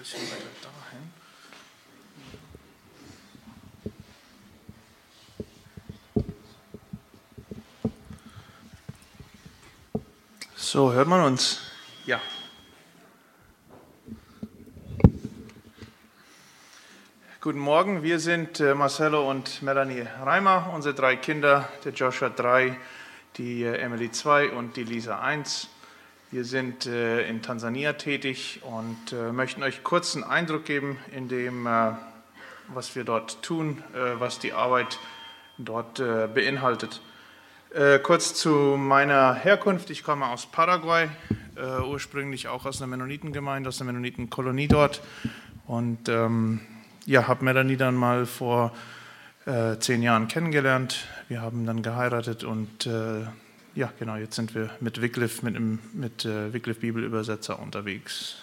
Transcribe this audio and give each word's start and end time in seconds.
bisschen 0.00 0.22
weiter 0.30 0.44
dahin. 0.62 1.12
So, 10.56 10.94
hört 10.94 11.06
man 11.06 11.20
uns? 11.24 11.60
Ja. 12.06 12.18
Guten 17.42 17.58
Morgen, 17.58 18.02
wir 18.02 18.20
sind 18.20 18.58
äh, 18.60 18.74
Marcello 18.74 19.28
und 19.28 19.60
Melanie 19.60 20.06
Reimer, 20.22 20.70
unsere 20.72 20.94
drei 20.94 21.16
Kinder, 21.16 21.68
der 21.84 21.92
Joshua 21.92 22.30
3, 22.30 22.78
die 23.36 23.64
äh, 23.64 23.76
Emily 23.76 24.10
2 24.10 24.52
und 24.52 24.76
die 24.76 24.84
Lisa 24.84 25.20
1. 25.20 25.68
Wir 26.32 26.44
sind 26.44 26.86
äh, 26.86 27.28
in 27.28 27.42
Tansania 27.42 27.94
tätig 27.94 28.60
und 28.62 29.12
äh, 29.12 29.32
möchten 29.32 29.64
euch 29.64 29.82
kurz 29.82 30.14
einen 30.14 30.22
Eindruck 30.22 30.64
geben 30.64 30.96
in 31.12 31.26
dem, 31.26 31.66
äh, 31.66 31.90
was 32.68 32.94
wir 32.94 33.02
dort 33.02 33.42
tun, 33.42 33.82
was 34.20 34.38
die 34.38 34.52
Arbeit 34.52 35.00
dort 35.58 36.00
beinhaltet. 36.34 37.00
kurz 38.04 38.34
zu 38.34 38.76
meiner 38.78 39.34
Herkunft. 39.34 39.90
Ich 39.90 40.04
komme 40.04 40.26
aus 40.26 40.46
Paraguay, 40.46 41.08
ursprünglich 41.84 42.46
auch 42.46 42.64
aus 42.64 42.80
einer 42.80 42.86
Mennonitengemeinde, 42.86 43.68
aus 43.68 43.80
einer 43.80 43.90
Mennonitenkolonie 43.90 44.68
dort. 44.68 45.02
Und 45.66 46.08
ähm, 46.08 46.60
ja, 47.06 47.26
habe 47.26 47.44
Melanie 47.44 47.76
dann 47.76 47.96
mal 47.96 48.24
vor 48.24 48.72
zehn 49.80 50.00
Jahren 50.00 50.28
kennengelernt. 50.28 51.08
Wir 51.26 51.40
haben 51.40 51.66
dann 51.66 51.82
geheiratet 51.82 52.44
und 52.44 52.88
ja, 53.74 53.92
genau, 53.98 54.16
jetzt 54.16 54.36
sind 54.36 54.54
wir 54.54 54.70
mit 54.80 55.00
Wycliffe, 55.00 55.44
mit, 55.44 55.56
einem, 55.56 55.78
mit 55.92 56.24
äh, 56.24 56.52
Wycliffe 56.52 56.80
Bibelübersetzer 56.80 57.60
unterwegs. 57.60 58.36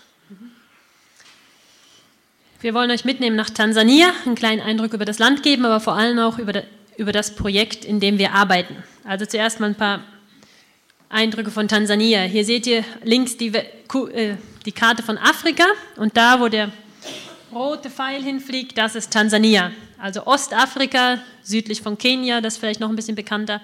Wir 2.59 2.73
wollen 2.73 2.89
euch 2.89 3.05
mitnehmen 3.05 3.35
nach 3.35 3.49
Tansania, 3.49 4.11
einen 4.25 4.35
kleinen 4.35 4.61
Eindruck 4.61 4.93
über 4.93 5.05
das 5.05 5.19
Land 5.19 5.43
geben, 5.43 5.65
aber 5.65 5.79
vor 5.79 5.95
allem 5.95 6.17
auch 6.17 6.39
über, 6.39 6.63
über 6.97 7.11
das 7.11 7.35
Projekt, 7.35 7.85
in 7.85 7.99
dem 7.99 8.17
wir 8.17 8.33
arbeiten. 8.33 8.75
Also 9.03 9.25
zuerst 9.25 9.59
mal 9.59 9.67
ein 9.67 9.75
paar 9.75 10.03
Eindrücke 11.09 11.51
von 11.51 11.67
Tansania. 11.67 12.23
Hier 12.23 12.43
seht 12.43 12.65
ihr 12.65 12.83
links 13.03 13.37
die, 13.37 13.53
äh, 13.53 14.35
die 14.65 14.71
Karte 14.71 15.03
von 15.03 15.17
Afrika 15.17 15.65
und 15.97 16.17
da, 16.17 16.39
wo 16.39 16.47
der 16.47 16.71
rote 17.53 17.89
Pfeil 17.89 18.23
hinfliegt, 18.23 18.77
das 18.77 18.95
ist 18.95 19.13
Tansania. 19.13 19.71
Also 19.97 20.25
Ostafrika, 20.25 21.19
südlich 21.43 21.81
von 21.81 21.97
Kenia, 21.97 22.41
das 22.41 22.55
ist 22.55 22.59
vielleicht 22.59 22.79
noch 22.79 22.89
ein 22.89 22.95
bisschen 22.95 23.15
bekannter. 23.15 23.61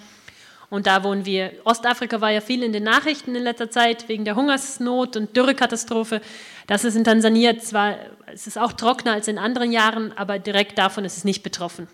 Und 0.73 0.87
da 0.87 1.03
wohnen 1.03 1.23
wir. 1.23 1.51
Ostafrika 1.65 2.19
war 2.19 2.31
ja 2.31 2.41
viel 2.41 2.63
in 2.63 2.73
den 2.73 2.81
Nachrichten 2.81 3.35
in 3.35 3.43
letzter 3.43 3.69
Zeit 3.69 4.09
wegen 4.09 4.25
der 4.25 4.35
Hungersnot 4.35 5.15
und 5.15 5.37
Dürrekatastrophe. 5.37 6.19
Das 6.65 6.83
ist 6.83 6.95
in 6.95 7.03
Tansania 7.03 7.59
zwar, 7.59 7.97
es 8.33 8.47
ist 8.47 8.57
auch 8.57 8.73
trockener 8.73 9.13
als 9.13 9.27
in 9.27 9.37
anderen 9.37 9.71
Jahren, 9.71 10.17
aber 10.17 10.39
direkt 10.39 10.79
davon 10.79 11.05
ist 11.05 11.15
es 11.15 11.25
nicht 11.25 11.43
betroffen. 11.43 11.87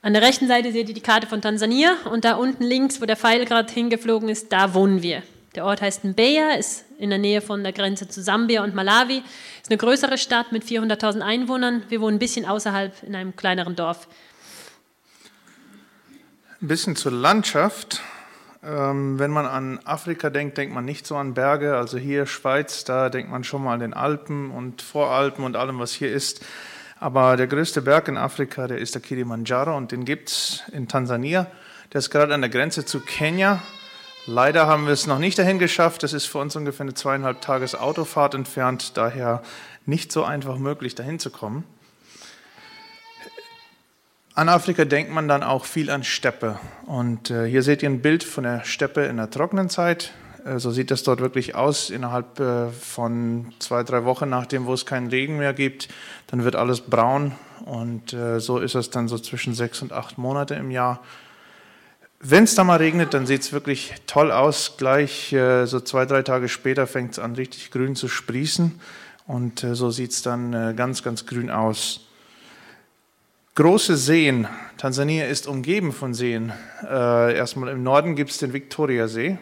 An 0.00 0.12
der 0.12 0.22
rechten 0.22 0.46
Seite 0.46 0.70
seht 0.70 0.88
ihr 0.88 0.94
die 0.94 1.00
Karte 1.00 1.26
von 1.26 1.42
Tansania 1.42 1.96
und 2.08 2.24
da 2.24 2.36
unten 2.36 2.62
links, 2.62 3.02
wo 3.02 3.04
der 3.04 3.16
Pfeil 3.16 3.44
gerade 3.46 3.72
hingeflogen 3.72 4.28
ist, 4.28 4.52
da 4.52 4.72
wohnen 4.72 5.02
wir. 5.02 5.24
Der 5.56 5.64
Ort 5.64 5.82
heißt 5.82 6.04
Mbeya, 6.04 6.52
ist 6.52 6.84
in 7.00 7.10
der 7.10 7.18
Nähe 7.18 7.40
von 7.40 7.64
der 7.64 7.72
Grenze 7.72 8.06
zu 8.06 8.22
Sambia 8.22 8.62
und 8.62 8.76
Malawi, 8.76 9.24
ist 9.60 9.70
eine 9.70 9.78
größere 9.78 10.18
Stadt 10.18 10.52
mit 10.52 10.62
400.000 10.62 11.20
Einwohnern. 11.20 11.82
Wir 11.88 12.00
wohnen 12.00 12.14
ein 12.14 12.20
bisschen 12.20 12.46
außerhalb 12.46 13.02
in 13.02 13.16
einem 13.16 13.34
kleineren 13.34 13.74
Dorf. 13.74 14.06
Ein 16.64 16.68
bisschen 16.68 16.96
zur 16.96 17.12
Landschaft. 17.12 18.00
Ähm, 18.64 19.18
wenn 19.18 19.30
man 19.30 19.44
an 19.44 19.80
Afrika 19.84 20.30
denkt, 20.30 20.56
denkt 20.56 20.74
man 20.74 20.86
nicht 20.86 21.06
so 21.06 21.14
an 21.14 21.34
Berge. 21.34 21.76
Also 21.76 21.98
hier 21.98 22.24
Schweiz, 22.24 22.84
da 22.84 23.10
denkt 23.10 23.30
man 23.30 23.44
schon 23.44 23.62
mal 23.62 23.74
an 23.74 23.80
den 23.80 23.92
Alpen 23.92 24.50
und 24.50 24.80
Voralpen 24.80 25.44
und 25.44 25.56
allem, 25.56 25.78
was 25.78 25.92
hier 25.92 26.10
ist. 26.10 26.42
Aber 26.98 27.36
der 27.36 27.48
größte 27.48 27.82
Berg 27.82 28.08
in 28.08 28.16
Afrika, 28.16 28.66
der 28.66 28.78
ist 28.78 28.94
der 28.94 29.02
Kilimanjaro 29.02 29.76
und 29.76 29.92
den 29.92 30.06
gibt 30.06 30.30
es 30.30 30.62
in 30.72 30.88
Tansania. 30.88 31.48
Der 31.92 31.98
ist 31.98 32.08
gerade 32.08 32.32
an 32.32 32.40
der 32.40 32.48
Grenze 32.48 32.86
zu 32.86 33.00
Kenia. 33.00 33.62
Leider 34.24 34.66
haben 34.66 34.86
wir 34.86 34.94
es 34.94 35.06
noch 35.06 35.18
nicht 35.18 35.38
dahin 35.38 35.58
geschafft. 35.58 36.02
Das 36.02 36.14
ist 36.14 36.24
für 36.24 36.38
uns 36.38 36.56
ungefähr 36.56 36.84
eine 36.84 36.94
zweieinhalb 36.94 37.42
Tages 37.42 37.74
Autofahrt 37.74 38.34
entfernt, 38.34 38.96
daher 38.96 39.42
nicht 39.84 40.12
so 40.12 40.24
einfach 40.24 40.56
möglich, 40.56 40.94
dahin 40.94 41.18
zu 41.18 41.28
kommen. 41.28 41.64
An 44.36 44.48
Afrika 44.48 44.84
denkt 44.84 45.12
man 45.12 45.28
dann 45.28 45.44
auch 45.44 45.64
viel 45.64 45.90
an 45.90 46.02
Steppe. 46.02 46.58
Und 46.86 47.30
äh, 47.30 47.46
hier 47.46 47.62
seht 47.62 47.84
ihr 47.84 47.88
ein 47.88 48.02
Bild 48.02 48.24
von 48.24 48.42
der 48.42 48.64
Steppe 48.64 49.04
in 49.04 49.16
der 49.16 49.30
trockenen 49.30 49.70
Zeit. 49.70 50.12
Äh, 50.44 50.58
so 50.58 50.72
sieht 50.72 50.90
das 50.90 51.04
dort 51.04 51.20
wirklich 51.20 51.54
aus. 51.54 51.88
Innerhalb 51.88 52.40
äh, 52.40 52.70
von 52.70 53.52
zwei, 53.60 53.84
drei 53.84 54.04
Wochen, 54.04 54.28
nachdem 54.28 54.66
wo 54.66 54.74
es 54.74 54.86
keinen 54.86 55.06
Regen 55.06 55.38
mehr 55.38 55.54
gibt, 55.54 55.86
dann 56.26 56.42
wird 56.42 56.56
alles 56.56 56.80
braun. 56.80 57.30
Und 57.64 58.12
äh, 58.12 58.40
so 58.40 58.58
ist 58.58 58.74
es 58.74 58.90
dann 58.90 59.06
so 59.06 59.20
zwischen 59.20 59.54
sechs 59.54 59.82
und 59.82 59.92
acht 59.92 60.18
Monate 60.18 60.56
im 60.56 60.72
Jahr. 60.72 61.00
Wenn 62.18 62.42
es 62.42 62.56
da 62.56 62.64
mal 62.64 62.78
regnet, 62.78 63.14
dann 63.14 63.26
sieht 63.26 63.42
es 63.42 63.52
wirklich 63.52 63.94
toll 64.08 64.32
aus. 64.32 64.74
Gleich 64.78 65.32
äh, 65.32 65.66
so 65.66 65.78
zwei, 65.78 66.06
drei 66.06 66.22
Tage 66.22 66.48
später 66.48 66.88
fängt 66.88 67.12
es 67.12 67.18
an, 67.20 67.36
richtig 67.36 67.70
grün 67.70 67.94
zu 67.94 68.08
sprießen. 68.08 68.80
Und 69.28 69.62
äh, 69.62 69.76
so 69.76 69.92
sieht 69.92 70.10
es 70.10 70.22
dann 70.22 70.74
ganz, 70.74 71.04
ganz 71.04 71.24
grün 71.24 71.50
aus. 71.50 72.00
Große 73.56 73.96
Seen. 73.96 74.48
Tansania 74.78 75.26
ist 75.26 75.46
umgeben 75.46 75.92
von 75.92 76.12
Seen. 76.12 76.52
Äh, 76.82 77.36
erstmal 77.36 77.68
im 77.68 77.84
Norden 77.84 78.16
gibt 78.16 78.32
es 78.32 78.38
den 78.38 78.52
Viktoriasee, 78.52 79.38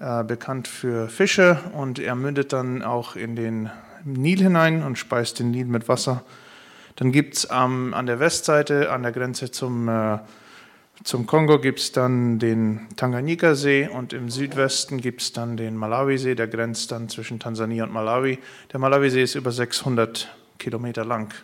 äh, 0.00 0.24
bekannt 0.24 0.68
für 0.68 1.10
Fische 1.10 1.58
und 1.74 1.98
er 1.98 2.14
mündet 2.14 2.54
dann 2.54 2.82
auch 2.82 3.14
in 3.14 3.36
den 3.36 3.68
Nil 4.04 4.38
hinein 4.38 4.82
und 4.82 4.96
speist 4.96 5.38
den 5.38 5.50
Nil 5.50 5.66
mit 5.66 5.86
Wasser. 5.86 6.24
Dann 6.96 7.12
gibt 7.12 7.34
es 7.34 7.48
ähm, 7.52 7.92
an 7.92 8.06
der 8.06 8.20
Westseite, 8.20 8.90
an 8.90 9.02
der 9.02 9.12
Grenze 9.12 9.50
zum, 9.50 9.86
äh, 9.86 10.16
zum 11.04 11.26
Kongo, 11.26 11.58
gibt 11.58 11.80
es 11.80 11.92
dann 11.92 12.38
den 12.38 12.86
Tanganyika-See 12.96 13.86
und 13.86 14.14
im 14.14 14.30
Südwesten 14.30 14.98
gibt 15.02 15.20
es 15.20 15.34
dann 15.34 15.58
den 15.58 15.76
Malawi-See, 15.76 16.36
der 16.36 16.48
grenzt 16.48 16.90
dann 16.90 17.10
zwischen 17.10 17.38
Tansania 17.38 17.84
und 17.84 17.92
Malawi. 17.92 18.38
Der 18.72 18.80
Malawi-See 18.80 19.22
ist 19.24 19.34
über 19.34 19.52
600 19.52 20.34
Kilometer 20.58 21.04
lang. 21.04 21.34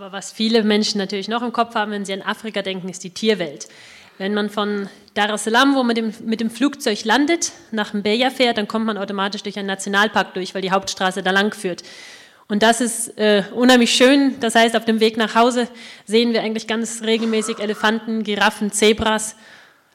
Aber 0.00 0.12
was 0.12 0.30
viele 0.30 0.62
Menschen 0.62 0.98
natürlich 0.98 1.26
noch 1.26 1.42
im 1.42 1.52
Kopf 1.52 1.74
haben, 1.74 1.90
wenn 1.90 2.04
sie 2.04 2.12
an 2.12 2.22
Afrika 2.22 2.62
denken, 2.62 2.88
ist 2.88 3.02
die 3.02 3.10
Tierwelt. 3.10 3.66
Wenn 4.16 4.32
man 4.32 4.48
von 4.48 4.88
Dar 5.14 5.34
es 5.34 5.42
Salaam, 5.42 5.74
wo 5.74 5.78
man 5.78 5.88
mit 5.88 5.96
dem, 5.96 6.14
mit 6.24 6.38
dem 6.38 6.50
Flugzeug 6.50 7.04
landet, 7.04 7.50
nach 7.72 7.94
Mbeya 7.94 8.30
fährt, 8.30 8.58
dann 8.58 8.68
kommt 8.68 8.86
man 8.86 8.96
automatisch 8.96 9.42
durch 9.42 9.58
einen 9.58 9.66
Nationalpark 9.66 10.34
durch, 10.34 10.54
weil 10.54 10.62
die 10.62 10.70
Hauptstraße 10.70 11.24
da 11.24 11.32
lang 11.32 11.52
führt. 11.52 11.82
Und 12.46 12.62
das 12.62 12.80
ist 12.80 13.18
äh, 13.18 13.42
unheimlich 13.52 13.92
schön. 13.92 14.38
Das 14.38 14.54
heißt, 14.54 14.76
auf 14.76 14.84
dem 14.84 15.00
Weg 15.00 15.16
nach 15.16 15.34
Hause 15.34 15.66
sehen 16.06 16.32
wir 16.32 16.42
eigentlich 16.42 16.68
ganz 16.68 17.02
regelmäßig 17.02 17.58
Elefanten, 17.58 18.22
Giraffen, 18.22 18.70
Zebras 18.70 19.34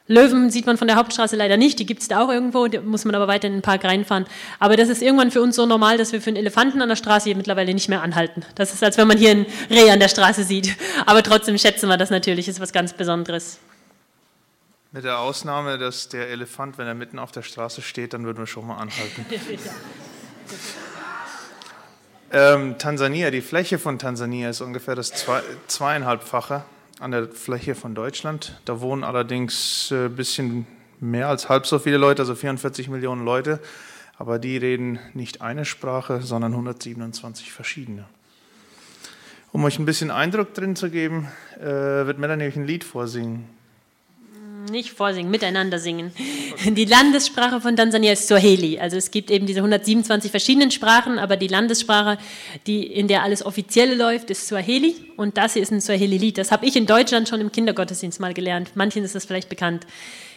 Löwen 0.06 0.50
sieht 0.50 0.66
man 0.66 0.76
von 0.76 0.86
der 0.86 0.96
Hauptstraße 0.96 1.34
leider 1.34 1.56
nicht, 1.56 1.78
die 1.78 1.86
gibt 1.86 2.02
es 2.02 2.08
da 2.08 2.22
auch 2.22 2.28
irgendwo, 2.28 2.66
da 2.68 2.82
muss 2.82 3.06
man 3.06 3.14
aber 3.14 3.26
weiter 3.26 3.46
in 3.46 3.54
den 3.54 3.62
Park 3.62 3.84
reinfahren. 3.84 4.26
Aber 4.58 4.76
das 4.76 4.90
ist 4.90 5.00
irgendwann 5.00 5.30
für 5.30 5.40
uns 5.40 5.56
so 5.56 5.64
normal, 5.64 5.96
dass 5.96 6.12
wir 6.12 6.20
für 6.20 6.28
einen 6.28 6.36
Elefanten 6.36 6.82
an 6.82 6.90
der 6.90 6.96
Straße 6.96 7.24
hier 7.24 7.36
mittlerweile 7.36 7.72
nicht 7.72 7.88
mehr 7.88 8.02
anhalten. 8.02 8.44
Das 8.54 8.74
ist, 8.74 8.84
als 8.84 8.98
wenn 8.98 9.08
man 9.08 9.16
hier 9.16 9.30
ein 9.30 9.46
Reh 9.70 9.90
an 9.90 10.00
der 10.00 10.08
Straße 10.08 10.44
sieht. 10.44 10.76
Aber 11.06 11.22
trotzdem 11.22 11.56
schätzen 11.56 11.88
wir 11.88 11.96
das 11.96 12.10
natürlich, 12.10 12.48
ist 12.48 12.60
was 12.60 12.74
ganz 12.74 12.92
Besonderes. 12.92 13.58
Mit 14.92 15.04
der 15.04 15.20
Ausnahme, 15.20 15.78
dass 15.78 16.10
der 16.10 16.28
Elefant, 16.28 16.76
wenn 16.76 16.86
er 16.86 16.94
mitten 16.94 17.18
auf 17.18 17.32
der 17.32 17.42
Straße 17.42 17.80
steht, 17.80 18.12
dann 18.12 18.26
würden 18.26 18.38
wir 18.38 18.46
schon 18.46 18.66
mal 18.66 18.76
anhalten. 18.76 19.24
ähm, 22.30 22.76
Tansania, 22.76 23.30
die 23.30 23.40
Fläche 23.40 23.78
von 23.78 23.98
Tansania 23.98 24.50
ist 24.50 24.60
ungefähr 24.60 24.94
das 24.96 25.12
zwei, 25.12 25.40
zweieinhalbfache 25.66 26.62
an 27.00 27.10
der 27.10 27.28
Fläche 27.28 27.74
von 27.74 27.94
Deutschland. 27.94 28.60
Da 28.64 28.80
wohnen 28.80 29.04
allerdings 29.04 29.90
ein 29.90 30.06
äh, 30.06 30.08
bisschen 30.08 30.66
mehr 31.00 31.28
als 31.28 31.48
halb 31.48 31.66
so 31.66 31.78
viele 31.78 31.96
Leute, 31.96 32.22
also 32.22 32.34
44 32.34 32.88
Millionen 32.88 33.24
Leute. 33.24 33.60
Aber 34.16 34.38
die 34.38 34.56
reden 34.56 34.98
nicht 35.12 35.42
eine 35.42 35.64
Sprache, 35.64 36.20
sondern 36.22 36.52
127 36.52 37.52
verschiedene. 37.52 38.06
Um 39.52 39.64
euch 39.64 39.78
ein 39.78 39.86
bisschen 39.86 40.10
Eindruck 40.10 40.54
drin 40.54 40.76
zu 40.76 40.90
geben, 40.90 41.28
äh, 41.58 41.64
wird 41.64 42.18
Melanie 42.18 42.44
euch 42.46 42.56
ein 42.56 42.66
Lied 42.66 42.84
vorsingen. 42.84 43.48
Nicht 44.70 44.90
vorsingen, 44.90 45.30
miteinander 45.30 45.78
singen. 45.78 46.12
Die 46.64 46.84
Landessprache 46.84 47.60
von 47.60 47.76
Tansania 47.76 48.12
ist 48.12 48.28
Swahili. 48.28 48.78
Also 48.78 48.96
es 48.96 49.10
gibt 49.10 49.30
eben 49.30 49.46
diese 49.46 49.58
127 49.58 50.30
verschiedenen 50.30 50.70
Sprachen, 50.70 51.18
aber 51.18 51.36
die 51.36 51.48
Landessprache, 51.48 52.18
die, 52.66 52.86
in 52.86 53.08
der 53.08 53.22
alles 53.22 53.44
Offizielle 53.44 53.94
läuft, 53.94 54.30
ist 54.30 54.46
Swahili. 54.46 54.96
Und 55.16 55.36
das 55.36 55.52
hier 55.52 55.62
ist 55.62 55.70
ein 55.70 55.80
Swahili-Lied. 55.80 56.38
Das 56.38 56.50
habe 56.50 56.64
ich 56.64 56.76
in 56.76 56.86
Deutschland 56.86 57.28
schon 57.28 57.40
im 57.40 57.52
Kindergottesdienst 57.52 58.20
mal 58.20 58.32
gelernt. 58.32 58.70
Manchen 58.74 59.04
ist 59.04 59.14
das 59.14 59.26
vielleicht 59.26 59.50
bekannt. 59.50 59.86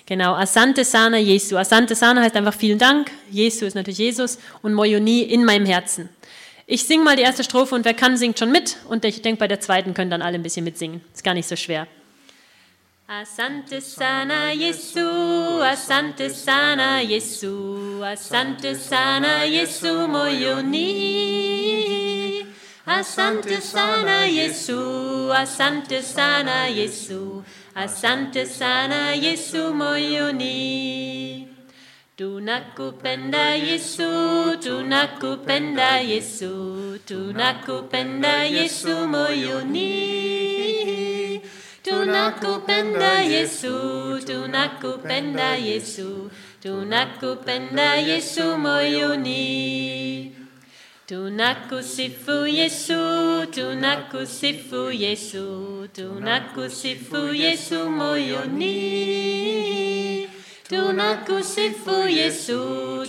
Genau, 0.05 0.33
Asante 0.33 0.83
Sana 0.83 1.17
Jesu. 1.17 1.55
Asante 1.55 1.95
Sana 1.95 2.21
heißt 2.21 2.35
einfach 2.35 2.53
vielen 2.53 2.79
Dank. 2.79 3.11
Jesu 3.31 3.65
ist 3.65 3.75
natürlich 3.75 3.99
Jesus 3.99 4.39
und 4.61 4.73
Moyoni 4.73 5.21
in 5.21 5.45
meinem 5.45 5.65
Herzen. 5.65 6.09
Ich 6.65 6.83
singe 6.83 7.03
mal 7.05 7.15
die 7.15 7.23
erste 7.23 7.45
Strophe 7.45 7.75
und 7.75 7.85
wer 7.85 7.93
kann, 7.93 8.17
singt 8.17 8.39
schon 8.39 8.51
mit. 8.51 8.77
Und 8.89 9.05
ich 9.05 9.21
denke, 9.21 9.39
bei 9.39 9.47
der 9.47 9.61
zweiten 9.61 9.93
können 9.93 10.11
dann 10.11 10.21
alle 10.21 10.35
ein 10.35 10.43
bisschen 10.43 10.65
mitsingen. 10.65 11.01
Ist 11.13 11.23
gar 11.23 11.33
nicht 11.33 11.47
so 11.47 11.55
schwer. 11.55 11.87
Asante 13.09 13.79
sana 13.81 14.51
Yesu, 14.51 15.63
asante 15.63 16.29
sana 16.29 16.99
Yesu, 17.01 18.03
asante 18.03 18.75
sana 18.75 19.43
Yesu 19.45 20.07
moyoni. 20.09 20.85
Asante 22.85 23.61
sana 23.61 24.25
Yesu, 24.25 25.31
asante 25.33 26.01
sana 26.03 26.67
Yesu, 26.67 27.43
asante 27.75 28.45
sana 28.45 29.13
Yesu 29.15 29.73
moyoni. 29.73 31.47
Tunakupenda 32.17 33.55
Yesu, 33.55 34.57
tunakupenda 34.59 35.99
Yesu, 35.99 36.99
tunakupenda 37.05 38.43
Yesu 38.43 39.07
moyoni. 39.07 40.46
Tunakupenda 41.87 43.21
Yesu, 43.21 44.19
tunakupenda 44.25 45.55
Yesu, 45.55 46.29
tunakupenda 46.61 47.95
Yesu 47.95 48.57
moyoni. 48.57 50.35
Tunakusifu 51.07 52.47
Yesu, 52.47 53.45
tunakusifu 53.51 54.91
Yesu, 54.91 55.87
tunakusifu 55.95 57.17
Yesu 57.33 57.89
moyoni. 57.89 58.75
Tunakusifu 60.69 62.07
Yesu, 62.09 62.59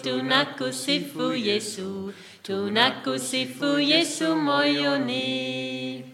tunakusifu 0.03 1.33
Yesu, 1.35 2.13
tunakusifu 2.43 3.79
Yesu 3.79 4.37
moyoni. 4.37 6.05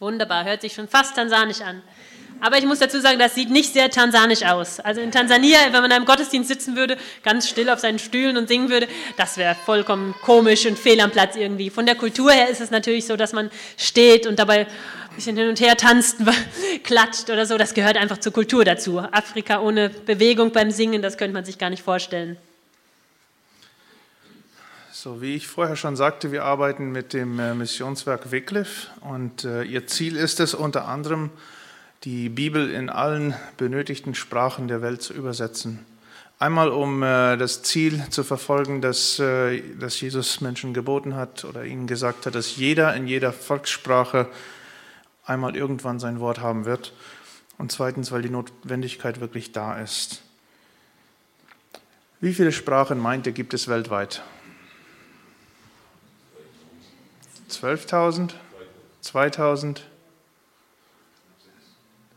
Wunderbar, 0.00 0.44
hört 0.46 0.62
sich 0.62 0.72
schon 0.72 0.88
fast 0.88 1.14
tansanisch 1.14 1.60
an. 1.60 1.82
Aber 2.40 2.56
ich 2.56 2.64
muss 2.64 2.78
dazu 2.78 2.98
sagen, 3.00 3.18
das 3.18 3.34
sieht 3.34 3.50
nicht 3.50 3.74
sehr 3.74 3.90
tansanisch 3.90 4.42
aus. 4.44 4.80
Also 4.80 5.02
in 5.02 5.12
Tansania, 5.12 5.58
wenn 5.66 5.72
man 5.72 5.84
in 5.84 5.92
einem 5.92 6.06
Gottesdienst 6.06 6.48
sitzen 6.48 6.74
würde, 6.74 6.96
ganz 7.22 7.46
still 7.46 7.68
auf 7.68 7.80
seinen 7.80 7.98
Stühlen 7.98 8.38
und 8.38 8.48
singen 8.48 8.70
würde, 8.70 8.88
das 9.18 9.36
wäre 9.36 9.54
vollkommen 9.54 10.14
komisch 10.22 10.64
und 10.64 10.78
fehl 10.78 10.98
am 11.02 11.10
Platz 11.10 11.36
irgendwie. 11.36 11.68
Von 11.68 11.84
der 11.84 11.96
Kultur 11.96 12.32
her 12.32 12.48
ist 12.48 12.62
es 12.62 12.70
natürlich 12.70 13.06
so, 13.06 13.16
dass 13.16 13.34
man 13.34 13.50
steht 13.76 14.26
und 14.26 14.38
dabei 14.38 14.60
ein 14.60 15.16
bisschen 15.16 15.36
hin 15.36 15.50
und 15.50 15.60
her 15.60 15.76
tanzt, 15.76 16.16
klatscht 16.82 17.28
oder 17.28 17.44
so. 17.44 17.58
Das 17.58 17.74
gehört 17.74 17.98
einfach 17.98 18.16
zur 18.16 18.32
Kultur 18.32 18.64
dazu. 18.64 19.00
Afrika 19.00 19.60
ohne 19.60 19.90
Bewegung 19.90 20.50
beim 20.50 20.70
Singen, 20.70 21.02
das 21.02 21.18
könnte 21.18 21.34
man 21.34 21.44
sich 21.44 21.58
gar 21.58 21.68
nicht 21.68 21.82
vorstellen. 21.82 22.38
So, 25.02 25.22
wie 25.22 25.34
ich 25.34 25.48
vorher 25.48 25.76
schon 25.76 25.96
sagte, 25.96 26.30
wir 26.30 26.44
arbeiten 26.44 26.92
mit 26.92 27.14
dem 27.14 27.38
äh, 27.38 27.54
Missionswerk 27.54 28.32
Wycliffe 28.32 28.88
und 29.00 29.46
äh, 29.46 29.62
ihr 29.62 29.86
Ziel 29.86 30.14
ist 30.14 30.40
es 30.40 30.52
unter 30.52 30.86
anderem, 30.88 31.30
die 32.04 32.28
Bibel 32.28 32.70
in 32.70 32.90
allen 32.90 33.32
benötigten 33.56 34.14
Sprachen 34.14 34.68
der 34.68 34.82
Welt 34.82 35.00
zu 35.00 35.14
übersetzen. 35.14 35.86
Einmal 36.38 36.68
um 36.68 37.02
äh, 37.02 37.38
das 37.38 37.62
Ziel 37.62 38.04
zu 38.10 38.24
verfolgen, 38.24 38.82
dass, 38.82 39.18
äh, 39.18 39.62
dass 39.78 39.98
Jesus 39.98 40.42
Menschen 40.42 40.74
geboten 40.74 41.16
hat 41.16 41.46
oder 41.46 41.64
ihnen 41.64 41.86
gesagt 41.86 42.26
hat, 42.26 42.34
dass 42.34 42.56
jeder 42.56 42.94
in 42.94 43.06
jeder 43.06 43.32
Volkssprache 43.32 44.28
einmal 45.24 45.56
irgendwann 45.56 45.98
sein 45.98 46.20
Wort 46.20 46.40
haben 46.40 46.66
wird. 46.66 46.92
Und 47.56 47.72
zweitens, 47.72 48.12
weil 48.12 48.20
die 48.20 48.28
Notwendigkeit 48.28 49.22
wirklich 49.22 49.52
da 49.52 49.80
ist. 49.80 50.20
Wie 52.20 52.34
viele 52.34 52.52
Sprachen 52.52 52.98
meint 52.98 53.26
ihr, 53.26 53.32
gibt 53.32 53.54
es 53.54 53.66
weltweit? 53.66 54.22
12.000? 57.50 58.30
2.000? 59.04 59.80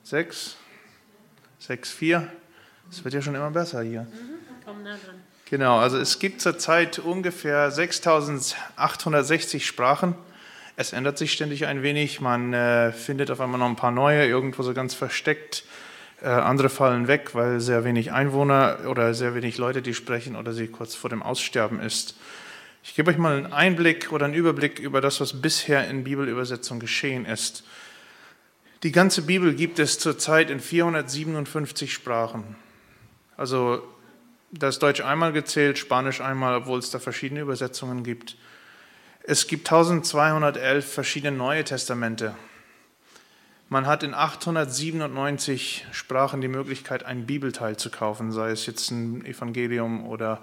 6? 0.04 0.58
6, 1.60 1.92
4? 1.92 2.28
Es 2.90 3.04
wird 3.04 3.14
ja 3.14 3.22
schon 3.22 3.36
immer 3.36 3.52
besser 3.52 3.82
hier. 3.82 4.02
Mhm, 4.02 4.08
komm 4.66 4.84
nah 4.84 4.98
dran. 4.98 5.22
Genau, 5.50 5.78
also 5.78 5.98
es 5.98 6.20
gibt 6.20 6.42
zurzeit 6.42 7.00
ungefähr 7.00 7.72
6.860 7.72 9.62
Sprachen. 9.62 10.16
Es 10.76 10.94
ändert 10.94 11.18
sich 11.18 11.32
ständig 11.32 11.68
ein 11.68 11.84
wenig. 11.84 12.22
Man 12.22 12.54
äh, 12.54 12.92
findet 12.92 13.30
auf 13.30 13.40
einmal 13.40 13.60
noch 13.60 13.68
ein 13.68 13.76
paar 13.76 13.92
neue, 13.92 14.26
irgendwo 14.26 14.64
so 14.64 14.74
ganz 14.74 14.96
versteckt. 14.96 15.64
Äh, 16.22 16.30
andere 16.30 16.70
fallen 16.70 17.08
weg, 17.08 17.36
weil 17.36 17.60
sehr 17.60 17.84
wenig 17.84 18.12
Einwohner 18.12 18.80
oder 18.88 19.14
sehr 19.14 19.36
wenig 19.36 19.58
Leute 19.58 19.82
die 19.82 19.94
sprechen 19.94 20.36
oder 20.36 20.54
sie 20.54 20.68
kurz 20.68 20.96
vor 20.96 21.10
dem 21.10 21.22
Aussterben 21.22 21.80
ist. 21.80 22.16
Ich 22.86 22.96
gebe 22.96 23.10
euch 23.10 23.18
mal 23.18 23.38
einen 23.38 23.54
Einblick 23.54 24.12
oder 24.12 24.26
einen 24.26 24.34
Überblick 24.34 24.78
über 24.78 25.00
das, 25.00 25.22
was 25.22 25.42
bisher 25.42 25.88
in 25.88 26.04
Bibelübersetzung 26.04 26.82
geschehen 26.82 27.26
ist. 27.26 27.64
Die 28.84 28.92
ganze 28.92 29.22
Bibel 29.22 29.56
gibt 29.56 29.80
es 29.80 30.00
zurzeit 30.00 30.50
in 30.50 30.60
457 30.60 31.94
Sprachen. 31.94 32.58
Also 33.38 33.82
da 34.52 34.68
ist 34.68 34.80
Deutsch 34.80 35.00
einmal 35.00 35.32
gezählt, 35.32 35.78
Spanisch 35.78 36.20
einmal, 36.20 36.56
obwohl 36.56 36.78
es 36.78 36.92
da 36.92 37.00
verschiedene 37.00 37.40
Übersetzungen 37.40 38.04
gibt. 38.04 38.36
Es 39.24 39.48
gibt 39.48 39.66
1211 39.66 40.86
verschiedene 40.94 41.38
Neue 41.38 41.64
Testamente. 41.64 42.36
Man 43.70 43.88
hat 43.88 44.04
in 44.04 44.14
897 44.14 45.88
Sprachen 45.94 46.42
die 46.42 46.50
Möglichkeit, 46.50 47.06
einen 47.06 47.26
Bibelteil 47.26 47.78
zu 47.78 47.90
kaufen, 47.90 48.34
sei 48.34 48.52
es 48.52 48.66
jetzt 48.66 48.92
ein 48.92 49.26
Evangelium 49.26 50.06
oder 50.06 50.42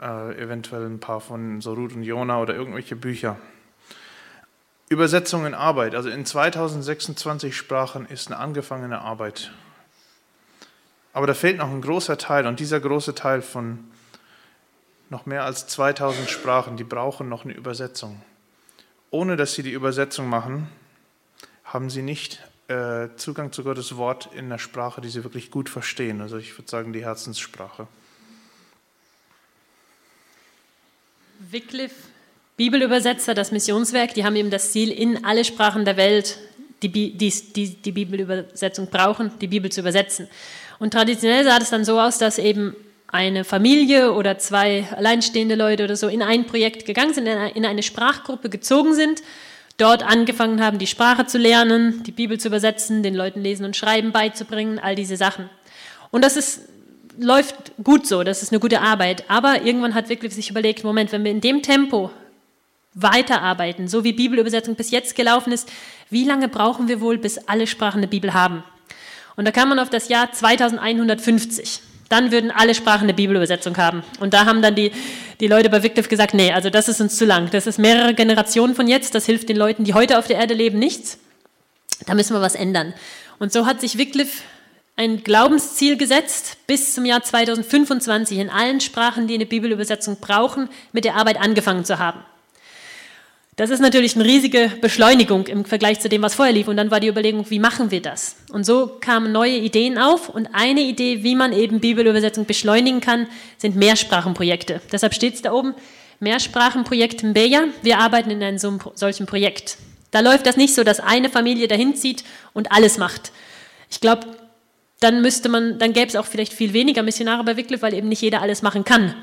äh, 0.00 0.42
eventuell 0.42 0.86
ein 0.86 1.00
paar 1.00 1.20
von 1.20 1.60
so 1.60 1.74
Ruth 1.74 1.94
und 1.94 2.02
Jona 2.02 2.40
oder 2.40 2.54
irgendwelche 2.54 2.96
Bücher. 2.96 3.38
Übersetzung 4.88 5.46
in 5.46 5.54
Arbeit, 5.54 5.94
also 5.94 6.08
in 6.08 6.26
2026 6.26 7.56
Sprachen 7.56 8.06
ist 8.06 8.26
eine 8.28 8.38
angefangene 8.38 9.00
Arbeit. 9.00 9.52
Aber 11.12 11.26
da 11.26 11.34
fehlt 11.34 11.58
noch 11.58 11.70
ein 11.70 11.80
großer 11.80 12.18
Teil 12.18 12.46
und 12.46 12.60
dieser 12.60 12.80
große 12.80 13.14
Teil 13.14 13.42
von 13.42 13.84
noch 15.10 15.26
mehr 15.26 15.44
als 15.44 15.66
2000 15.66 16.28
Sprachen, 16.28 16.76
die 16.76 16.84
brauchen 16.84 17.28
noch 17.28 17.44
eine 17.44 17.52
Übersetzung. 17.52 18.22
Ohne 19.10 19.36
dass 19.36 19.54
sie 19.54 19.62
die 19.62 19.72
Übersetzung 19.72 20.28
machen, 20.28 20.68
haben 21.64 21.90
sie 21.90 22.02
nicht 22.02 22.40
äh, 22.68 23.08
Zugang 23.16 23.52
zu 23.52 23.64
Gottes 23.64 23.96
Wort 23.96 24.30
in 24.32 24.46
einer 24.46 24.58
Sprache, 24.58 25.00
die 25.00 25.08
sie 25.08 25.24
wirklich 25.24 25.50
gut 25.50 25.68
verstehen. 25.68 26.20
Also 26.20 26.36
ich 26.36 26.56
würde 26.56 26.70
sagen 26.70 26.92
die 26.92 27.04
Herzenssprache. 27.04 27.88
Wycliffe, 31.48 32.08
Bibelübersetzer, 32.56 33.32
das 33.32 33.52
Missionswerk, 33.52 34.12
die 34.14 34.24
haben 34.24 34.36
eben 34.36 34.50
das 34.50 34.72
Ziel, 34.72 34.90
in 34.92 35.24
alle 35.24 35.44
Sprachen 35.44 35.84
der 35.86 35.96
Welt, 35.96 36.36
die, 36.82 36.90
die, 36.90 37.16
die 37.16 37.76
die 37.82 37.92
Bibelübersetzung 37.92 38.88
brauchen, 38.88 39.32
die 39.40 39.46
Bibel 39.46 39.72
zu 39.72 39.80
übersetzen. 39.80 40.28
Und 40.78 40.92
traditionell 40.92 41.44
sah 41.44 41.56
es 41.58 41.70
dann 41.70 41.84
so 41.84 41.98
aus, 41.98 42.18
dass 42.18 42.38
eben 42.38 42.76
eine 43.06 43.44
Familie 43.44 44.12
oder 44.12 44.38
zwei 44.38 44.86
alleinstehende 44.94 45.54
Leute 45.54 45.84
oder 45.84 45.96
so 45.96 46.08
in 46.08 46.22
ein 46.22 46.46
Projekt 46.46 46.84
gegangen 46.84 47.14
sind, 47.14 47.26
in 47.26 47.64
eine 47.64 47.82
Sprachgruppe 47.82 48.50
gezogen 48.50 48.94
sind, 48.94 49.22
dort 49.78 50.02
angefangen 50.02 50.62
haben, 50.62 50.78
die 50.78 50.86
Sprache 50.86 51.26
zu 51.26 51.38
lernen, 51.38 52.02
die 52.04 52.12
Bibel 52.12 52.38
zu 52.38 52.48
übersetzen, 52.48 53.02
den 53.02 53.14
Leuten 53.14 53.40
Lesen 53.40 53.64
und 53.64 53.76
Schreiben 53.76 54.12
beizubringen, 54.12 54.78
all 54.78 54.94
diese 54.94 55.16
Sachen. 55.16 55.48
Und 56.10 56.22
das 56.24 56.36
ist 56.36 56.62
läuft 57.20 57.72
gut 57.82 58.06
so, 58.06 58.22
das 58.24 58.42
ist 58.42 58.52
eine 58.52 58.60
gute 58.60 58.80
Arbeit. 58.80 59.24
Aber 59.28 59.62
irgendwann 59.62 59.94
hat 59.94 60.08
wirklich 60.08 60.34
sich 60.34 60.50
überlegt, 60.50 60.84
Moment, 60.84 61.12
wenn 61.12 61.24
wir 61.24 61.30
in 61.30 61.40
dem 61.40 61.62
Tempo 61.62 62.10
weiterarbeiten, 62.94 63.88
so 63.88 64.02
wie 64.02 64.12
Bibelübersetzung 64.12 64.74
bis 64.74 64.90
jetzt 64.90 65.14
gelaufen 65.14 65.52
ist, 65.52 65.70
wie 66.08 66.24
lange 66.24 66.48
brauchen 66.48 66.88
wir 66.88 67.00
wohl, 67.00 67.18
bis 67.18 67.38
alle 67.46 67.66
Sprachen 67.66 67.98
eine 67.98 68.08
Bibel 68.08 68.34
haben? 68.34 68.64
Und 69.36 69.44
da 69.44 69.52
kam 69.52 69.68
man 69.68 69.78
auf 69.78 69.90
das 69.90 70.08
Jahr 70.08 70.32
2150. 70.32 71.80
Dann 72.08 72.32
würden 72.32 72.50
alle 72.50 72.74
Sprachen 72.74 73.04
eine 73.04 73.14
Bibelübersetzung 73.14 73.76
haben. 73.76 74.02
Und 74.18 74.34
da 74.34 74.44
haben 74.44 74.62
dann 74.62 74.74
die, 74.74 74.90
die 75.38 75.46
Leute 75.46 75.70
bei 75.70 75.82
Wycliffe 75.84 76.08
gesagt, 76.08 76.34
nee, 76.34 76.52
also 76.52 76.68
das 76.68 76.88
ist 76.88 77.00
uns 77.00 77.16
zu 77.16 77.24
lang. 77.24 77.48
Das 77.50 77.68
ist 77.68 77.78
mehrere 77.78 78.14
Generationen 78.14 78.74
von 78.74 78.88
jetzt. 78.88 79.14
Das 79.14 79.26
hilft 79.26 79.48
den 79.48 79.56
Leuten, 79.56 79.84
die 79.84 79.94
heute 79.94 80.18
auf 80.18 80.26
der 80.26 80.38
Erde 80.38 80.54
leben, 80.54 80.78
nichts. 80.80 81.18
Da 82.06 82.14
müssen 82.14 82.34
wir 82.34 82.40
was 82.40 82.56
ändern. 82.56 82.94
Und 83.38 83.52
so 83.52 83.64
hat 83.66 83.80
sich 83.80 83.96
Wycliffe 83.96 84.42
ein 85.00 85.24
Glaubensziel 85.24 85.96
gesetzt, 85.96 86.58
bis 86.66 86.94
zum 86.94 87.06
Jahr 87.06 87.22
2025 87.22 88.36
in 88.36 88.50
allen 88.50 88.82
Sprachen, 88.82 89.26
die 89.26 89.34
eine 89.34 89.46
Bibelübersetzung 89.46 90.18
brauchen, 90.20 90.68
mit 90.92 91.06
der 91.06 91.14
Arbeit 91.14 91.40
angefangen 91.40 91.86
zu 91.86 91.98
haben. 91.98 92.20
Das 93.56 93.70
ist 93.70 93.80
natürlich 93.80 94.14
eine 94.14 94.26
riesige 94.26 94.70
Beschleunigung 94.82 95.46
im 95.46 95.64
Vergleich 95.64 96.00
zu 96.00 96.10
dem, 96.10 96.20
was 96.20 96.34
vorher 96.34 96.52
lief. 96.52 96.68
Und 96.68 96.76
dann 96.76 96.90
war 96.90 97.00
die 97.00 97.08
Überlegung, 97.08 97.48
wie 97.48 97.58
machen 97.58 97.90
wir 97.90 98.02
das? 98.02 98.36
Und 98.52 98.64
so 98.64 98.98
kamen 99.00 99.32
neue 99.32 99.56
Ideen 99.56 99.96
auf. 99.96 100.28
Und 100.28 100.50
eine 100.52 100.82
Idee, 100.82 101.24
wie 101.24 101.34
man 101.34 101.54
eben 101.54 101.80
Bibelübersetzung 101.80 102.44
beschleunigen 102.44 103.00
kann, 103.00 103.26
sind 103.56 103.76
Mehrsprachenprojekte. 103.76 104.82
Deshalb 104.92 105.14
steht 105.14 105.34
es 105.34 105.40
da 105.40 105.52
oben, 105.52 105.74
Mehrsprachenprojekt 106.20 107.22
Mbeya. 107.22 107.64
Wir 107.82 108.00
arbeiten 108.00 108.30
in 108.30 108.42
einem 108.42 108.58
solchen 108.58 109.24
Projekt. 109.24 109.78
Da 110.10 110.20
läuft 110.20 110.44
das 110.44 110.58
nicht 110.58 110.74
so, 110.74 110.84
dass 110.84 111.00
eine 111.00 111.30
Familie 111.30 111.68
dahin 111.68 111.96
zieht 111.96 112.22
und 112.52 112.70
alles 112.70 112.98
macht. 112.98 113.32
Ich 113.90 114.00
glaube, 114.00 114.26
dann 115.00 115.22
müsste 115.22 115.48
man, 115.48 115.78
dann 115.78 115.92
gäbe 115.92 116.06
es 116.06 116.16
auch 116.16 116.26
vielleicht 116.26 116.52
viel 116.52 116.72
weniger 116.72 117.02
Missionare 117.02 117.42
bei 117.42 117.56
Wycliffe, 117.56 117.82
weil 117.82 117.94
eben 117.94 118.08
nicht 118.08 118.22
jeder 118.22 118.42
alles 118.42 118.62
machen 118.62 118.84
kann. 118.84 119.14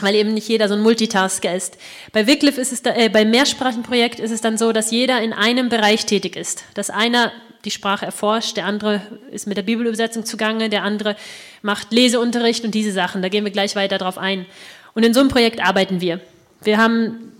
Weil 0.00 0.14
eben 0.14 0.32
nicht 0.32 0.48
jeder 0.48 0.68
so 0.68 0.74
ein 0.74 0.80
Multitasker 0.80 1.54
ist. 1.54 1.76
Bei 2.12 2.26
Wycliffe 2.26 2.60
ist 2.60 2.72
es, 2.72 2.80
da, 2.80 2.94
äh, 2.94 3.10
beim 3.10 3.30
Mehrsprachenprojekt 3.30 4.18
ist 4.18 4.30
es 4.30 4.40
dann 4.40 4.56
so, 4.56 4.72
dass 4.72 4.90
jeder 4.90 5.20
in 5.20 5.34
einem 5.34 5.68
Bereich 5.68 6.06
tätig 6.06 6.34
ist. 6.34 6.64
Dass 6.74 6.88
einer 6.88 7.30
die 7.66 7.70
Sprache 7.70 8.06
erforscht, 8.06 8.56
der 8.56 8.64
andere 8.64 9.02
ist 9.30 9.46
mit 9.46 9.58
der 9.58 9.62
Bibelübersetzung 9.62 10.24
zugange, 10.24 10.70
der 10.70 10.82
andere 10.82 11.16
macht 11.60 11.92
Leseunterricht 11.92 12.64
und 12.64 12.74
diese 12.74 12.92
Sachen. 12.92 13.20
Da 13.20 13.28
gehen 13.28 13.44
wir 13.44 13.52
gleich 13.52 13.76
weiter 13.76 13.98
drauf 13.98 14.16
ein. 14.16 14.46
Und 14.94 15.04
in 15.04 15.12
so 15.12 15.20
einem 15.20 15.28
Projekt 15.28 15.62
arbeiten 15.62 16.00
wir. 16.00 16.20
Wir 16.62 16.78
haben 16.78 17.32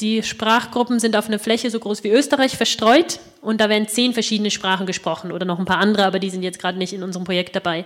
die 0.00 0.22
Sprachgruppen 0.22 1.00
sind 1.00 1.16
auf 1.16 1.26
einer 1.26 1.40
Fläche 1.40 1.70
so 1.70 1.80
groß 1.80 2.04
wie 2.04 2.10
Österreich 2.10 2.56
verstreut 2.56 3.18
und 3.46 3.60
da 3.60 3.68
werden 3.68 3.86
zehn 3.86 4.12
verschiedene 4.12 4.50
Sprachen 4.50 4.86
gesprochen 4.86 5.30
oder 5.30 5.46
noch 5.46 5.60
ein 5.60 5.66
paar 5.66 5.78
andere, 5.78 6.04
aber 6.04 6.18
die 6.18 6.30
sind 6.30 6.42
jetzt 6.42 6.58
gerade 6.58 6.78
nicht 6.78 6.92
in 6.92 7.04
unserem 7.04 7.24
Projekt 7.24 7.54
dabei. 7.54 7.84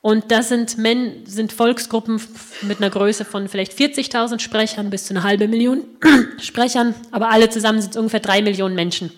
Und 0.00 0.32
das 0.32 0.48
sind, 0.48 0.76
Men 0.78 1.24
sind 1.26 1.52
Volksgruppen 1.52 2.20
mit 2.62 2.78
einer 2.78 2.90
Größe 2.90 3.24
von 3.24 3.48
vielleicht 3.48 3.72
40.000 3.72 4.40
Sprechern 4.40 4.90
bis 4.90 5.06
zu 5.06 5.14
einer 5.14 5.22
halbe 5.22 5.46
Million 5.46 5.84
Sprechern, 6.40 6.96
aber 7.12 7.30
alle 7.30 7.50
zusammen 7.50 7.80
sind 7.80 7.92
es 7.92 7.96
ungefähr 7.96 8.18
drei 8.18 8.42
Millionen 8.42 8.74
Menschen, 8.74 9.12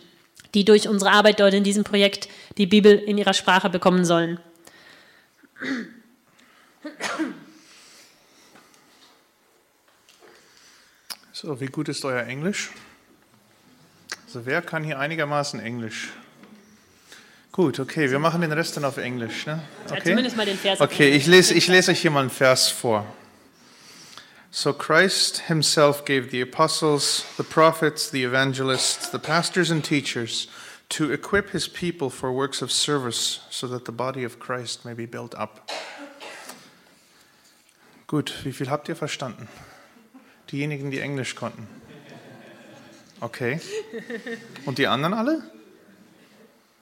die 0.52 0.66
durch 0.66 0.88
unsere 0.88 1.10
Arbeit 1.10 1.40
dort 1.40 1.54
in 1.54 1.64
diesem 1.64 1.84
Projekt 1.84 2.28
die 2.58 2.66
Bibel 2.66 2.92
in 2.94 3.16
ihrer 3.16 3.32
Sprache 3.32 3.70
bekommen 3.70 4.04
sollen. 4.04 4.40
So, 11.32 11.58
wie 11.62 11.66
gut 11.66 11.88
ist 11.88 12.04
euer 12.04 12.24
Englisch? 12.24 12.72
Also 14.32 14.46
wer 14.46 14.62
kann 14.62 14.84
hier 14.84 14.96
einigermaßen 14.96 15.58
Englisch? 15.58 16.10
Gut, 17.50 17.80
okay, 17.80 18.12
wir 18.12 18.20
machen 18.20 18.42
den 18.42 18.52
Rest 18.52 18.76
dann 18.76 18.84
auf 18.84 18.96
Englisch. 18.96 19.44
Ne? 19.44 19.60
Ja, 19.88 19.96
Okay, 19.96 20.10
zumindest 20.10 20.36
mal 20.36 20.46
den 20.46 20.56
Vers. 20.56 20.80
okay 20.80 21.10
ich, 21.10 21.26
lese, 21.26 21.52
ich 21.52 21.66
lese 21.66 21.90
euch 21.90 22.00
hier 22.00 22.12
mal 22.12 22.20
einen 22.20 22.30
Vers 22.30 22.68
vor. 22.68 23.04
So 24.52 24.72
Christ 24.72 25.48
himself 25.48 26.04
gave 26.04 26.30
the 26.30 26.40
apostles, 26.42 27.24
the 27.38 27.42
prophets, 27.42 28.08
the 28.12 28.22
evangelists, 28.22 29.10
the 29.10 29.18
pastors 29.18 29.72
and 29.72 29.84
teachers 29.84 30.46
to 30.90 31.10
equip 31.10 31.50
his 31.50 31.68
people 31.68 32.08
for 32.08 32.32
works 32.32 32.62
of 32.62 32.70
service 32.70 33.40
so 33.50 33.66
that 33.66 33.84
the 33.84 33.92
body 33.92 34.24
of 34.24 34.38
Christ 34.38 34.84
may 34.84 34.94
be 34.94 35.06
built 35.06 35.34
up. 35.34 35.68
Gut, 38.06 38.32
wie 38.44 38.52
viel 38.52 38.70
habt 38.70 38.88
ihr 38.88 38.94
verstanden? 38.94 39.48
Diejenigen, 40.52 40.92
die 40.92 41.00
Englisch 41.00 41.34
konnten. 41.34 41.79
Okay. 43.20 43.60
Und 44.66 44.78
die 44.78 44.86
anderen 44.86 45.14
alle? 45.14 45.42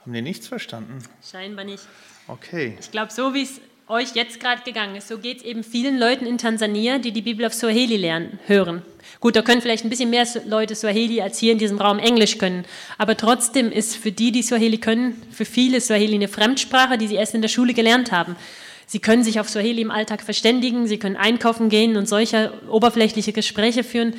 Haben 0.03 0.13
die 0.13 0.23
nichts 0.23 0.47
verstanden? 0.49 0.99
Scheinbar 1.29 1.65
nicht. 1.65 1.83
Okay. 2.29 2.77
Ich 2.81 2.91
glaube, 2.91 3.13
so 3.13 3.35
wie 3.35 3.43
es 3.43 3.61
euch 3.89 4.15
jetzt 4.15 4.39
gerade 4.39 4.63
gegangen 4.63 4.97
ist, 4.97 5.09
so 5.09 5.19
geht 5.19 5.39
es 5.39 5.43
eben 5.43 5.65
vielen 5.65 5.99
Leuten 5.99 6.27
in 6.27 6.39
Tansania, 6.39 6.99
die 6.99 7.11
die 7.11 7.23
Bibel 7.23 7.47
auf 7.47 7.55
Swahili 7.55 7.97
lernen, 7.97 8.39
hören. 8.47 8.83
Gut, 9.21 9.35
da 9.35 9.43
können 9.43 9.63
vielleicht 9.63 9.85
ein 9.85 9.91
bisschen 9.91 10.11
mehr 10.11 10.27
Leute 10.47 10.75
Swahili 10.75 11.23
als 11.23 11.39
hier 11.39 11.53
in 11.53 11.59
diesem 11.59 11.79
Raum 11.79 11.99
Englisch 11.99 12.39
können. 12.39 12.65
Aber 12.99 13.17
trotzdem 13.17 13.73
ist 13.73 13.97
für 13.97 14.13
die, 14.13 14.31
die 14.31 14.43
Swahili 14.43 14.79
können, 14.79 15.21
für 15.31 15.45
viele 15.45 15.81
Swahili 15.81 16.15
eine 16.15 16.29
Fremdsprache, 16.29 16.99
die 16.99 17.09
sie 17.09 17.15
erst 17.15 17.35
in 17.35 17.43
der 17.43 17.49
Schule 17.49 17.73
gelernt 17.73 18.13
haben. 18.13 18.37
Sie 18.87 19.01
können 19.01 19.25
sich 19.25 19.41
auf 19.41 19.49
Swahili 19.49 19.83
im 19.83 19.91
Alltag 19.91 20.23
verständigen, 20.23 20.87
sie 20.87 20.99
können 20.99 21.17
einkaufen 21.17 21.69
gehen 21.69 21.97
und 21.97 22.09
solche 22.09 22.53
oberflächliche 22.71 23.33
Gespräche 23.33 23.85
führen. 23.85 24.15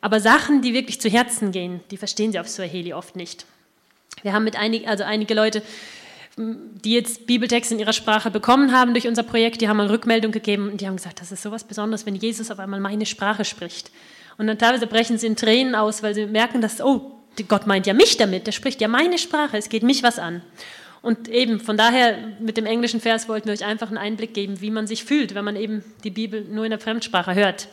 Aber 0.00 0.20
Sachen, 0.20 0.62
die 0.62 0.74
wirklich 0.74 1.00
zu 1.00 1.10
Herzen 1.10 1.52
gehen, 1.52 1.80
die 1.90 1.96
verstehen 1.96 2.32
sie 2.32 2.38
auf 2.38 2.48
Swahili 2.48 2.92
oft 2.94 3.16
nicht. 3.16 3.46
Wir 4.22 4.32
haben 4.32 4.44
mit 4.44 4.56
einig, 4.56 4.88
also 4.88 5.04
einige 5.04 5.34
Leute, 5.34 5.62
die 6.36 6.92
jetzt 6.92 7.26
Bibeltexte 7.26 7.74
in 7.74 7.80
ihrer 7.80 7.92
Sprache 7.92 8.30
bekommen 8.30 8.72
haben 8.72 8.94
durch 8.94 9.06
unser 9.06 9.22
Projekt, 9.22 9.60
die 9.60 9.68
haben 9.68 9.80
eine 9.80 9.90
Rückmeldung 9.90 10.32
gegeben 10.32 10.70
und 10.70 10.80
die 10.80 10.86
haben 10.86 10.96
gesagt, 10.96 11.20
das 11.20 11.32
ist 11.32 11.42
sowas 11.42 11.64
Besonderes, 11.64 12.06
wenn 12.06 12.14
Jesus 12.14 12.50
auf 12.50 12.58
einmal 12.58 12.80
meine 12.80 13.06
Sprache 13.06 13.44
spricht. 13.44 13.90
Und 14.38 14.46
dann 14.46 14.58
teilweise 14.58 14.86
brechen 14.86 15.18
sie 15.18 15.26
in 15.26 15.36
Tränen 15.36 15.74
aus, 15.74 16.02
weil 16.02 16.14
sie 16.14 16.26
merken, 16.26 16.60
dass, 16.60 16.80
oh, 16.80 17.12
Gott 17.48 17.66
meint 17.66 17.86
ja 17.86 17.94
mich 17.94 18.16
damit, 18.16 18.46
der 18.46 18.52
spricht 18.52 18.80
ja 18.80 18.88
meine 18.88 19.18
Sprache, 19.18 19.56
es 19.56 19.68
geht 19.68 19.82
mich 19.82 20.02
was 20.02 20.18
an. 20.18 20.42
Und 21.02 21.28
eben 21.28 21.60
von 21.60 21.76
daher 21.76 22.16
mit 22.40 22.56
dem 22.56 22.66
englischen 22.66 23.00
Vers 23.00 23.28
wollten 23.28 23.46
wir 23.46 23.54
euch 23.54 23.64
einfach 23.64 23.88
einen 23.88 23.98
Einblick 23.98 24.34
geben, 24.34 24.60
wie 24.60 24.70
man 24.70 24.86
sich 24.86 25.04
fühlt, 25.04 25.34
wenn 25.34 25.44
man 25.44 25.56
eben 25.56 25.82
die 26.04 26.10
Bibel 26.10 26.44
nur 26.44 26.64
in 26.64 26.70
der 26.70 26.80
Fremdsprache 26.80 27.34
hört. 27.34 27.68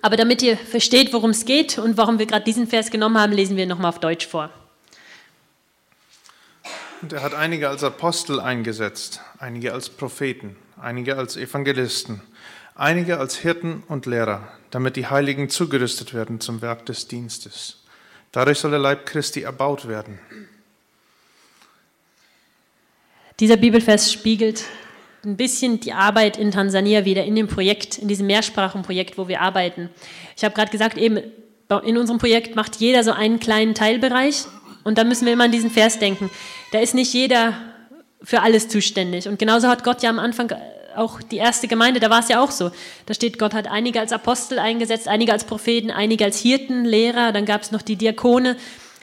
Aber 0.00 0.16
damit 0.16 0.42
ihr 0.42 0.56
versteht, 0.56 1.12
worum 1.12 1.30
es 1.30 1.44
geht 1.44 1.78
und 1.78 1.96
warum 1.96 2.18
wir 2.18 2.26
gerade 2.26 2.44
diesen 2.44 2.66
Vers 2.66 2.90
genommen 2.90 3.18
haben, 3.18 3.32
lesen 3.32 3.56
wir 3.56 3.66
nochmal 3.66 3.90
auf 3.90 4.00
Deutsch 4.00 4.26
vor. 4.26 4.50
Und 7.02 7.12
er 7.12 7.22
hat 7.22 7.34
einige 7.34 7.68
als 7.68 7.84
Apostel 7.84 8.40
eingesetzt, 8.40 9.20
einige 9.38 9.72
als 9.72 9.88
Propheten, 9.88 10.56
einige 10.80 11.16
als 11.16 11.36
Evangelisten, 11.36 12.20
einige 12.74 13.18
als 13.18 13.36
Hirten 13.36 13.82
und 13.88 14.06
Lehrer, 14.06 14.48
damit 14.70 14.96
die 14.96 15.06
Heiligen 15.06 15.48
zugerüstet 15.48 16.14
werden 16.14 16.40
zum 16.40 16.60
Werk 16.60 16.86
des 16.86 17.06
Dienstes. 17.06 17.82
Dadurch 18.32 18.58
soll 18.58 18.72
der 18.72 18.80
Leib 18.80 19.06
Christi 19.06 19.42
erbaut 19.42 19.88
werden. 19.88 20.18
Dieser 23.40 23.56
Bibelvers 23.56 24.12
spiegelt 24.12 24.64
ein 25.28 25.36
bisschen 25.36 25.80
die 25.80 25.92
Arbeit 25.92 26.36
in 26.36 26.50
Tansania 26.50 27.04
wieder 27.04 27.24
in 27.24 27.36
dem 27.36 27.48
Projekt, 27.48 27.98
in 27.98 28.08
diesem 28.08 28.26
Mehrsprachenprojekt, 28.26 29.18
wo 29.18 29.28
wir 29.28 29.40
arbeiten. 29.40 29.90
Ich 30.36 30.44
habe 30.44 30.54
gerade 30.54 30.70
gesagt, 30.70 30.96
eben 30.96 31.20
in 31.84 31.98
unserem 31.98 32.18
Projekt 32.18 32.56
macht 32.56 32.76
jeder 32.76 33.04
so 33.04 33.12
einen 33.12 33.38
kleinen 33.38 33.74
Teilbereich 33.74 34.44
und 34.84 34.96
da 34.96 35.04
müssen 35.04 35.26
wir 35.26 35.34
immer 35.34 35.44
an 35.44 35.52
diesen 35.52 35.70
Vers 35.70 35.98
denken. 35.98 36.30
Da 36.72 36.78
ist 36.78 36.94
nicht 36.94 37.12
jeder 37.12 37.52
für 38.22 38.40
alles 38.40 38.68
zuständig. 38.68 39.28
Und 39.28 39.38
genauso 39.38 39.68
hat 39.68 39.84
Gott 39.84 40.02
ja 40.02 40.10
am 40.10 40.18
Anfang 40.18 40.52
auch 40.96 41.22
die 41.22 41.36
erste 41.36 41.68
Gemeinde, 41.68 42.00
da 42.00 42.10
war 42.10 42.20
es 42.20 42.28
ja 42.28 42.42
auch 42.42 42.50
so. 42.50 42.70
Da 43.06 43.14
steht, 43.14 43.38
Gott 43.38 43.54
hat 43.54 43.68
einige 43.68 44.00
als 44.00 44.12
Apostel 44.12 44.58
eingesetzt, 44.58 45.06
einige 45.06 45.32
als 45.32 45.44
Propheten, 45.44 45.90
einige 45.90 46.24
als 46.24 46.38
Hirten, 46.38 46.84
Lehrer, 46.84 47.32
dann 47.32 47.44
gab 47.44 47.62
es 47.62 47.70
noch 47.70 47.82
die 47.82 47.96
Diakone. 47.96 48.56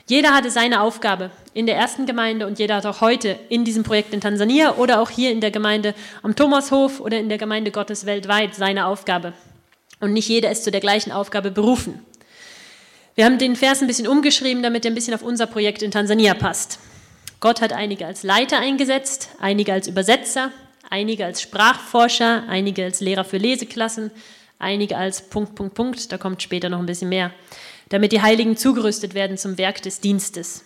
Jeder 0.08 0.34
hatte 0.34 0.52
seine 0.52 0.82
Aufgabe 0.82 1.30
in 1.52 1.66
der 1.66 1.74
ersten 1.76 2.06
Gemeinde 2.06 2.46
und 2.46 2.60
jeder 2.60 2.76
hat 2.76 2.86
auch 2.86 3.00
heute 3.00 3.36
in 3.48 3.64
diesem 3.64 3.82
Projekt 3.82 4.14
in 4.14 4.20
Tansania 4.20 4.76
oder 4.76 5.00
auch 5.00 5.10
hier 5.10 5.32
in 5.32 5.40
der 5.40 5.50
Gemeinde 5.50 5.94
am 6.22 6.36
Thomashof 6.36 7.00
oder 7.00 7.18
in 7.18 7.28
der 7.28 7.38
Gemeinde 7.38 7.72
Gottes 7.72 8.06
weltweit 8.06 8.54
seine 8.54 8.86
Aufgabe. 8.86 9.32
Und 9.98 10.12
nicht 10.12 10.28
jeder 10.28 10.52
ist 10.52 10.62
zu 10.62 10.70
der 10.70 10.80
gleichen 10.80 11.10
Aufgabe 11.10 11.50
berufen. 11.50 12.04
Wir 13.16 13.24
haben 13.24 13.38
den 13.38 13.56
Vers 13.56 13.80
ein 13.80 13.88
bisschen 13.88 14.06
umgeschrieben, 14.06 14.62
damit 14.62 14.84
er 14.84 14.92
ein 14.92 14.94
bisschen 14.94 15.14
auf 15.14 15.22
unser 15.22 15.46
Projekt 15.46 15.82
in 15.82 15.90
Tansania 15.90 16.34
passt. 16.34 16.78
Gott 17.40 17.60
hat 17.60 17.72
einige 17.72 18.06
als 18.06 18.22
Leiter 18.22 18.60
eingesetzt, 18.60 19.30
einige 19.40 19.72
als 19.72 19.88
Übersetzer, 19.88 20.52
einige 20.88 21.24
als 21.24 21.42
Sprachforscher, 21.42 22.44
einige 22.48 22.84
als 22.84 23.00
Lehrer 23.00 23.24
für 23.24 23.38
Leseklassen, 23.38 24.12
einige 24.60 24.96
als 24.96 25.22
Punkt, 25.22 25.56
Punkt, 25.56 25.74
Punkt, 25.74 26.12
da 26.12 26.18
kommt 26.18 26.42
später 26.42 26.68
noch 26.68 26.78
ein 26.78 26.86
bisschen 26.86 27.08
mehr 27.08 27.32
damit 27.88 28.12
die 28.12 28.22
Heiligen 28.22 28.56
zugerüstet 28.56 29.14
werden 29.14 29.36
zum 29.38 29.58
Werk 29.58 29.82
des 29.82 30.00
Dienstes. 30.00 30.64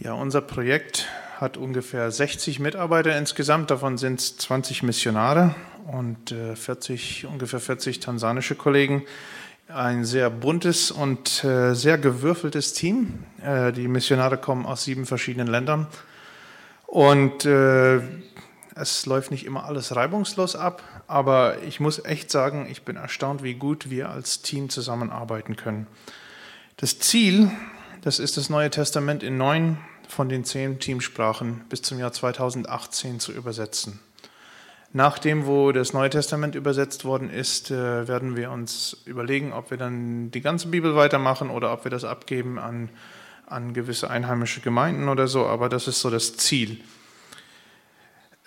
Ja, 0.00 0.12
unser 0.12 0.40
Projekt 0.40 1.08
hat 1.40 1.56
ungefähr 1.56 2.10
60 2.10 2.60
Mitarbeiter 2.60 3.16
insgesamt, 3.16 3.70
davon 3.70 3.98
sind 3.98 4.20
es 4.20 4.36
20 4.38 4.82
Missionare 4.84 5.54
und 5.92 6.34
40, 6.54 7.24
äh, 7.24 7.26
ungefähr 7.26 7.60
40 7.60 8.00
tansanische 8.00 8.54
Kollegen. 8.54 9.04
Ein 9.68 10.04
sehr 10.04 10.30
buntes 10.30 10.90
und 10.90 11.44
äh, 11.44 11.74
sehr 11.74 11.98
gewürfeltes 11.98 12.72
Team. 12.72 13.24
Äh, 13.42 13.72
die 13.72 13.88
Missionare 13.88 14.38
kommen 14.38 14.66
aus 14.66 14.84
sieben 14.84 15.04
verschiedenen 15.04 15.48
Ländern 15.48 15.86
und 16.86 17.44
es 18.80 19.06
läuft 19.06 19.30
nicht 19.30 19.44
immer 19.44 19.64
alles 19.64 19.96
reibungslos 19.96 20.56
ab, 20.56 20.82
aber 21.06 21.62
ich 21.62 21.80
muss 21.80 22.04
echt 22.04 22.30
sagen, 22.30 22.66
ich 22.70 22.82
bin 22.82 22.96
erstaunt, 22.96 23.42
wie 23.42 23.54
gut 23.54 23.90
wir 23.90 24.10
als 24.10 24.42
Team 24.42 24.70
zusammenarbeiten 24.70 25.56
können. 25.56 25.86
Das 26.76 26.98
Ziel, 26.98 27.50
das 28.02 28.18
ist 28.18 28.36
das 28.36 28.50
Neue 28.50 28.70
Testament 28.70 29.22
in 29.22 29.36
neun 29.36 29.78
von 30.08 30.28
den 30.28 30.44
zehn 30.44 30.78
Teamsprachen 30.78 31.64
bis 31.68 31.82
zum 31.82 31.98
Jahr 31.98 32.12
2018 32.12 33.20
zu 33.20 33.32
übersetzen. 33.32 34.00
Nachdem, 34.92 35.46
wo 35.46 35.70
das 35.72 35.92
Neue 35.92 36.08
Testament 36.08 36.54
übersetzt 36.54 37.04
worden 37.04 37.28
ist, 37.28 37.70
äh, 37.70 38.08
werden 38.08 38.36
wir 38.36 38.50
uns 38.50 38.96
überlegen, 39.04 39.52
ob 39.52 39.70
wir 39.70 39.76
dann 39.76 40.30
die 40.30 40.40
ganze 40.40 40.68
Bibel 40.68 40.94
weitermachen 40.94 41.50
oder 41.50 41.72
ob 41.72 41.84
wir 41.84 41.90
das 41.90 42.04
abgeben 42.04 42.58
an, 42.58 42.88
an 43.46 43.74
gewisse 43.74 44.08
einheimische 44.08 44.60
Gemeinden 44.60 45.08
oder 45.10 45.28
so. 45.28 45.44
Aber 45.46 45.68
das 45.68 45.88
ist 45.88 46.00
so 46.00 46.08
das 46.08 46.36
Ziel. 46.38 46.80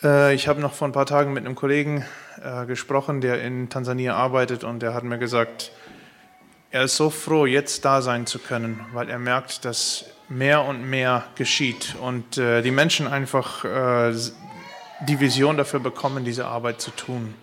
Äh, 0.03 0.34
ich 0.34 0.48
habe 0.48 0.62
noch 0.62 0.74
vor 0.74 0.88
ein 0.88 0.91
paar 0.91 1.05
Tagen 1.05 1.34
mit 1.34 1.46
einem 1.46 1.55
Kollegen 1.55 2.05
äh, 2.43 2.65
gesprochen, 2.65 3.22
der 3.22 3.41
in 3.43 3.70
Tansania 3.70 4.15
arbeitet 4.15 4.63
und 4.63 4.79
der 4.81 4.93
hat 4.93 5.03
mir 5.03 5.17
gesagt, 5.17 5.72
er 6.72 6.84
ist 6.84 6.96
so 6.96 7.10
froh, 7.10 7.46
jetzt 7.46 7.86
da 7.86 8.01
sein 8.01 8.25
zu 8.25 8.39
können, 8.39 8.79
weil 8.93 9.10
er 9.10 9.20
merkt, 9.20 9.65
dass 9.65 10.05
mehr 10.29 10.63
und 10.63 10.89
mehr 10.89 11.25
geschieht 11.36 11.96
und 12.01 12.38
äh, 12.38 12.62
die 12.62 12.72
Menschen 12.72 13.08
einfach 13.08 13.65
die 15.08 15.20
Vision 15.20 15.58
dafür 15.58 15.79
bekommen, 15.79 16.24
diese 16.24 16.46
Arbeit 16.46 16.79
zu 16.79 16.91
tun. 16.91 17.34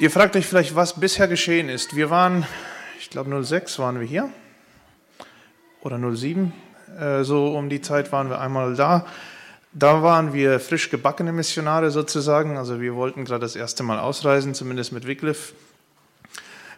Ihr 0.00 0.10
fragt 0.10 0.34
euch 0.34 0.44
vielleicht, 0.44 0.74
was 0.74 0.98
bisher 0.98 1.28
geschehen 1.28 1.68
ist. 1.68 1.94
Wir 1.94 2.10
waren, 2.10 2.44
ich 2.98 3.10
glaube 3.10 3.44
06 3.44 3.78
waren 3.78 4.00
wir 4.00 4.06
hier 4.06 4.28
oder 5.82 5.98
07, 5.98 6.52
so 7.22 7.56
um 7.56 7.68
die 7.68 7.80
Zeit 7.80 8.10
waren 8.10 8.28
wir 8.28 8.40
einmal 8.40 8.74
da. 8.74 9.06
Da 9.72 10.02
waren 10.02 10.32
wir 10.32 10.58
frisch 10.58 10.90
gebackene 10.90 11.32
Missionare 11.32 11.92
sozusagen. 11.92 12.56
Also 12.56 12.80
wir 12.80 12.96
wollten 12.96 13.24
gerade 13.24 13.42
das 13.42 13.54
erste 13.54 13.84
Mal 13.84 14.00
ausreisen, 14.00 14.54
zumindest 14.54 14.92
mit 14.92 15.06
Wycliffe. 15.06 15.54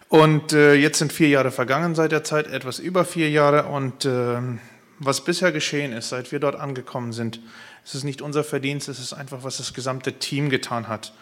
Und 0.09 0.53
äh, 0.53 0.75
jetzt 0.75 0.99
sind 0.99 1.11
vier 1.11 1.29
Jahre 1.29 1.51
vergangen 1.51 1.95
seit 1.95 2.13
der 2.13 2.23
Zeit, 2.23 2.47
etwas 2.49 2.79
über 2.79 3.07
vier 3.07 3.31
Jahre. 3.31 3.65
Und 3.65 4.05
äh, 4.05 4.37
was 4.99 5.25
bisher 5.25 5.53
geschehen 5.53 5.95
ist, 5.95 6.11
seit 6.11 6.33
wir 6.33 6.39
dort 6.39 6.55
angekommen 6.55 7.15
sind, 7.15 7.41
es 7.83 7.95
ist 7.95 8.05
nicht 8.05 8.21
unser 8.21 8.45
Verdienst, 8.45 8.89
es 8.89 8.99
ist 8.99 9.15
einfach, 9.15 9.43
was 9.43 9.57
das 9.57 9.73
gesamte 9.73 10.13
Team 10.13 10.51
getan 10.51 10.87
hat. 10.87 11.15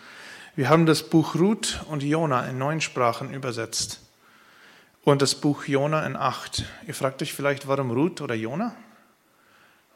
Wir 0.57 0.69
haben 0.69 0.87
das 0.87 1.05
Buch 1.05 1.37
Ruth 1.37 1.81
und 1.89 2.03
Jona 2.03 2.47
in 2.47 2.59
neun 2.59 2.81
Sprachen 2.81 3.33
übersetzt 3.33 4.01
und 5.05 5.23
das 5.23 5.37
Buch 5.37 5.67
Jona 5.67 6.05
in 6.05 6.17
acht. 6.17 6.65
Ihr 6.89 6.95
fragt 6.95 7.23
euch 7.23 7.33
vielleicht, 7.33 7.69
warum 7.69 7.93
Ruth 7.93 8.21
oder 8.21 8.35
Jona? 8.35 8.75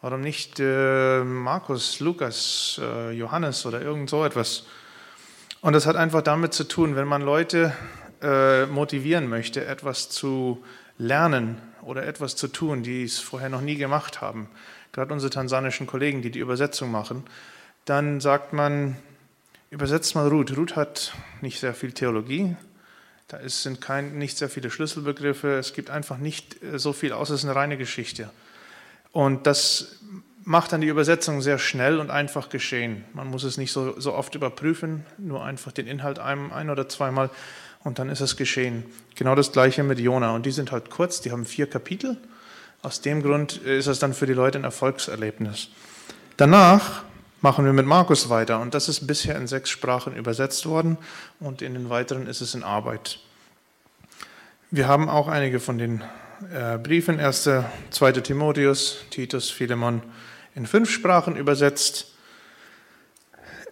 Warum 0.04 0.20
nicht 0.20 0.60
äh, 0.60 1.24
Markus, 1.24 1.98
Lukas, 1.98 2.78
äh, 2.78 3.12
Johannes 3.12 3.64
oder 3.64 3.80
irgend 3.80 4.10
so 4.10 4.22
etwas? 4.22 4.64
Und 5.62 5.72
das 5.72 5.86
hat 5.86 5.96
einfach 5.96 6.20
damit 6.20 6.52
zu 6.52 6.64
tun, 6.64 6.94
wenn 6.94 7.08
man 7.08 7.22
Leute 7.22 7.72
äh, 8.20 8.66
motivieren 8.66 9.30
möchte, 9.30 9.64
etwas 9.64 10.10
zu 10.10 10.62
lernen 10.98 11.56
oder 11.80 12.06
etwas 12.06 12.36
zu 12.36 12.48
tun, 12.48 12.82
die 12.82 13.04
es 13.04 13.18
vorher 13.18 13.48
noch 13.48 13.62
nie 13.62 13.76
gemacht 13.76 14.20
haben, 14.20 14.50
gerade 14.92 15.10
unsere 15.10 15.30
tansanischen 15.30 15.86
Kollegen, 15.86 16.20
die 16.20 16.30
die 16.30 16.40
Übersetzung 16.40 16.90
machen, 16.90 17.24
dann 17.86 18.20
sagt 18.20 18.52
man, 18.52 18.98
übersetzt 19.70 20.14
mal 20.14 20.28
Ruth. 20.28 20.54
Ruth 20.54 20.76
hat 20.76 21.14
nicht 21.40 21.60
sehr 21.60 21.72
viel 21.72 21.92
Theologie, 21.92 22.56
da 23.28 23.38
sind 23.48 23.80
kein, 23.80 24.18
nicht 24.18 24.36
sehr 24.36 24.50
viele 24.50 24.70
Schlüsselbegriffe, 24.70 25.56
es 25.56 25.72
gibt 25.72 25.88
einfach 25.88 26.18
nicht 26.18 26.62
äh, 26.62 26.78
so 26.78 26.92
viel 26.92 27.14
aus, 27.14 27.30
es 27.30 27.40
ist 27.40 27.46
eine 27.46 27.56
reine 27.56 27.78
Geschichte. 27.78 28.28
Und 29.14 29.46
das 29.46 30.00
macht 30.42 30.72
dann 30.72 30.80
die 30.80 30.88
Übersetzung 30.88 31.40
sehr 31.40 31.58
schnell 31.58 32.00
und 32.00 32.10
einfach 32.10 32.48
geschehen. 32.48 33.04
Man 33.14 33.28
muss 33.28 33.44
es 33.44 33.56
nicht 33.56 33.70
so, 33.70 33.98
so 33.98 34.12
oft 34.12 34.34
überprüfen, 34.34 35.06
nur 35.18 35.44
einfach 35.44 35.70
den 35.70 35.86
Inhalt 35.86 36.18
ein, 36.18 36.52
ein 36.52 36.68
oder 36.68 36.88
zweimal 36.88 37.30
und 37.84 38.00
dann 38.00 38.08
ist 38.08 38.20
es 38.20 38.36
geschehen. 38.36 38.82
Genau 39.14 39.36
das 39.36 39.52
gleiche 39.52 39.84
mit 39.84 40.00
Jona. 40.00 40.34
Und 40.34 40.46
die 40.46 40.50
sind 40.50 40.72
halt 40.72 40.90
kurz, 40.90 41.20
die 41.20 41.30
haben 41.30 41.46
vier 41.46 41.70
Kapitel. 41.70 42.16
Aus 42.82 43.02
dem 43.02 43.22
Grund 43.22 43.56
ist 43.58 43.86
es 43.86 44.00
dann 44.00 44.14
für 44.14 44.26
die 44.26 44.32
Leute 44.32 44.58
ein 44.58 44.64
Erfolgserlebnis. 44.64 45.68
Danach 46.36 47.04
machen 47.40 47.64
wir 47.64 47.72
mit 47.72 47.86
Markus 47.86 48.30
weiter 48.30 48.58
und 48.58 48.74
das 48.74 48.88
ist 48.88 49.06
bisher 49.06 49.36
in 49.36 49.46
sechs 49.46 49.70
Sprachen 49.70 50.16
übersetzt 50.16 50.66
worden 50.66 50.98
und 51.38 51.62
in 51.62 51.74
den 51.74 51.88
weiteren 51.88 52.26
ist 52.26 52.40
es 52.40 52.56
in 52.56 52.64
Arbeit. 52.64 53.20
Wir 54.72 54.88
haben 54.88 55.08
auch 55.08 55.28
einige 55.28 55.60
von 55.60 55.78
den 55.78 56.02
Briefen, 56.82 57.20
1., 57.20 57.48
2. 57.90 58.12
Timotheus, 58.12 58.98
Titus, 59.10 59.50
Philemon, 59.50 60.02
in 60.54 60.66
fünf 60.66 60.90
Sprachen 60.90 61.36
übersetzt 61.36 62.14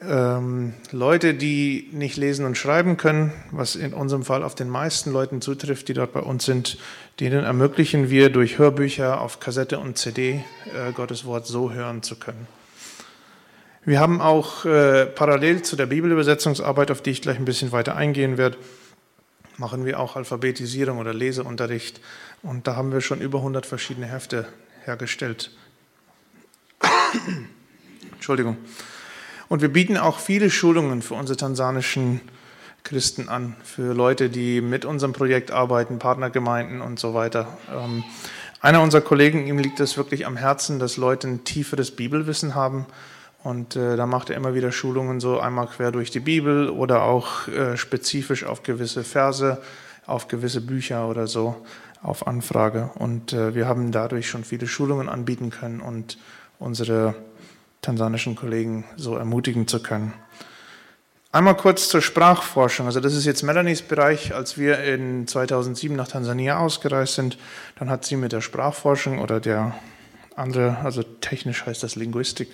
ähm, 0.09 0.75
Leute, 0.90 1.35
die 1.35 1.88
nicht 1.92 2.16
lesen 2.16 2.45
und 2.45 2.57
schreiben 2.57 2.97
können, 2.97 3.33
was 3.50 3.76
in 3.76 3.95
unserem 3.95 4.25
Fall 4.25 4.42
auf 4.42 4.54
den 4.54 4.69
meisten 4.69 5.12
Leuten 5.12 5.40
zutrifft, 5.40 5.88
die 5.88 5.95
dort 5.95 6.12
bei 6.12 6.21
uns 6.21 6.45
sind, 6.45 6.78
denen 7.21 7.45
ermöglichen 7.45 8.11
wir 8.11 8.31
durch 8.31 8.59
Hörbücher 8.59 9.21
auf 9.21 9.40
Kassette 9.40 9.78
und 9.78 9.99
CD 9.99 10.45
äh, 10.75 10.92
Gottes 10.92 11.25
Wort 11.25 11.47
so 11.47 11.73
hören 11.73 12.02
zu 12.02 12.16
können. 12.16 12.47
Wir 13.85 14.00
haben 14.00 14.21
auch 14.21 14.64
äh, 14.64 15.07
parallel 15.07 15.62
zu 15.62 15.76
der 15.76 15.87
Bibelübersetzungsarbeit, 15.87 16.90
auf 16.90 17.02
die 17.02 17.11
ich 17.11 17.23
gleich 17.23 17.38
ein 17.38 17.45
bisschen 17.45 17.73
weiter 17.73 17.97
eingehen 17.97 18.38
werde, 18.38 18.57
machen 19.62 19.87
wir 19.87 20.00
auch 20.00 20.16
Alphabetisierung 20.16 20.99
oder 20.99 21.14
Leseunterricht. 21.14 22.00
Und 22.42 22.66
da 22.66 22.75
haben 22.75 22.90
wir 22.90 23.00
schon 23.00 23.21
über 23.21 23.38
100 23.38 23.64
verschiedene 23.64 24.07
Hefte 24.07 24.49
hergestellt. 24.85 25.52
Entschuldigung. 28.12 28.57
Und 29.49 29.62
wir 29.62 29.73
bieten 29.73 29.97
auch 29.97 30.19
viele 30.19 30.50
Schulungen 30.50 31.00
für 31.00 31.14
unsere 31.14 31.37
tansanischen 31.37 32.21
Christen 32.83 33.28
an, 33.28 33.54
für 33.62 33.95
Leute, 33.95 34.31
die 34.31 34.61
mit 34.61 34.85
unserem 34.85 35.12
Projekt 35.12 35.52
arbeiten, 35.52 36.00
Partnergemeinden 36.00 36.81
und 36.81 36.99
so 36.99 37.14
weiter. 37.14 37.57
Ähm, 37.73 38.02
einer 38.61 38.83
unserer 38.83 39.02
Kollegen, 39.02 39.47
ihm 39.47 39.59
liegt 39.59 39.78
es 39.78 39.97
wirklich 39.97 40.26
am 40.26 40.37
Herzen, 40.37 40.81
dass 40.81 40.97
Leute 40.97 41.28
ein 41.28 41.45
tieferes 41.45 41.92
Bibelwissen 41.92 42.57
haben. 42.57 42.87
Und 43.42 43.75
äh, 43.75 43.96
da 43.96 44.06
macht 44.06 44.30
er 44.30 44.36
immer 44.36 44.54
wieder 44.54 44.71
Schulungen 44.71 45.19
so 45.19 45.40
einmal 45.40 45.67
quer 45.67 45.90
durch 45.90 46.10
die 46.10 46.21
Bibel 46.21 46.69
oder 46.69 47.02
auch 47.02 47.49
äh, 47.49 47.76
spezifisch 47.76 48.45
auf 48.45 48.62
gewisse 48.62 49.02
Verse, 49.02 49.60
auf 50.06 50.28
gewisse 50.28 50.60
Bücher 50.60 51.08
oder 51.08 51.26
so, 51.26 51.56
auf 52.02 52.26
Anfrage. 52.26 52.90
Und 52.95 53.32
äh, 53.32 53.54
wir 53.54 53.67
haben 53.67 53.90
dadurch 53.90 54.28
schon 54.28 54.45
viele 54.45 54.67
Schulungen 54.67 55.08
anbieten 55.08 55.50
können 55.50 55.80
und 55.80 56.19
unsere 56.58 57.14
tansanischen 57.80 58.36
Kollegen 58.36 58.84
so 58.97 59.17
ermutigen 59.17 59.67
zu 59.67 59.82
können. 59.82 60.12
Einmal 61.32 61.56
kurz 61.56 61.88
zur 61.88 62.02
Sprachforschung. 62.02 62.86
Also 62.86 63.00
das 63.00 63.14
ist 63.14 63.25
jetzt 63.25 63.43
Melanies 63.43 63.82
Bereich. 63.82 64.34
Als 64.34 64.58
wir 64.58 64.84
in 64.84 65.26
2007 65.26 65.97
nach 65.97 66.06
Tansania 66.06 66.58
ausgereist 66.58 67.14
sind, 67.14 67.38
dann 67.78 67.88
hat 67.88 68.04
sie 68.04 68.17
mit 68.17 68.32
der 68.32 68.43
Sprachforschung 68.43 69.19
oder 69.19 69.40
der 69.40 69.75
andere, 70.36 70.76
also 70.84 71.02
technisch 71.02 71.64
heißt 71.64 71.82
das 71.82 71.97
Linguistik, 71.97 72.49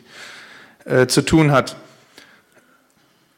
äh, 0.88 1.06
zu 1.06 1.22
tun 1.22 1.52
hat. 1.52 1.76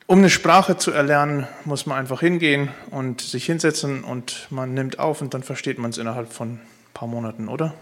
Um 0.07 0.19
eine 0.19 0.31
Sprache 0.31 0.77
zu 0.77 0.93
erlernen, 0.93 1.47
muss 1.65 1.87
man 1.87 1.99
einfach 1.99 2.21
hingehen 2.21 2.69
und 2.91 3.21
sich 3.21 3.47
hinsetzen 3.47 4.05
und 4.05 4.47
man 4.51 4.73
nimmt 4.73 4.99
auf 4.99 5.21
und 5.21 5.35
dann 5.35 5.43
versteht 5.43 5.79
man 5.79 5.91
es 5.91 5.99
innerhalb 5.99 6.33
von 6.33 6.55
ein 6.55 6.61
paar 6.95 7.09
Monaten, 7.09 7.49
oder? 7.49 7.75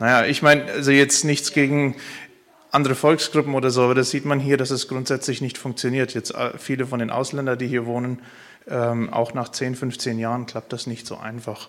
Naja, 0.00 0.26
ich 0.26 0.42
meine, 0.42 0.64
also 0.72 0.90
jetzt 0.90 1.24
nichts 1.24 1.52
gegen 1.52 1.96
andere 2.70 2.94
Volksgruppen 2.94 3.54
oder 3.54 3.70
so, 3.70 3.82
aber 3.82 3.94
das 3.94 4.10
sieht 4.10 4.24
man 4.24 4.40
hier, 4.40 4.56
dass 4.56 4.70
es 4.70 4.88
grundsätzlich 4.88 5.40
nicht 5.40 5.58
funktioniert. 5.58 6.12
Jetzt 6.14 6.34
äh, 6.34 6.58
viele 6.58 6.86
von 6.86 6.98
den 6.98 7.10
Ausländern, 7.10 7.58
die 7.58 7.68
hier 7.68 7.86
wohnen, 7.86 8.20
ähm, 8.66 9.12
auch 9.12 9.34
nach 9.34 9.50
10, 9.50 9.76
15 9.76 10.18
Jahren 10.18 10.46
klappt 10.46 10.72
das 10.72 10.86
nicht 10.86 11.06
so 11.06 11.18
einfach. 11.18 11.68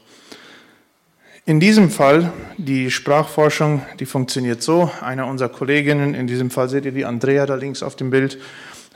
In 1.47 1.59
diesem 1.59 1.91
Fall, 1.91 2.33
die 2.57 2.89
Sprachforschung, 2.89 3.83
die 3.99 4.07
funktioniert 4.07 4.63
so. 4.63 4.89
Eine 5.01 5.27
unserer 5.27 5.49
Kolleginnen, 5.49 6.15
in 6.15 6.25
diesem 6.25 6.49
Fall 6.49 6.69
seht 6.69 6.85
ihr 6.85 6.91
die 6.91 7.05
Andrea 7.05 7.45
da 7.45 7.53
links 7.53 7.83
auf 7.83 7.95
dem 7.95 8.09
Bild, 8.09 8.39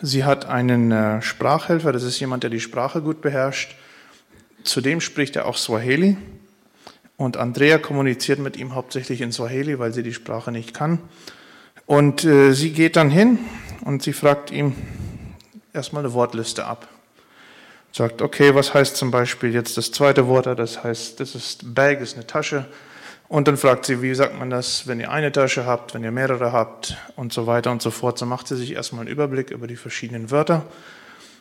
sie 0.02 0.24
hat 0.24 0.46
einen 0.46 0.92
äh, 0.92 1.22
Sprachhelfer, 1.22 1.92
das 1.92 2.02
ist 2.02 2.20
jemand, 2.20 2.42
der 2.42 2.50
die 2.50 2.60
Sprache 2.60 3.04
gut 3.04 3.22
beherrscht. 3.22 3.76
Zudem 4.64 5.00
spricht 5.00 5.36
er 5.36 5.46
auch 5.46 5.58
Swahili. 5.58 6.18
Und 7.18 7.38
Andrea 7.38 7.78
kommuniziert 7.78 8.40
mit 8.40 8.58
ihm 8.58 8.74
hauptsächlich 8.74 9.22
in 9.22 9.32
Swahili, 9.32 9.78
weil 9.78 9.94
sie 9.94 10.02
die 10.02 10.14
Sprache 10.14 10.52
nicht 10.52 10.74
kann. 10.74 10.98
Und 11.86 12.24
äh, 12.24 12.54
sie 12.54 12.72
geht 12.72 12.96
dann 12.96 13.12
hin 13.12 13.38
und 13.86 14.02
sie 14.02 14.14
fragt 14.14 14.50
ihm 14.50 14.74
erstmal 15.72 16.04
eine 16.04 16.14
Wortliste 16.14 16.66
ab. 16.66 16.88
Sagt, 17.92 18.22
okay, 18.22 18.54
was 18.54 18.74
heißt 18.74 18.96
zum 18.96 19.12
Beispiel 19.12 19.54
jetzt 19.54 19.78
das 19.78 19.92
zweite 19.92 20.28
Wort? 20.28 20.46
Das 20.46 20.84
heißt, 20.84 21.20
das 21.20 21.36
ist 21.36 21.74
Bag, 21.74 22.02
ist 22.02 22.16
eine 22.16 22.28
Tasche. 22.28 22.66
Und 23.28 23.48
dann 23.48 23.58
fragt 23.58 23.86
sie, 23.86 24.02
wie 24.02 24.14
sagt 24.16 24.38
man 24.38 24.50
das, 24.50 24.88
wenn 24.88 25.00
ihr 25.00 25.12
eine 25.12 25.32
Tasche 25.32 25.66
habt, 25.66 25.94
wenn 25.94 26.04
ihr 26.04 26.12
mehrere 26.12 26.52
habt 26.52 26.98
und 27.16 27.32
so 27.32 27.46
weiter 27.46 27.72
und 27.72 27.82
so 27.82 27.92
fort. 27.92 28.18
So 28.18 28.26
macht 28.26 28.48
sie 28.48 28.56
sich 28.56 28.74
erstmal 28.74 29.02
einen 29.02 29.10
Überblick 29.10 29.52
über 29.52 29.68
die 29.68 29.76
verschiedenen 29.76 30.32
Wörter. 30.32 30.66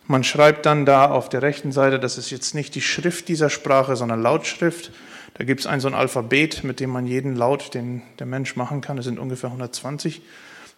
Man 0.06 0.24
schreibt 0.24 0.64
dann 0.64 0.86
da 0.86 1.10
auf 1.10 1.28
der 1.28 1.42
rechten 1.42 1.72
Seite, 1.72 1.98
das 1.98 2.16
ist 2.16 2.30
jetzt 2.30 2.54
nicht 2.54 2.74
die 2.74 2.80
Schrift 2.80 3.28
dieser 3.28 3.50
Sprache, 3.50 3.94
sondern 3.94 4.22
Lautschrift. 4.22 4.90
Da 5.34 5.44
gibt 5.44 5.60
es 5.60 5.66
ein 5.66 5.80
so 5.80 5.88
ein 5.88 5.94
Alphabet, 5.94 6.64
mit 6.64 6.80
dem 6.80 6.90
man 6.90 7.06
jeden 7.06 7.36
Laut, 7.36 7.74
den 7.74 8.02
der 8.18 8.26
Mensch 8.26 8.56
machen 8.56 8.80
kann, 8.80 8.96
das 8.96 9.04
sind 9.04 9.18
ungefähr 9.18 9.50
120, 9.50 10.22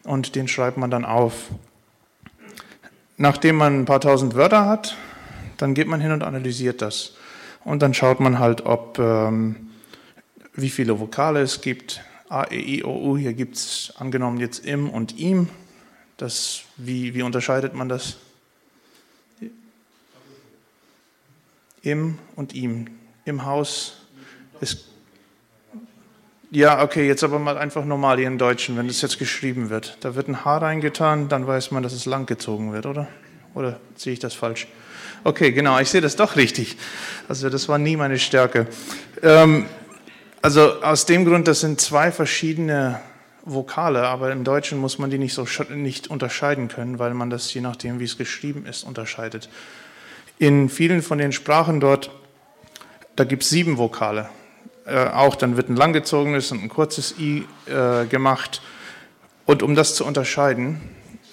und 0.05 0.35
den 0.35 0.49
schreibt 0.49 0.77
man 0.77 0.91
dann 0.91 1.05
auf. 1.05 1.35
Nachdem 3.17 3.57
man 3.57 3.81
ein 3.81 3.85
paar 3.85 4.01
tausend 4.01 4.35
Wörter 4.35 4.67
hat, 4.67 4.97
dann 5.61 5.75
geht 5.75 5.87
man 5.87 6.01
hin 6.01 6.13
und 6.13 6.23
analysiert 6.23 6.83
das. 6.83 7.15
Und 7.65 7.83
dann 7.83 7.95
schaut 7.95 8.21
man 8.21 8.39
halt, 8.39 8.65
ob 8.65 8.99
ähm, 8.99 9.71
wie 10.55 10.71
viele 10.71 10.99
Vokale 10.99 11.41
es 11.41 11.61
gibt. 11.61 12.03
A, 12.29 12.45
E, 12.51 12.79
I, 12.79 12.85
O, 12.85 13.11
U, 13.11 13.17
hier 13.17 13.35
gibt 13.35 13.57
es 13.57 13.93
angenommen 13.97 14.39
jetzt 14.39 14.65
im 14.65 14.89
und 14.89 15.19
ihm. 15.19 15.49
Das, 16.17 16.63
wie, 16.77 17.15
wie 17.15 17.23
unterscheidet 17.23 17.75
man 17.75 17.89
das? 17.89 18.17
Im 21.83 22.19
und 22.37 22.55
ihm. 22.55 22.87
Im 23.25 23.45
Haus, 23.45 24.03
es, 24.61 24.87
ja, 26.51 26.83
okay, 26.83 27.07
jetzt 27.07 27.25
aber 27.25 27.39
mal 27.39 27.57
einfach 27.57 27.85
normal 27.85 28.19
hier 28.19 28.27
im 28.27 28.39
Deutschen, 28.39 28.77
wenn 28.77 28.87
das 28.87 29.01
jetzt 29.03 29.19
geschrieben 29.19 29.71
wird. 29.71 29.97
Da 30.01 30.15
wird 30.15 30.29
ein 30.29 30.45
H 30.45 30.59
reingetan, 30.59 31.29
dann 31.29 31.47
weiß 31.47 31.71
man, 31.71 31.83
dass 31.83 31.93
es 31.93 32.07
langgezogen 32.07 32.73
wird, 32.73 32.87
oder? 32.87 33.09
Oder 33.55 33.81
sehe 33.97 34.13
ich 34.13 34.19
das 34.19 34.35
falsch? 34.35 34.67
Okay, 35.25 35.53
genau, 35.53 35.79
ich 35.79 35.91
sehe 35.91 36.01
das 36.01 36.17
doch 36.17 36.37
richtig. 36.37 36.77
Also 37.29 37.51
das 37.51 37.69
war 37.69 37.79
nie 37.79 37.97
meine 37.97 38.19
Stärke. 38.19 38.67
Ähm, 39.23 39.67
also 40.43 40.83
aus 40.83 41.07
dem 41.07 41.25
Grund, 41.25 41.47
das 41.47 41.61
sind 41.61 41.81
zwei 41.81 42.11
verschiedene 42.11 43.01
Vokale, 43.45 44.07
aber 44.07 44.33
im 44.33 44.45
Deutschen 44.45 44.79
muss 44.79 44.99
man 44.99 45.11
die 45.11 45.19
nicht 45.19 45.35
so 45.35 45.47
nicht 45.71 46.09
unterscheiden 46.09 46.69
können, 46.69 46.99
weil 46.99 47.15
man 47.15 47.31
das 47.31 47.53
je 47.53 47.61
nachdem, 47.61 48.01
wie 48.01 48.05
es 48.05 48.17
geschrieben 48.17 48.67
ist, 48.67 48.85
unterscheidet. 48.85 49.49
In 50.39 50.69
vielen 50.69 51.03
von 51.03 51.19
den 51.19 51.33
Sprachen 51.33 51.81
dort, 51.81 52.11
da 53.17 53.25
gibt 53.25 53.43
es 53.43 53.51
sieben 53.51 53.77
Vokale 53.77 54.29
äh, 54.91 55.07
auch, 55.07 55.37
dann 55.37 55.57
wird 55.57 55.69
ein 55.69 55.77
langgezogenes 55.77 56.53
und 56.53 56.63
ein 56.63 56.69
kurzes 56.69 57.15
i 57.19 57.45
äh, 57.67 58.07
gemacht. 58.07 58.61
Und 59.47 59.63
um 59.63 59.75
das 59.75 59.95
zu 59.95 60.05
unterscheiden, 60.05 60.81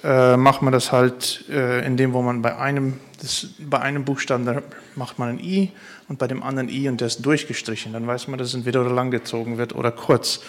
äh, 0.03 0.37
macht 0.37 0.61
man 0.61 0.73
das 0.73 0.91
halt 0.91 1.45
äh, 1.49 1.85
in 1.85 1.97
dem, 1.97 2.13
wo 2.13 2.21
man 2.21 2.41
bei 2.41 2.57
einem 2.57 2.99
Das, 3.21 3.47
bei 3.59 3.79
einem 3.79 4.05
Buchstaben 4.05 4.61
macht 4.95 5.17
man 5.17 5.29
ein 5.29 5.39
I 5.39 5.71
und 6.07 6.19
bei 6.19 6.27
dem 6.27 6.43
anderen 6.43 6.69
I 6.69 6.87
und 6.87 7.01
der 7.01 7.07
ist 7.07 7.25
durchgestrichen. 7.25 7.93
Dann 7.93 8.05
weiß 8.05 8.27
man, 8.27 8.37
dass 8.37 8.49
es 8.49 8.53
entweder 8.53 8.83
lang 8.83 9.11
gezogen 9.11 9.57
wird 9.57 9.73
oder 9.73 9.91
kurz. 9.91 10.41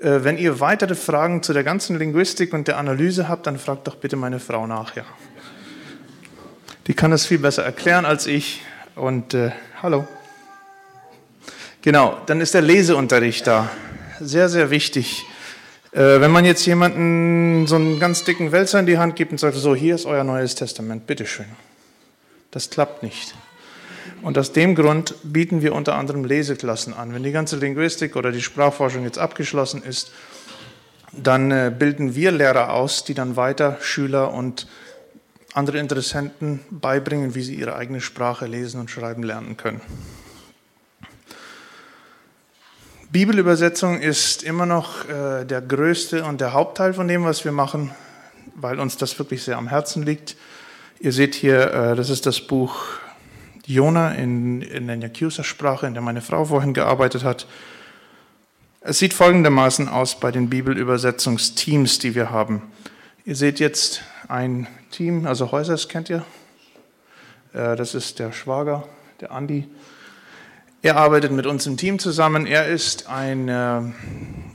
Äh, 0.00 0.22
wenn 0.22 0.38
ihr 0.38 0.60
weitere 0.60 0.94
Fragen 0.94 1.42
zu 1.42 1.52
der 1.52 1.64
ganzen 1.64 1.98
Linguistik 1.98 2.52
und 2.52 2.68
der 2.68 2.78
Analyse 2.78 3.28
habt, 3.28 3.46
dann 3.46 3.58
fragt 3.58 3.86
doch 3.86 3.96
bitte 3.96 4.16
meine 4.16 4.38
Frau 4.38 4.66
nachher. 4.66 5.04
Die 6.86 6.94
kann 6.94 7.10
das 7.10 7.26
viel 7.26 7.38
besser 7.38 7.64
erklären 7.64 8.04
als 8.04 8.26
ich. 8.26 8.62
Und 8.94 9.34
äh, 9.34 9.50
hallo. 9.82 10.06
Genau, 11.82 12.18
dann 12.26 12.40
ist 12.40 12.54
der 12.54 12.62
Leseunterricht 12.62 13.46
da. 13.46 13.70
Sehr, 14.20 14.48
sehr 14.48 14.70
wichtig. 14.70 15.24
Äh, 15.92 16.20
wenn 16.20 16.30
man 16.30 16.44
jetzt 16.44 16.64
jemanden 16.66 17.66
so 17.66 17.76
einen 17.76 17.98
ganz 17.98 18.24
dicken 18.24 18.52
Wälzer 18.52 18.80
in 18.80 18.86
die 18.86 18.98
Hand 18.98 19.16
gibt 19.16 19.32
und 19.32 19.38
sagt, 19.38 19.56
so, 19.56 19.74
hier 19.74 19.94
ist 19.94 20.06
euer 20.06 20.24
Neues 20.24 20.54
Testament, 20.54 21.06
bitteschön. 21.06 21.46
Das 22.50 22.70
klappt 22.70 23.02
nicht. 23.02 23.34
Und 24.22 24.38
aus 24.38 24.52
dem 24.52 24.74
Grund 24.74 25.14
bieten 25.22 25.62
wir 25.62 25.74
unter 25.74 25.94
anderem 25.94 26.24
Leseklassen 26.24 26.94
an. 26.94 27.14
Wenn 27.14 27.22
die 27.22 27.32
ganze 27.32 27.56
Linguistik 27.56 28.16
oder 28.16 28.32
die 28.32 28.42
Sprachforschung 28.42 29.04
jetzt 29.04 29.18
abgeschlossen 29.18 29.82
ist, 29.82 30.10
dann 31.12 31.50
äh, 31.50 31.72
bilden 31.76 32.14
wir 32.14 32.32
Lehrer 32.32 32.72
aus, 32.72 33.04
die 33.04 33.14
dann 33.14 33.36
weiter 33.36 33.78
Schüler 33.80 34.32
und 34.32 34.66
andere 35.54 35.78
Interessenten 35.78 36.60
beibringen, 36.70 37.34
wie 37.34 37.42
sie 37.42 37.54
ihre 37.54 37.76
eigene 37.76 38.00
Sprache 38.00 38.46
lesen 38.46 38.80
und 38.80 38.90
schreiben 38.90 39.22
lernen 39.22 39.56
können. 39.56 39.80
Bibelübersetzung 43.10 44.00
ist 44.00 44.42
immer 44.42 44.66
noch 44.66 45.08
äh, 45.08 45.44
der 45.44 45.62
größte 45.62 46.24
und 46.24 46.42
der 46.42 46.52
Hauptteil 46.52 46.92
von 46.92 47.08
dem, 47.08 47.24
was 47.24 47.44
wir 47.44 47.52
machen, 47.52 47.90
weil 48.54 48.78
uns 48.78 48.98
das 48.98 49.18
wirklich 49.18 49.42
sehr 49.42 49.56
am 49.56 49.68
Herzen 49.68 50.02
liegt. 50.02 50.36
Ihr 51.00 51.12
seht 51.12 51.36
hier, 51.36 51.72
äh, 51.72 51.96
das 51.96 52.10
ist 52.10 52.26
das 52.26 52.40
Buch 52.40 52.84
Jona 53.66 54.12
in, 54.14 54.62
in 54.62 54.88
der 54.88 54.96
Nyakusa-Sprache, 54.96 55.86
in 55.86 55.94
der 55.94 56.02
meine 56.02 56.22
Frau 56.22 56.46
vorhin 56.46 56.74
gearbeitet 56.74 57.22
hat. 57.22 57.46
Es 58.80 58.98
sieht 58.98 59.14
folgendermaßen 59.14 59.88
aus 59.88 60.18
bei 60.18 60.32
den 60.32 60.50
Bibelübersetzungsteams, 60.50 62.00
die 62.00 62.16
wir 62.16 62.30
haben. 62.30 62.62
Ihr 63.24 63.36
seht 63.36 63.60
jetzt 63.60 64.02
ein 64.26 64.66
Team, 64.90 65.26
also 65.26 65.52
Häusers 65.52 65.88
kennt 65.88 66.10
ihr. 66.10 66.24
Äh, 67.52 67.76
das 67.76 67.94
ist 67.94 68.18
der 68.18 68.32
Schwager, 68.32 68.88
der 69.20 69.30
Andi. 69.30 69.68
Er 70.82 70.96
arbeitet 70.96 71.30
mit 71.30 71.46
uns 71.46 71.66
im 71.66 71.76
Team 71.76 72.00
zusammen. 72.00 72.44
Er 72.44 72.66
ist 72.66 73.08
ein 73.08 73.48
äh, 73.48 73.82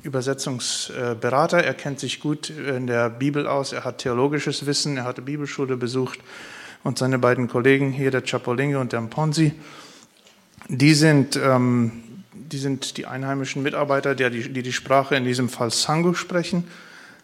Übersetzungsberater. 0.03 1.63
Er 1.63 1.73
kennt 1.73 1.99
sich 1.99 2.19
gut 2.19 2.49
in 2.49 2.87
der 2.87 3.09
Bibel 3.09 3.47
aus. 3.47 3.71
Er 3.71 3.83
hat 3.83 3.99
theologisches 3.99 4.65
Wissen. 4.65 4.97
Er 4.97 5.05
hat 5.05 5.17
eine 5.17 5.25
Bibelschule 5.25 5.77
besucht. 5.77 6.19
Und 6.83 6.97
seine 6.97 7.17
beiden 7.17 7.47
Kollegen 7.47 7.91
hier, 7.91 8.11
der 8.11 8.21
Chapolinge 8.21 8.77
und 8.79 8.91
der 8.91 9.01
Ponzi, 9.01 9.53
die 10.67 10.93
sind, 10.93 11.37
ähm, 11.37 12.03
die 12.33 12.57
sind 12.57 12.97
die 12.97 13.05
einheimischen 13.05 13.63
Mitarbeiter, 13.63 14.15
die, 14.15 14.51
die 14.51 14.63
die 14.63 14.73
Sprache 14.73 15.15
in 15.15 15.23
diesem 15.23 15.47
Fall 15.47 15.71
Sangu 15.71 16.13
sprechen. 16.13 16.67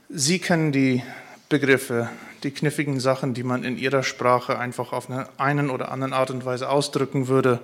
Sie 0.07 0.39
kennen 0.39 0.71
die 0.71 1.03
Begriffe, 1.49 2.09
die 2.43 2.51
kniffigen 2.51 3.01
Sachen, 3.01 3.33
die 3.33 3.43
man 3.43 3.65
in 3.65 3.77
ihrer 3.77 4.03
Sprache 4.03 4.57
einfach 4.57 4.93
auf 4.93 5.09
eine 5.09 5.27
einen 5.37 5.69
oder 5.69 5.91
anderen 5.91 6.13
Art 6.13 6.31
und 6.31 6.45
Weise 6.45 6.69
ausdrücken 6.69 7.27
würde 7.27 7.59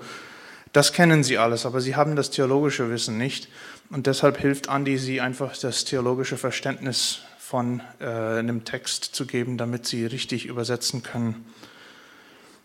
das 0.76 0.92
kennen 0.92 1.24
sie 1.24 1.38
alles, 1.38 1.66
aber 1.66 1.80
sie 1.80 1.96
haben 1.96 2.18
das 2.18 2.32
theologische 2.32 2.90
Wissen 2.90 3.18
nicht. 3.18 3.48
Und 3.90 4.08
deshalb 4.08 4.38
hilft 4.38 4.70
Andi, 4.70 4.98
sie 4.98 5.22
einfach 5.22 5.56
das 5.58 5.86
theologische 5.86 6.38
Verständnis 6.38 7.22
von 7.40 7.82
äh, 8.00 8.06
einem 8.06 8.66
Text 8.66 9.16
zu 9.16 9.26
geben, 9.26 9.58
damit 9.58 9.86
sie 9.86 10.06
richtig 10.06 10.46
übersetzen 10.46 11.04
können. 11.04 11.46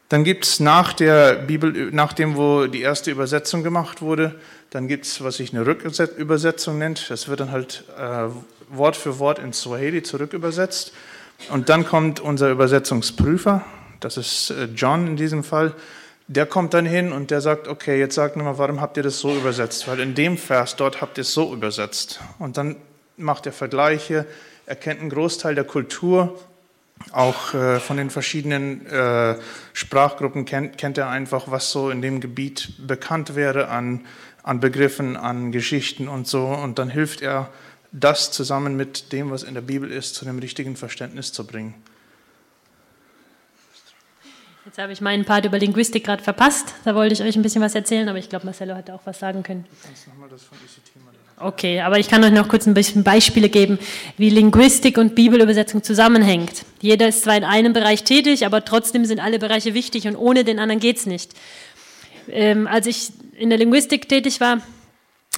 Dann 0.08 0.24
gibt 0.24 0.44
es 0.44 0.58
nach 0.58 0.92
der 0.92 1.34
Bibel, 1.36 1.90
nachdem 1.92 2.34
wo 2.34 2.66
die 2.66 2.80
erste 2.80 3.12
Übersetzung 3.12 3.62
gemacht 3.62 4.02
wurde, 4.02 4.34
dann 4.70 4.88
gibt 4.88 5.06
es, 5.06 5.22
was 5.22 5.36
sich 5.36 5.54
eine 5.54 5.64
Rückübersetzung 5.64 6.78
nennt. 6.78 7.10
Das 7.10 7.28
wird 7.28 7.38
dann 7.38 7.52
halt 7.52 7.84
äh, 7.96 8.26
Wort 8.70 8.96
für 8.96 9.18
Wort 9.18 9.38
ins 9.38 9.60
Swahili 9.60 10.02
zurückübersetzt. 10.02 10.92
Und 11.50 11.68
dann 11.68 11.86
kommt 11.86 12.18
unser 12.18 12.50
Übersetzungsprüfer, 12.50 13.64
das 14.00 14.16
ist 14.16 14.50
äh, 14.50 14.64
John 14.74 15.06
in 15.06 15.16
diesem 15.16 15.44
Fall, 15.44 15.74
der 16.30 16.46
kommt 16.46 16.74
dann 16.74 16.86
hin 16.86 17.10
und 17.10 17.32
der 17.32 17.40
sagt, 17.40 17.66
okay, 17.66 17.98
jetzt 17.98 18.14
sagt 18.14 18.36
mal, 18.36 18.56
warum 18.56 18.80
habt 18.80 18.96
ihr 18.96 19.02
das 19.02 19.18
so 19.18 19.34
übersetzt? 19.34 19.88
Weil 19.88 19.98
in 19.98 20.14
dem 20.14 20.38
Vers 20.38 20.76
dort 20.76 21.00
habt 21.00 21.18
ihr 21.18 21.22
es 21.22 21.34
so 21.34 21.52
übersetzt. 21.52 22.20
Und 22.38 22.56
dann 22.56 22.76
macht 23.16 23.46
er 23.46 23.52
Vergleiche, 23.52 24.26
er 24.64 24.76
kennt 24.76 25.00
einen 25.00 25.10
Großteil 25.10 25.56
der 25.56 25.64
Kultur, 25.64 26.38
auch 27.10 27.52
äh, 27.54 27.80
von 27.80 27.96
den 27.96 28.10
verschiedenen 28.10 28.86
äh, 28.86 29.38
Sprachgruppen 29.72 30.44
kennt, 30.44 30.78
kennt 30.78 30.98
er 30.98 31.08
einfach, 31.08 31.50
was 31.50 31.72
so 31.72 31.90
in 31.90 32.00
dem 32.00 32.20
Gebiet 32.20 32.74
bekannt 32.86 33.34
wäre 33.34 33.66
an, 33.66 34.06
an 34.44 34.60
Begriffen, 34.60 35.16
an 35.16 35.50
Geschichten 35.50 36.06
und 36.06 36.28
so. 36.28 36.46
Und 36.46 36.78
dann 36.78 36.90
hilft 36.90 37.22
er, 37.22 37.50
das 37.90 38.30
zusammen 38.30 38.76
mit 38.76 39.10
dem, 39.10 39.32
was 39.32 39.42
in 39.42 39.54
der 39.54 39.62
Bibel 39.62 39.90
ist, 39.90 40.14
zu 40.14 40.24
einem 40.24 40.38
richtigen 40.38 40.76
Verständnis 40.76 41.32
zu 41.32 41.44
bringen. 41.44 41.74
Jetzt 44.66 44.78
habe 44.78 44.92
ich 44.92 45.00
meinen 45.00 45.24
Part 45.24 45.46
über 45.46 45.58
Linguistik 45.58 46.04
gerade 46.04 46.22
verpasst. 46.22 46.74
Da 46.84 46.94
wollte 46.94 47.14
ich 47.14 47.22
euch 47.22 47.34
ein 47.34 47.42
bisschen 47.42 47.62
was 47.62 47.74
erzählen, 47.74 48.08
aber 48.08 48.18
ich 48.18 48.28
glaube, 48.28 48.44
Marcello 48.44 48.74
hat 48.74 48.90
auch 48.90 49.00
was 49.04 49.18
sagen 49.18 49.42
können. 49.42 49.64
Du 49.64 49.76
kannst 49.86 50.06
nochmal 50.08 50.28
das 50.28 50.42
von 50.42 50.58
ICT 50.58 51.04
mal 51.04 51.14
Okay, 51.42 51.80
aber 51.80 51.98
ich 51.98 52.08
kann 52.08 52.22
euch 52.22 52.32
noch 52.32 52.48
kurz 52.48 52.66
ein 52.66 52.74
bisschen 52.74 53.02
Beispiele 53.02 53.48
geben, 53.48 53.78
wie 54.18 54.28
Linguistik 54.28 54.98
und 54.98 55.14
Bibelübersetzung 55.14 55.82
zusammenhängt. 55.82 56.66
Jeder 56.82 57.08
ist 57.08 57.22
zwar 57.22 57.34
in 57.34 57.44
einem 57.44 57.72
Bereich 57.72 58.04
tätig, 58.04 58.44
aber 58.44 58.62
trotzdem 58.62 59.06
sind 59.06 59.20
alle 59.20 59.38
Bereiche 59.38 59.72
wichtig 59.72 60.06
und 60.06 60.16
ohne 60.16 60.44
den 60.44 60.58
anderen 60.58 60.80
geht 60.80 60.98
es 60.98 61.06
nicht. 61.06 61.32
Ähm, 62.28 62.66
als 62.66 62.86
ich 62.86 63.08
in 63.38 63.48
der 63.48 63.58
Linguistik 63.58 64.06
tätig 64.06 64.40
war, 64.40 64.60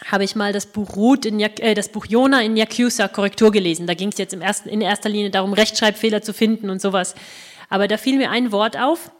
habe 0.06 0.24
ich 0.24 0.34
mal 0.34 0.52
das 0.52 0.66
Buch 0.66 0.96
Ruth, 0.96 1.24
in, 1.24 1.38
äh, 1.38 1.74
das 1.74 1.88
Buch 1.88 2.06
Jona 2.06 2.42
in 2.42 2.56
Yakuza 2.56 3.06
Korrektur 3.06 3.52
gelesen. 3.52 3.86
Da 3.86 3.94
ging 3.94 4.08
es 4.08 4.18
jetzt 4.18 4.34
ersten, 4.34 4.68
in 4.68 4.80
erster 4.80 5.08
Linie 5.08 5.30
darum, 5.30 5.52
Rechtschreibfehler 5.52 6.22
zu 6.22 6.32
finden 6.34 6.68
und 6.68 6.82
sowas. 6.82 7.14
Aber 7.72 7.88
da 7.88 7.96
fiel 7.96 8.18
mir 8.18 8.30
ein 8.30 8.52
Wort 8.52 8.76
auf, 8.76 9.10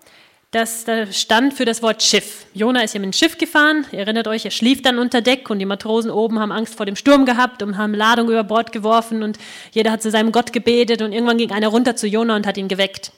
das 0.51 0.85
da 0.85 1.11
stand 1.11 1.55
für 1.55 1.65
das 1.65 1.83
Wort 1.83 2.03
Schiff. 2.03 2.45
Jona 2.53 2.83
ist 2.83 2.93
ja 2.93 3.01
mit 3.01 3.07
dem 3.07 3.15
Schiff 3.15 3.39
gefahren. 3.39 3.87
Ihr 3.93 4.01
erinnert 4.01 4.29
euch, 4.29 4.45
er 4.45 4.51
schlief 4.51 4.83
dann 4.83 4.99
unter 4.99 5.23
Deck 5.23 5.49
und 5.49 5.59
die 5.59 5.65
Matrosen 5.65 6.11
oben 6.11 6.39
haben 6.39 6.53
Angst 6.53 6.75
vor 6.75 6.85
dem 6.85 6.95
Sturm 6.95 7.25
gehabt 7.25 7.63
und 7.63 7.79
haben 7.79 7.95
Ladung 7.95 8.29
über 8.29 8.45
Bord 8.45 8.71
geworfen 8.71 9.23
und 9.23 9.39
jeder 9.71 9.91
hat 9.91 10.03
zu 10.03 10.11
seinem 10.11 10.33
Gott 10.33 10.53
gebetet 10.53 11.01
und 11.01 11.13
irgendwann 11.13 11.39
ging 11.39 11.51
einer 11.51 11.69
runter 11.69 11.97
zu 11.97 12.07
Jona 12.07 12.37
und 12.37 12.47
hat 12.47 12.59
ihn 12.59 12.69
geweckt. 12.69 13.13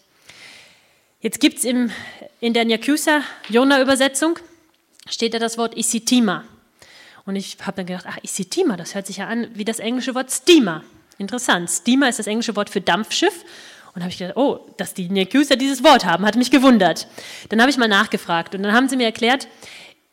Jetzt 1.21 1.41
gibt 1.41 1.59
es 1.59 1.65
in 1.65 1.91
der 2.41 2.65
Nyakusa-Jona-Übersetzung, 2.65 4.39
steht 5.09 5.35
da 5.35 5.41
das 5.41 5.59
Wort 5.59 5.77
Isitima. 5.77 6.45
Und 7.27 7.35
ich 7.35 7.57
habe 7.61 7.79
dann 7.79 7.87
gedacht, 7.87 8.07
ach, 8.09 8.19
Isitima, 8.23 8.77
das 8.77 8.95
hört 8.95 9.09
sich 9.09 9.17
ja 9.17 9.27
an 9.27 9.49
wie 9.55 9.65
das 9.65 9.81
englische 9.81 10.15
Wort 10.15 10.31
Steamer. 10.31 10.85
Interessant. 11.19 11.69
Steamer 11.71 12.09
ist 12.09 12.21
das 12.21 12.29
englische 12.29 12.55
Wort 12.55 12.71
für 12.71 12.81
Dampfschiff 12.81 13.45
und 13.95 14.03
habe 14.03 14.11
ich 14.11 14.19
gedacht, 14.19 14.37
oh, 14.37 14.61
dass 14.77 14.95
die 14.95 15.09
Nyakusa 15.09 15.57
dieses 15.57 15.85
Wort 15.85 16.05
haben, 16.05 16.27
hat 16.27 16.37
mich 16.37 16.51
gewundert. 16.51 17.07
Dann 17.49 17.61
habe 17.61 17.71
ich 17.71 17.77
mal 17.77 17.89
nachgefragt 17.89 18.55
und 18.55 18.63
dann 18.63 18.73
haben 18.73 18.89
sie 18.89 18.97
mir 18.97 19.05
erklärt, 19.05 19.49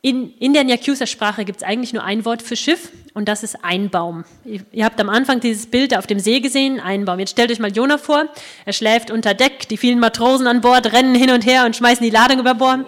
in, 0.03 0.33
in 0.39 0.53
der 0.53 0.63
Nyakusa-Sprache 0.63 1.45
gibt 1.45 1.61
es 1.61 1.63
eigentlich 1.63 1.93
nur 1.93 2.03
ein 2.03 2.25
Wort 2.25 2.41
für 2.41 2.55
Schiff 2.55 2.89
und 3.13 3.27
das 3.27 3.43
ist 3.43 3.63
Einbaum. 3.63 4.23
Ihr, 4.45 4.61
ihr 4.71 4.83
habt 4.83 4.99
am 4.99 5.09
Anfang 5.09 5.39
dieses 5.39 5.67
Bild 5.67 5.95
auf 5.95 6.07
dem 6.07 6.19
See 6.19 6.39
gesehen, 6.39 6.79
Einbaum. 6.79 7.19
Jetzt 7.19 7.31
stellt 7.31 7.51
euch 7.51 7.59
mal 7.59 7.71
Jonah 7.71 7.99
vor, 7.99 8.25
er 8.65 8.73
schläft 8.73 9.11
unter 9.11 9.35
Deck, 9.35 9.67
die 9.69 9.77
vielen 9.77 9.99
Matrosen 9.99 10.47
an 10.47 10.61
Bord 10.61 10.91
rennen 10.91 11.13
hin 11.13 11.29
und 11.29 11.45
her 11.45 11.65
und 11.65 11.75
schmeißen 11.75 12.03
die 12.03 12.09
Ladung 12.09 12.39
über 12.39 12.55
Bord. 12.55 12.85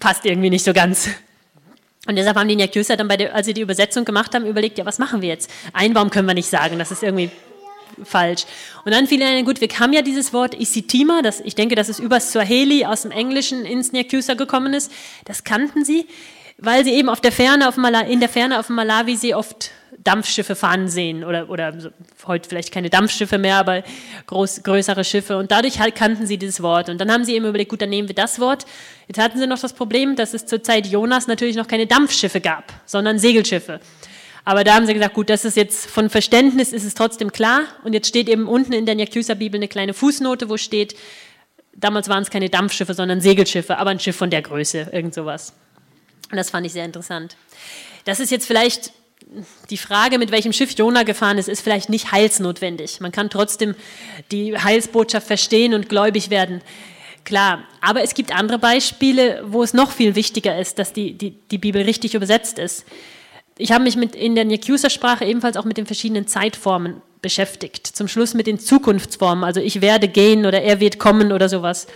Passt 0.00 0.24
irgendwie 0.24 0.48
nicht 0.48 0.64
so 0.64 0.72
ganz. 0.72 1.10
Und 2.06 2.16
deshalb 2.16 2.38
haben 2.38 2.48
die 2.48 2.56
Nyakusa 2.56 2.96
dann, 2.96 3.08
der, 3.10 3.34
als 3.34 3.46
sie 3.46 3.52
die 3.52 3.60
Übersetzung 3.60 4.06
gemacht 4.06 4.34
haben, 4.34 4.46
überlegt, 4.46 4.78
ja, 4.78 4.86
was 4.86 4.98
machen 4.98 5.20
wir 5.20 5.28
jetzt? 5.28 5.50
Einbaum 5.74 6.08
können 6.08 6.26
wir 6.26 6.34
nicht 6.34 6.48
sagen, 6.48 6.78
das 6.78 6.90
ist 6.90 7.02
irgendwie 7.02 7.30
falsch. 8.04 8.44
Und 8.84 8.92
dann 8.92 9.06
fiel 9.06 9.20
ihnen, 9.20 9.44
gut, 9.44 9.60
wir 9.60 9.68
haben 9.78 9.92
ja 9.92 10.02
dieses 10.02 10.32
Wort 10.32 10.58
Isitima, 10.58 11.22
das, 11.22 11.40
ich 11.40 11.54
denke, 11.54 11.74
dass 11.74 11.88
es 11.88 11.98
über 11.98 12.20
Swahili 12.20 12.84
aus 12.84 13.02
dem 13.02 13.10
Englischen 13.10 13.64
ins 13.64 13.92
Nyakusa 13.92 14.34
gekommen 14.34 14.74
ist. 14.74 14.92
Das 15.24 15.44
kannten 15.44 15.84
sie, 15.84 16.06
weil 16.58 16.84
sie 16.84 16.92
eben 16.92 17.08
auf 17.08 17.20
der 17.20 17.32
Ferne 17.32 17.68
auf 17.68 17.76
Mala, 17.76 18.02
in 18.02 18.20
der 18.20 18.28
Ferne 18.28 18.58
auf 18.58 18.66
dem 18.66 18.76
Malawisee 18.76 19.34
oft 19.34 19.70
Dampfschiffe 20.02 20.54
fahren 20.54 20.88
sehen 20.88 21.24
oder, 21.24 21.50
oder 21.50 21.74
heute 22.26 22.48
vielleicht 22.48 22.72
keine 22.72 22.88
Dampfschiffe 22.88 23.38
mehr, 23.38 23.56
aber 23.56 23.82
groß, 24.26 24.62
größere 24.62 25.04
Schiffe 25.04 25.36
und 25.36 25.50
dadurch 25.50 25.78
halt 25.78 25.94
kannten 25.94 26.26
sie 26.26 26.38
dieses 26.38 26.62
Wort 26.62 26.88
und 26.88 26.98
dann 26.98 27.12
haben 27.12 27.24
sie 27.24 27.34
eben 27.34 27.44
überlegt, 27.46 27.70
gut, 27.70 27.82
dann 27.82 27.90
nehmen 27.90 28.08
wir 28.08 28.14
das 28.14 28.40
Wort. 28.40 28.64
Jetzt 29.08 29.18
hatten 29.18 29.38
sie 29.38 29.46
noch 29.46 29.58
das 29.58 29.72
Problem, 29.72 30.16
dass 30.16 30.32
es 30.32 30.46
zur 30.46 30.62
Zeit 30.62 30.86
Jonas 30.86 31.26
natürlich 31.26 31.56
noch 31.56 31.66
keine 31.66 31.86
Dampfschiffe 31.86 32.40
gab, 32.40 32.72
sondern 32.86 33.18
Segelschiffe. 33.18 33.80
Aber 34.50 34.64
da 34.64 34.74
haben 34.74 34.84
sie 34.84 34.94
gesagt, 34.94 35.14
gut, 35.14 35.30
das 35.30 35.44
ist 35.44 35.56
jetzt 35.56 35.88
von 35.88 36.10
Verständnis 36.10 36.72
ist 36.72 36.82
es 36.82 36.94
trotzdem 36.94 37.30
klar. 37.30 37.66
Und 37.84 37.92
jetzt 37.92 38.08
steht 38.08 38.28
eben 38.28 38.48
unten 38.48 38.72
in 38.72 38.84
der 38.84 38.96
Nyakusa-Bibel 38.96 39.56
eine 39.56 39.68
kleine 39.68 39.94
Fußnote, 39.94 40.48
wo 40.48 40.56
steht, 40.56 40.96
damals 41.72 42.08
waren 42.08 42.24
es 42.24 42.30
keine 42.30 42.50
Dampfschiffe, 42.50 42.94
sondern 42.94 43.20
Segelschiffe, 43.20 43.78
aber 43.78 43.90
ein 43.90 44.00
Schiff 44.00 44.16
von 44.16 44.28
der 44.28 44.42
Größe, 44.42 44.88
irgend 44.90 45.14
sowas. 45.14 45.52
Und 46.32 46.36
das 46.36 46.50
fand 46.50 46.66
ich 46.66 46.72
sehr 46.72 46.84
interessant. 46.84 47.36
Das 48.06 48.18
ist 48.18 48.32
jetzt 48.32 48.44
vielleicht 48.44 48.90
die 49.70 49.76
Frage, 49.76 50.18
mit 50.18 50.32
welchem 50.32 50.52
Schiff 50.52 50.72
Jona 50.72 51.04
gefahren 51.04 51.38
ist, 51.38 51.48
ist 51.48 51.60
vielleicht 51.60 51.88
nicht 51.88 52.10
heilsnotwendig. 52.10 52.98
Man 52.98 53.12
kann 53.12 53.30
trotzdem 53.30 53.76
die 54.32 54.58
Heilsbotschaft 54.58 55.28
verstehen 55.28 55.74
und 55.74 55.88
gläubig 55.88 56.28
werden. 56.28 56.60
Klar, 57.24 57.62
aber 57.80 58.02
es 58.02 58.14
gibt 58.14 58.34
andere 58.34 58.58
Beispiele, 58.58 59.44
wo 59.46 59.62
es 59.62 59.74
noch 59.74 59.92
viel 59.92 60.16
wichtiger 60.16 60.58
ist, 60.58 60.80
dass 60.80 60.92
die, 60.92 61.12
die, 61.12 61.36
die 61.52 61.58
Bibel 61.58 61.82
richtig 61.82 62.16
übersetzt 62.16 62.58
ist. 62.58 62.84
Ich 63.58 63.72
habe 63.72 63.84
mich 63.84 63.96
mit, 63.96 64.14
in 64.14 64.34
der 64.34 64.44
Nyakusa-Sprache 64.44 65.24
ebenfalls 65.24 65.56
auch 65.56 65.64
mit 65.64 65.76
den 65.76 65.86
verschiedenen 65.86 66.26
Zeitformen 66.26 67.02
beschäftigt. 67.22 67.86
Zum 67.86 68.08
Schluss 68.08 68.34
mit 68.34 68.46
den 68.46 68.58
Zukunftsformen, 68.58 69.44
also 69.44 69.60
ich 69.60 69.80
werde 69.80 70.08
gehen 70.08 70.46
oder 70.46 70.62
er 70.62 70.80
wird 70.80 70.98
kommen 70.98 71.32
oder 71.32 71.48
sowas. 71.48 71.86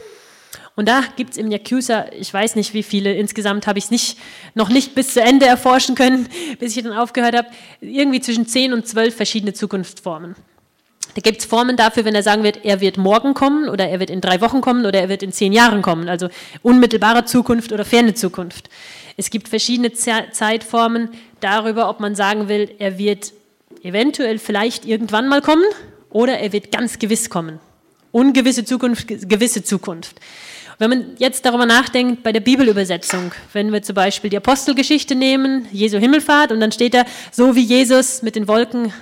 Und 0.77 0.89
da 0.89 1.05
gibt 1.17 1.31
es 1.31 1.37
im 1.37 1.51
Yakuza, 1.51 2.07
ich 2.19 2.35
weiß 2.35 2.57
nicht 2.57 2.75
wie 2.75 2.83
viele, 2.83 3.15
insgesamt 3.15 3.67
habe 3.67 3.79
ich 3.79 3.85
es 3.87 3.91
nicht, 3.91 4.19
noch 4.55 4.69
nicht 4.69 4.95
bis 4.95 5.15
zu 5.15 5.23
Ende 5.23 5.47
erforschen 5.47 5.95
können, 5.95 6.29
bis 6.59 6.77
ich 6.77 6.83
dann 6.83 6.93
aufgehört 6.93 7.37
habe, 7.37 7.49
irgendwie 7.81 8.21
zwischen 8.21 8.47
zehn 8.47 8.73
und 8.73 8.87
zwölf 8.87 9.15
verschiedene 9.15 9.53
Zukunftsformen. 9.53 10.35
Da 11.15 11.21
gibt 11.21 11.41
es 11.41 11.45
Formen 11.45 11.77
dafür, 11.77 12.05
wenn 12.05 12.17
er 12.17 12.25
sagen 12.25 12.43
wird, 12.43 12.65
er 12.65 12.81
wird 12.81 12.97
morgen 12.97 13.35
kommen 13.35 13.69
oder 13.69 13.89
er 13.89 14.01
wird 14.01 14.11
in 14.11 14.21
drei 14.21 14.41
Wochen 14.41 14.61
kommen 14.61 14.85
oder 14.85 15.01
er 15.01 15.09
wird 15.09 15.23
in 15.23 15.31
zehn 15.31 15.53
Jahren 15.53 15.81
kommen, 15.81 16.09
also 16.09 16.29
unmittelbare 16.63 17.25
Zukunft 17.25 17.71
oder 17.73 17.85
ferne 17.85 18.15
Zukunft. 18.15 18.69
Es 19.17 19.31
gibt 19.31 19.49
verschiedene 19.49 19.93
Zeitformen 19.93 21.11
darüber, 21.41 21.89
ob 21.89 22.01
man 22.01 22.15
sagen 22.15 22.49
will, 22.49 22.75
er 22.79 22.99
wird 22.99 23.33
eventuell 23.83 24.39
vielleicht 24.39 24.85
irgendwann 24.85 25.29
mal 25.29 25.41
kommen 25.41 25.65
oder 26.11 26.39
er 26.39 26.53
wird 26.53 26.73
ganz 26.73 26.99
gewiss 26.99 27.31
kommen. 27.31 27.61
Ungewisse 28.13 28.65
Zukunft, 28.65 29.07
gewisse 29.09 29.63
Zukunft. 29.63 30.21
Wenn 30.79 30.91
man 30.91 31.17
jetzt 31.19 31.45
darüber 31.45 31.67
nachdenkt, 31.67 32.23
bei 32.23 32.33
der 32.33 32.41
Bibelübersetzung, 32.41 33.33
wenn 33.53 33.73
wir 33.73 33.83
zum 33.83 33.95
Beispiel 33.95 34.31
die 34.31 34.37
Apostelgeschichte 34.37 35.15
nehmen, 35.15 35.69
Jesu 35.71 35.99
Himmelfahrt, 35.99 36.51
und 36.51 36.61
dann 36.61 36.73
steht 36.73 36.95
da, 36.95 37.05
so 37.31 37.55
wie 37.55 37.63
Jesus 37.63 38.23
mit 38.23 38.35
den 38.35 38.49
Wolken 38.49 38.93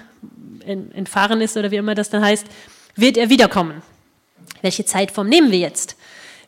entfahren 0.66 1.40
ist 1.40 1.56
oder 1.56 1.70
wie 1.70 1.76
immer 1.76 1.94
das 1.94 2.10
dann 2.10 2.22
heißt, 2.22 2.46
wird 2.94 3.16
er 3.16 3.30
wiederkommen. 3.30 3.82
Welche 4.60 4.84
Zeitform 4.84 5.28
nehmen 5.28 5.50
wir 5.50 5.58
jetzt? 5.58 5.96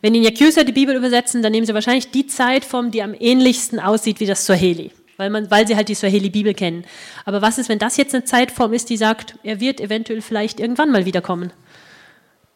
Wenn 0.05 0.13
die 0.13 0.21
Yakuza 0.21 0.65
die 0.65 0.73
Bibel 0.73 0.95
übersetzen, 0.95 1.43
dann 1.43 1.53
nehmen 1.53 1.67
sie 1.67 1.73
wahrscheinlich 1.73 2.11
die 2.11 2.27
Zeitform, 2.27 2.91
die 2.91 3.03
am 3.03 3.15
ähnlichsten 3.19 3.81
aussieht 3.81 4.21
wie 4.21 4.27
das 4.27 4.45
Swahili, 4.45 4.91
weil, 5.17 5.31
man, 5.31 5.51
weil 5.51 5.67
sie 5.67 5.77
halt 5.77 5.89
die 5.89 5.95
Swahili-Bibel 5.95 6.53
kennen. 6.53 6.85
Aber 7.25 7.41
was 7.41 7.57
ist, 7.57 7.71
wenn 7.71 7.79
das 7.79 7.97
jetzt 7.97 8.15
eine 8.15 8.23
Zeitform 8.23 8.75
ist, 8.75 8.91
die 8.91 8.99
sagt, 8.99 9.39
er 9.45 9.61
wird 9.61 9.81
eventuell 9.81 10.21
vielleicht 10.21 10.61
irgendwann 10.61 10.91
mal 10.91 11.07
wiederkommen? 11.07 11.55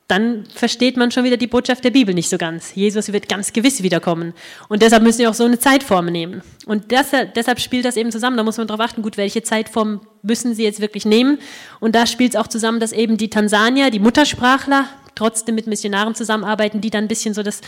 Dann 0.09 0.47
versteht 0.55 0.97
man 0.97 1.11
schon 1.11 1.25
wieder 1.25 1.37
die 1.37 1.47
Botschaft 1.47 1.85
der 1.85 1.91
Bibel 1.91 2.15
nicht 2.15 2.31
so 2.31 2.39
ganz. 2.39 2.75
Jesus 2.75 3.13
wird 3.13 3.29
ganz 3.29 3.53
gewiss 3.53 3.83
wiederkommen. 3.83 4.33
Und 4.69 4.81
deshalb 4.81 5.03
müssen 5.03 5.19
wir 5.19 5.29
auch 5.29 5.35
so 5.35 5.45
eine 5.45 5.59
Zeitform 5.59 6.07
nehmen. 6.07 6.43
Und 6.65 6.91
deshalb, 6.91 7.35
deshalb 7.35 7.61
spielt 7.61 7.85
das 7.85 7.99
eben 7.99 8.11
zusammen. 8.11 8.39
Da 8.39 8.43
muss 8.43 8.57
man 8.57 8.67
darauf 8.67 8.81
achten, 8.81 9.03
gut, 9.03 9.19
welche 9.19 9.43
Zeitform 9.43 10.01
müssen 10.23 10.55
sie 10.55 10.65
jetzt 10.65 10.81
wirklich 10.81 11.05
nehmen. 11.05 11.39
Und 11.79 11.95
da 11.95 12.07
spielt 12.07 12.35
es 12.35 12.41
auch 12.41 12.47
zusammen, 12.47 12.81
dass 12.81 12.93
eben 12.93 13.19
die 13.19 13.29
Tansanier, 13.29 13.91
die 13.91 13.99
Muttersprachler, 13.99 14.89
trotzdem 15.15 15.55
mit 15.55 15.67
Missionaren 15.67 16.15
zusammenarbeiten, 16.15 16.81
die 16.81 16.89
dann 16.89 17.05
ein 17.05 17.09
bisschen 17.09 17.35
so 17.35 17.43
das, 17.43 17.61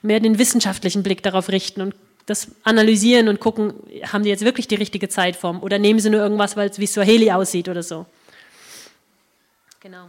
mehr 0.00 0.18
den 0.18 0.38
wissenschaftlichen 0.38 1.02
Blick 1.02 1.22
darauf 1.22 1.50
richten 1.50 1.82
und 1.82 1.94
das 2.24 2.48
analysieren 2.62 3.28
und 3.28 3.38
gucken, 3.38 3.74
haben 4.10 4.22
die 4.22 4.30
jetzt 4.30 4.44
wirklich 4.44 4.66
die 4.66 4.76
richtige 4.76 5.10
Zeitform 5.10 5.62
oder 5.62 5.78
nehmen 5.78 5.98
sie 5.98 6.08
nur 6.08 6.20
irgendwas, 6.20 6.56
weil 6.56 6.70
es 6.70 6.78
wie 6.78 6.86
Swahili 6.86 7.30
aussieht 7.32 7.68
oder 7.68 7.82
so. 7.82 8.06
Genau. 9.80 10.06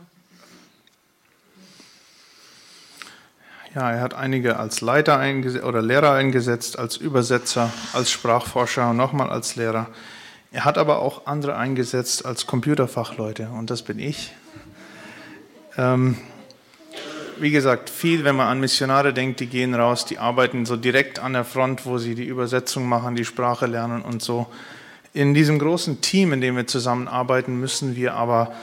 Ja, 3.75 3.89
er 3.89 4.01
hat 4.01 4.13
einige 4.13 4.59
als 4.59 4.81
Leiter 4.81 5.19
oder 5.63 5.81
Lehrer 5.81 6.12
eingesetzt, 6.12 6.77
als 6.77 6.95
Übersetzer, 6.95 7.73
als 7.93 8.12
Sprachforscher 8.12 8.91
und 8.91 8.97
nochmal 8.97 9.31
als 9.31 9.55
Lehrer. 9.55 9.88
Er 10.51 10.63
hat 10.63 10.77
aber 10.77 10.99
auch 10.99 11.25
andere 11.25 11.57
eingesetzt 11.57 12.23
als 12.23 12.45
Computerfachleute 12.45 13.49
und 13.49 13.71
das 13.71 13.81
bin 13.81 13.97
ich. 13.97 14.31
Ähm, 15.75 16.17
wie 17.39 17.49
gesagt, 17.49 17.89
viel, 17.89 18.23
wenn 18.23 18.36
man 18.36 18.47
an 18.47 18.59
Missionare 18.59 19.12
denkt, 19.12 19.39
die 19.39 19.47
gehen 19.47 19.73
raus, 19.73 20.05
die 20.05 20.19
arbeiten 20.19 20.67
so 20.67 20.75
direkt 20.75 21.17
an 21.17 21.33
der 21.33 21.43
Front, 21.43 21.88
wo 21.88 21.97
sie 21.97 22.13
die 22.13 22.27
Übersetzung 22.27 22.88
machen, 22.88 23.15
die 23.15 23.25
Sprache 23.25 23.65
lernen 23.65 24.03
und 24.03 24.21
so. 24.21 24.45
In 25.15 25.33
diesem 25.33 25.57
großen 25.57 25.99
Team, 25.99 26.31
in 26.31 26.41
dem 26.41 26.55
wir 26.57 26.67
zusammenarbeiten, 26.67 27.59
müssen 27.59 27.95
wir 27.95 28.13
aber 28.13 28.53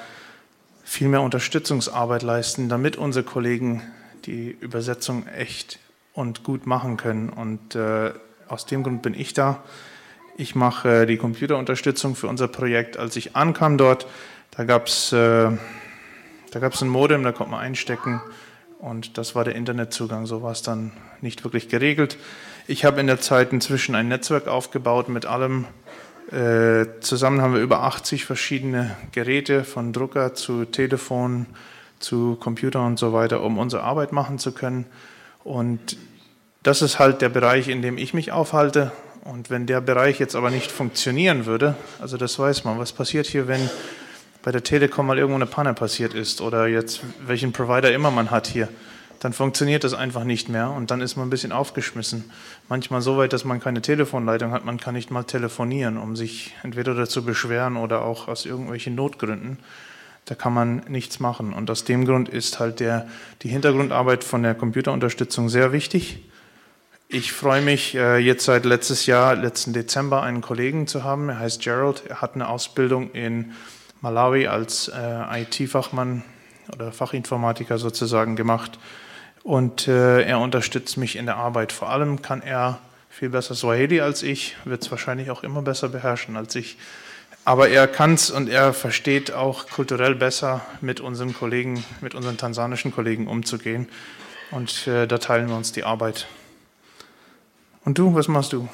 viel 0.85 1.09
mehr 1.09 1.23
Unterstützungsarbeit 1.23 2.23
leisten, 2.23 2.68
damit 2.68 2.94
unsere 2.94 3.25
Kollegen 3.25 3.83
die 4.26 4.56
Übersetzung 4.61 5.26
echt 5.26 5.78
und 6.12 6.44
gut 6.44 6.66
machen 6.66 6.96
können. 6.96 7.28
Und 7.28 7.74
äh, 7.74 8.12
aus 8.48 8.66
dem 8.66 8.83
Grund 8.83 9.02
bin 9.02 9.14
ich 9.14 9.33
da. 9.33 9.62
Ich 10.37 10.54
mache 10.54 11.02
äh, 11.02 11.06
die 11.06 11.16
Computerunterstützung 11.16 12.16
für 12.16 12.26
unser 12.26 12.48
Projekt. 12.48 12.96
Als 12.96 13.16
ich 13.16 13.37
ankam 13.37 13.78
dort, 13.78 14.06
da 14.50 14.64
gab 14.64 14.87
es 14.87 15.12
äh, 15.12 15.50
ein 16.52 16.88
Modem, 16.88 17.22
da 17.22 17.33
konnte 17.33 17.52
man 17.52 17.61
einstecken 17.61 18.20
und 18.78 19.18
das 19.18 19.35
war 19.35 19.44
der 19.44 19.54
Internetzugang. 19.54 20.26
So 20.26 20.42
war 20.42 20.52
es 20.52 20.62
dann 20.62 20.92
nicht 21.20 21.44
wirklich 21.44 21.68
geregelt. 21.68 22.16
Ich 22.66 22.85
habe 22.85 23.00
in 23.00 23.06
der 23.06 23.20
Zeit 23.20 23.52
inzwischen 23.52 23.94
ein 23.94 24.09
Netzwerk 24.09 24.48
aufgebaut 24.48 25.09
mit 25.09 25.26
allem. 25.26 25.66
Äh, 26.30 27.00
zusammen 27.00 27.40
haben 27.42 27.54
wir 27.54 27.61
über 27.61 27.83
80 27.83 28.24
verschiedene 28.24 28.96
Geräte, 29.12 29.64
von 29.64 29.92
Drucker 29.92 30.35
zu 30.35 30.64
Telefon, 30.64 31.46
zu 32.01 32.37
Computer 32.37 32.85
und 32.85 32.99
so 32.99 33.13
weiter, 33.13 33.43
um 33.43 33.59
unsere 33.59 33.85
Arbeit 33.85 34.13
machen 34.13 34.39
zu 34.39 34.53
können. 34.53 34.87
Und 35.45 35.97
das 36.63 36.83
ist 36.83 36.99
halt 36.99 37.23
der 37.23 37.29
Bereich, 37.29 37.69
in 37.69 37.83
dem 37.83 37.99
ich 37.99 38.13
mich 38.13 38.33
aufhalte. 38.33 38.91
Und 39.25 39.51
wenn 39.51 39.67
der 39.67 39.81
Bereich 39.81 40.19
jetzt 40.19 40.35
aber 40.35 40.51
nicht 40.51 40.71
funktionieren 40.71 41.47
würde, 41.47 41.77
also 42.01 42.17
das 42.17 42.39
weiß 42.39 42.65
man, 42.65 42.79
was 42.79 42.93
passiert 42.93 43.27
hier, 43.27 43.47
wenn 43.49 43.71
bei 44.43 44.51
der 44.51 44.63
Telekom 44.63 45.07
mal 45.07 45.19
irgendwo 45.19 45.37
eine 45.37 45.47
Panne 45.47 45.75
passiert 45.75 46.15
ist 46.15 46.41
oder 46.41 46.67
jetzt 46.67 47.03
welchen 47.27 47.53
Provider 47.53 47.93
immer 47.93 48.11
man 48.11 48.31
hat 48.31 48.47
hier, 48.47 48.69
dann 49.21 49.35
funktioniert 49.35 49.85
das 49.85 49.93
einfach 49.93 50.25
nicht 50.25 50.49
mehr 50.49 50.71
und 50.71 50.91
dann 50.91 51.03
ist 51.03 51.17
man 51.17 51.27
ein 51.27 51.31
bisschen 51.31 51.53
aufgeschmissen. 51.53 52.31
Manchmal 52.71 53.03
so 53.03 53.19
weit, 53.19 53.35
dass 53.35 53.45
man 53.45 53.61
keine 53.61 53.83
Telefonleitung 53.83 54.53
hat, 54.53 54.65
man 54.65 54.81
kann 54.81 54.95
nicht 54.95 55.11
mal 55.11 55.25
telefonieren, 55.25 55.99
um 55.99 56.17
sich 56.17 56.55
entweder 56.63 56.95
dazu 56.95 57.23
beschweren 57.23 57.77
oder 57.77 58.03
auch 58.03 58.29
aus 58.29 58.47
irgendwelchen 58.47 58.95
Notgründen 58.95 59.59
da 60.24 60.35
kann 60.35 60.54
man 60.54 60.83
nichts 60.88 61.20
machen. 61.20 61.52
Und 61.52 61.70
aus 61.70 61.85
dem 61.85 62.04
Grund 62.04 62.28
ist 62.28 62.61
halt 62.61 62.80
der, 62.80 63.09
die 63.42 63.48
Hintergrundarbeit 63.48 64.24
von 64.24 64.42
der 64.42 64.54
Computerunterstützung 64.54 65.48
sehr 65.48 65.72
wichtig. 65.72 66.24
Ich 67.09 67.33
freue 67.33 67.61
mich, 67.61 67.96
äh, 67.96 68.18
jetzt 68.18 68.44
seit 68.44 68.64
letztes 68.64 69.06
Jahr, 69.06 69.35
letzten 69.35 69.72
Dezember, 69.72 70.22
einen 70.22 70.42
Kollegen 70.42 70.87
zu 70.87 71.02
haben. 71.02 71.28
Er 71.28 71.40
heißt 71.40 71.61
Gerald. 71.61 72.04
Er 72.09 72.20
hat 72.20 72.37
eine 72.37 72.48
Ausbildung 72.48 73.11
in 73.11 73.52
Malawi 74.00 74.46
als 74.46 74.88
äh, 74.88 75.42
IT-Fachmann 75.42 76.22
oder 76.72 76.92
Fachinformatiker 76.92 77.78
sozusagen 77.78 78.37
gemacht. 78.37 78.78
Und 79.42 79.88
äh, 79.88 80.22
er 80.22 80.38
unterstützt 80.38 80.96
mich 80.96 81.16
in 81.16 81.26
der 81.26 81.37
Arbeit. 81.37 81.72
Vor 81.72 81.90
allem 81.90 82.22
kann 82.22 82.42
er 82.42 82.78
viel 83.09 83.30
besser 83.30 83.54
Swahili 83.54 84.00
als 84.00 84.22
ich, 84.22 84.56
wird 84.64 84.83
es 84.83 84.90
wahrscheinlich 84.90 85.30
auch 85.30 85.42
immer 85.42 85.62
besser 85.62 85.88
beherrschen 85.88 86.37
als 86.37 86.54
ich. 86.54 86.78
Aber 87.44 87.68
er 87.68 87.87
kann 87.88 88.14
es 88.14 88.31
und 88.31 88.48
er 88.48 88.72
versteht 88.72 89.33
auch 89.33 89.68
kulturell 89.68 90.14
besser 90.14 90.61
mit 90.81 91.00
unseren 91.00 91.35
Kollegen, 91.35 91.85
mit 92.00 92.14
unseren 92.14 92.37
tansanischen 92.37 92.92
Kollegen 92.92 93.26
umzugehen. 93.26 93.88
Und 94.50 94.87
äh, 94.87 95.07
da 95.07 95.18
teilen 95.18 95.48
wir 95.48 95.57
uns 95.57 95.72
die 95.72 95.85
Arbeit. 95.85 96.26
Und 97.85 97.98
du, 97.98 98.14
was 98.14 98.29
machst 98.29 98.53
du? 98.53 98.68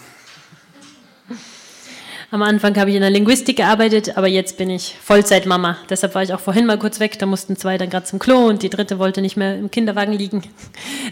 Am 2.33 2.42
Anfang 2.42 2.76
habe 2.76 2.90
ich 2.90 2.96
in 2.96 3.02
der 3.02 3.11
Linguistik 3.11 3.57
gearbeitet, 3.57 4.16
aber 4.16 4.26
jetzt 4.26 4.59
bin 4.59 4.68
ich 4.68 4.96
Vollzeitmama. 5.00 5.79
Deshalb 5.88 6.16
war 6.16 6.24
ich 6.24 6.35
auch 6.35 6.40
vorhin 6.40 6.66
mal 6.66 6.79
kurz 6.79 6.98
weg. 6.98 7.18
Da 7.20 7.26
mussten 7.26 7.57
zwei 7.57 7.79
dann 7.79 7.88
gerade 7.88 8.05
zum 8.05 8.18
Klo 8.18 8.48
und 8.48 8.64
die 8.64 8.68
dritte 8.68 8.98
wollte 8.98 9.22
nicht 9.22 9.37
mehr 9.37 9.57
im 9.57 9.70
Kinderwagen 9.70 10.12
liegen. 10.12 10.42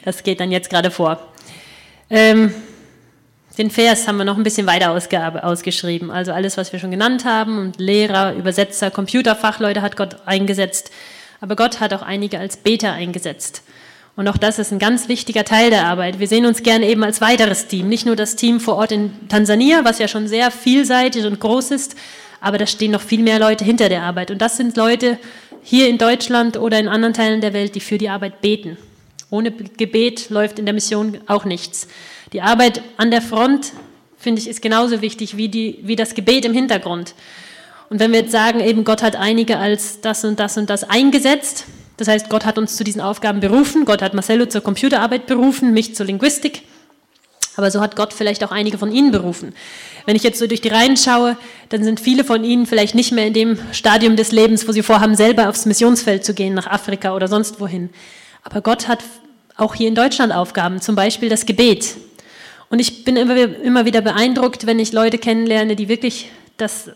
Das 0.05 0.25
geht 0.25 0.41
dann 0.41 0.51
jetzt 0.51 0.71
gerade 0.71 0.91
vor. 0.91 1.21
Ähm, 2.11 2.53
den 3.59 3.71
Vers 3.71 4.09
haben 4.09 4.17
wir 4.17 4.25
noch 4.25 4.37
ein 4.37 4.43
bisschen 4.43 4.67
weiter 4.67 4.91
ausgeschrieben. 4.91 6.11
Also 6.11 6.33
alles, 6.33 6.57
was 6.57 6.73
wir 6.73 6.81
schon 6.81 6.91
genannt 6.91 7.25
haben. 7.25 7.59
Und 7.59 7.79
Lehrer, 7.79 8.35
Übersetzer, 8.35 8.91
Computerfachleute 8.91 9.83
hat 9.83 9.97
Gott 9.97 10.17
eingesetzt. 10.27 10.91
Aber 11.41 11.57
Gott 11.57 11.81
hat 11.81 11.93
auch 11.93 12.03
einige 12.03 12.39
als 12.39 12.57
Beter 12.57 12.93
eingesetzt. 12.93 13.63
Und 14.17 14.29
auch 14.29 14.37
das 14.37 14.59
ist 14.59 14.73
ein 14.73 14.79
ganz 14.79 15.09
wichtiger 15.09 15.45
Teil 15.45 15.71
der 15.71 15.87
Arbeit. 15.87 16.21
Wir 16.21 16.29
sehen 16.29 16.47
uns 16.47 16.63
gerne 16.63 16.87
eben 16.87 17.03
als 17.03 17.21
weiteres 17.21 17.67
Team. 17.67 17.89
Nicht 17.89 18.07
nur 18.07 18.17
das 18.17 18.37
Team 18.37 18.61
vor 18.61 18.77
Ort 18.77 18.93
in 18.93 19.29
Tansania, 19.29 19.85
was 19.85 19.99
ja 19.99 20.07
schon 20.07 20.29
sehr 20.29 20.51
vielseitig 20.51 21.25
und 21.25 21.41
groß 21.41 21.73
ist, 21.73 21.97
aber 22.41 22.59
da 22.59 22.67
stehen 22.67 22.93
noch 22.93 23.01
viel 23.01 23.23
mehr 23.23 23.41
Leute 23.41 23.65
hinter 23.65 23.89
der 23.89 24.03
Arbeit. 24.03 24.31
Und 24.31 24.39
das 24.39 24.57
sind 24.57 24.77
Leute 24.77 25.19
hier 25.63 25.89
in 25.89 25.99
Deutschland 25.99 26.57
oder 26.57 26.79
in 26.79 26.89
anderen 26.89 27.15
Teilen 27.15 27.41
der 27.41 27.55
Welt, 27.55 27.75
die 27.75 27.81
für 27.81 27.99
die 27.99 28.09
Arbeit 28.09 28.41
beten. 28.41 28.77
Ohne 29.31 29.51
Gebet 29.51 30.31
läuft 30.31 30.59
in 30.59 30.67
der 30.67 30.75
Mission 30.75 31.19
auch 31.27 31.45
nichts. 31.45 31.89
Die 32.33 32.43
Arbeit 32.43 32.83
an 32.97 33.11
der 33.11 33.23
Front, 33.23 33.73
finde 34.19 34.41
ich, 34.41 34.49
ist 34.49 34.63
genauso 34.63 35.01
wichtig 35.01 35.37
wie, 35.37 35.49
die, 35.49 35.79
wie 35.83 35.97
das 35.97 36.15
Gebet 36.15 36.45
im 36.45 36.53
Hintergrund. 36.53 37.15
Und 37.91 38.01
wenn 38.01 38.13
wir 38.13 38.21
jetzt 38.21 38.33
sagen, 38.33 38.61
eben 38.61 38.85
Gott 38.85 39.03
hat 39.03 39.17
einige 39.17 39.59
als 39.59 40.01
das 40.01 40.25
und 40.25 40.41
das 40.41 40.57
und 40.57 40.71
das 40.71 40.85
eingesetzt, 40.85 41.65
das 41.97 42.09
heißt, 42.09 42.29
Gott 42.29 42.45
hat 42.45 42.59
uns 42.59 42.77
zu 42.77 42.85
diesen 42.85 43.01
Aufgaben 43.01 43.41
berufen, 43.41 43.85
Gott 43.85 44.03
hat 44.03 44.15
Marcello 44.15 44.47
zur 44.47 44.63
Computerarbeit 44.63 45.27
berufen, 45.27 45.73
mich 45.73 45.95
zur 45.95 46.07
Linguistik, 46.07 46.63
aber 47.57 47.71
so 47.71 47.81
hat 47.81 47.95
Gott 47.95 48.13
vielleicht 48.13 48.43
auch 48.43 48.51
einige 48.51 48.79
von 48.79 48.91
Ihnen 48.91 49.13
berufen. 49.13 49.55
Wenn 50.07 50.17
ich 50.17 50.25
jetzt 50.25 50.39
so 50.39 50.47
durch 50.47 50.61
die 50.61 50.69
Reihen 50.69 50.97
schaue, 50.97 51.37
dann 51.69 51.85
sind 51.85 52.01
viele 52.01 52.25
von 52.25 52.43
Ihnen 52.43 52.67
vielleicht 52.67 52.95
nicht 52.95 53.13
mehr 53.13 53.27
in 53.27 53.33
dem 53.33 53.59
Stadium 53.73 54.17
des 54.17 54.33
Lebens, 54.33 54.67
wo 54.67 54.73
sie 54.73 54.83
vorhaben, 54.83 55.15
selber 55.15 55.49
aufs 55.49 55.67
Missionsfeld 55.67 56.25
zu 56.25 56.35
gehen, 56.35 56.55
nach 56.55 56.67
Afrika 56.67 57.15
oder 57.15 57.29
sonst 57.29 57.61
wohin. 57.61 57.91
Aber 58.45 58.61
Gott 58.61 58.89
hat 58.89 59.01
auch 59.57 59.75
hier 59.75 59.89
in 59.89 59.95
Deutschland 59.95 60.33
Aufgaben, 60.33 60.81
zum 60.81 60.95
Beispiel 60.95 61.29
das 61.29 61.47
Gebet. 61.47 61.97
Und 62.69 62.79
ich 62.79 63.05
bin 63.05 63.17
immer, 63.17 63.85
wieder 63.85 64.01
beeindruckt, 64.01 64.67
wenn 64.67 64.79
ich 64.79 64.93
Leute 64.93 65.19
kennenlerne, 65.19 65.77
die 65.77 65.89
wirklich 65.89 66.31
das, 66.57 66.91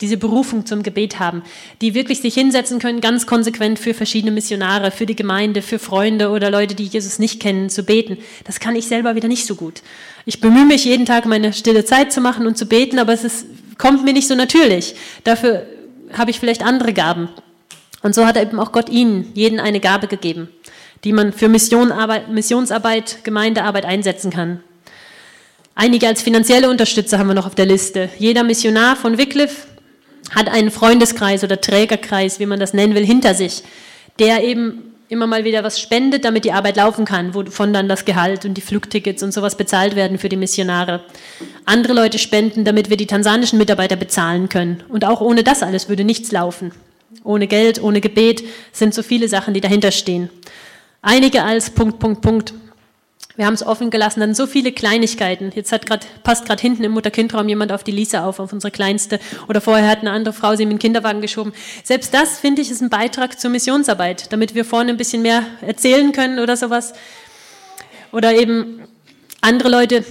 diese 0.00 0.16
Berufung 0.16 0.66
zum 0.66 0.82
Gebet 0.82 1.18
haben, 1.18 1.42
die 1.80 1.94
wirklich 1.94 2.20
sich 2.20 2.34
hinsetzen 2.34 2.78
können, 2.78 3.00
ganz 3.00 3.26
konsequent 3.26 3.78
für 3.78 3.92
verschiedene 3.92 4.30
Missionare, 4.30 4.90
für 4.90 5.06
die 5.06 5.16
Gemeinde, 5.16 5.62
für 5.62 5.78
Freunde 5.78 6.30
oder 6.30 6.50
Leute, 6.50 6.74
die 6.74 6.84
Jesus 6.84 7.18
nicht 7.18 7.40
kennen, 7.40 7.70
zu 7.70 7.82
beten. 7.82 8.18
Das 8.44 8.60
kann 8.60 8.76
ich 8.76 8.86
selber 8.86 9.14
wieder 9.16 9.28
nicht 9.28 9.46
so 9.46 9.54
gut. 9.54 9.82
Ich 10.26 10.40
bemühe 10.40 10.66
mich 10.66 10.84
jeden 10.84 11.06
Tag, 11.06 11.26
meine 11.26 11.52
stille 11.52 11.84
Zeit 11.84 12.12
zu 12.12 12.20
machen 12.20 12.46
und 12.46 12.56
zu 12.56 12.66
beten, 12.66 12.98
aber 12.98 13.12
es 13.12 13.24
ist, 13.24 13.46
kommt 13.78 14.04
mir 14.04 14.12
nicht 14.12 14.28
so 14.28 14.34
natürlich. 14.34 14.94
Dafür 15.24 15.66
habe 16.12 16.30
ich 16.30 16.38
vielleicht 16.38 16.62
andere 16.62 16.92
Gaben. 16.92 17.28
Und 18.02 18.14
so 18.14 18.26
hat 18.26 18.36
eben 18.36 18.60
auch 18.60 18.70
Gott 18.70 18.88
ihnen, 18.88 19.32
jeden 19.34 19.58
eine 19.58 19.80
Gabe 19.80 20.06
gegeben, 20.06 20.48
die 21.04 21.12
man 21.12 21.32
für 21.32 21.48
Missionsarbeit, 21.48 23.24
Gemeindearbeit 23.24 23.84
einsetzen 23.84 24.30
kann. 24.30 24.60
Einige 25.74 26.08
als 26.08 26.22
finanzielle 26.22 26.70
Unterstützer 26.70 27.18
haben 27.18 27.28
wir 27.28 27.34
noch 27.34 27.46
auf 27.46 27.54
der 27.54 27.66
Liste. 27.66 28.08
Jeder 28.18 28.44
Missionar 28.44 28.96
von 28.96 29.18
Wycliffe 29.18 29.66
hat 30.34 30.48
einen 30.48 30.70
Freundeskreis 30.70 31.44
oder 31.44 31.60
Trägerkreis, 31.60 32.40
wie 32.40 32.46
man 32.46 32.58
das 32.58 32.72
nennen 32.72 32.94
will, 32.94 33.04
hinter 33.04 33.34
sich, 33.34 33.62
der 34.18 34.42
eben 34.42 34.94
immer 35.08 35.26
mal 35.26 35.44
wieder 35.44 35.62
was 35.62 35.80
spendet, 35.80 36.24
damit 36.24 36.44
die 36.44 36.52
Arbeit 36.52 36.76
laufen 36.76 37.04
kann, 37.04 37.34
wovon 37.34 37.72
dann 37.72 37.88
das 37.88 38.04
Gehalt 38.04 38.44
und 38.44 38.54
die 38.54 38.60
Flugtickets 38.60 39.22
und 39.22 39.32
sowas 39.32 39.56
bezahlt 39.56 39.94
werden 39.94 40.18
für 40.18 40.28
die 40.28 40.36
Missionare. 40.36 41.04
Andere 41.64 41.92
Leute 41.92 42.18
spenden, 42.18 42.64
damit 42.64 42.90
wir 42.90 42.96
die 42.96 43.06
tansanischen 43.06 43.58
Mitarbeiter 43.58 43.96
bezahlen 43.96 44.48
können. 44.48 44.82
Und 44.88 45.04
auch 45.04 45.20
ohne 45.20 45.44
das 45.44 45.62
alles 45.62 45.88
würde 45.88 46.04
nichts 46.04 46.32
laufen. 46.32 46.72
Ohne 47.22 47.46
Geld, 47.46 47.82
ohne 47.82 48.00
Gebet 48.00 48.42
sind 48.72 48.94
so 48.94 49.02
viele 49.02 49.28
Sachen, 49.28 49.54
die 49.54 49.60
dahinter 49.60 49.92
stehen. 49.92 50.28
Einige 51.08 51.44
als 51.44 51.70
Punkt, 51.70 52.00
Punkt, 52.00 52.20
Punkt. 52.20 52.52
Wir 53.36 53.46
haben 53.46 53.54
es 53.54 53.64
offen 53.64 53.90
gelassen, 53.90 54.18
dann 54.18 54.34
so 54.34 54.48
viele 54.48 54.72
Kleinigkeiten. 54.72 55.52
Jetzt 55.54 55.70
hat 55.70 55.86
grad, 55.86 56.04
passt 56.24 56.46
gerade 56.46 56.60
hinten 56.60 56.82
im 56.82 56.90
Mutter-Kind-Raum 56.90 57.48
jemand 57.48 57.70
auf 57.70 57.84
die 57.84 57.92
Lisa 57.92 58.24
auf, 58.24 58.40
auf 58.40 58.52
unsere 58.52 58.72
Kleinste. 58.72 59.20
Oder 59.48 59.60
vorher 59.60 59.88
hat 59.88 60.00
eine 60.00 60.10
andere 60.10 60.34
Frau 60.34 60.56
sie 60.56 60.64
in 60.64 60.68
den 60.70 60.80
Kinderwagen 60.80 61.20
geschoben. 61.20 61.52
Selbst 61.84 62.12
das, 62.12 62.40
finde 62.40 62.60
ich, 62.60 62.72
ist 62.72 62.80
ein 62.80 62.90
Beitrag 62.90 63.38
zur 63.38 63.52
Missionsarbeit, 63.52 64.32
damit 64.32 64.56
wir 64.56 64.64
vorne 64.64 64.90
ein 64.90 64.96
bisschen 64.96 65.22
mehr 65.22 65.44
erzählen 65.60 66.10
können 66.10 66.40
oder 66.40 66.56
sowas. 66.56 66.92
Oder 68.10 68.34
eben 68.34 68.80
andere 69.42 69.68
Leute. 69.68 70.04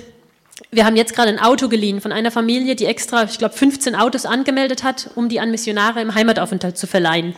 Wir 0.72 0.86
haben 0.86 0.96
jetzt 0.96 1.14
gerade 1.14 1.28
ein 1.28 1.40
Auto 1.40 1.68
geliehen 1.68 2.00
von 2.00 2.14
einer 2.14 2.32
Familie, 2.32 2.78
die 2.78 2.86
extra, 2.86 3.26
ich 3.26 3.38
glaube, 3.38 3.54
15 3.54 3.96
Autos 3.96 4.26
angemeldet 4.26 4.86
hat, 4.86 5.10
um 5.16 5.28
die 5.28 5.42
an 5.42 5.52
Missionare 5.52 6.00
im 6.00 6.16
Heimataufenthalt 6.16 6.78
zu 6.78 6.88
verleihen. 6.88 7.36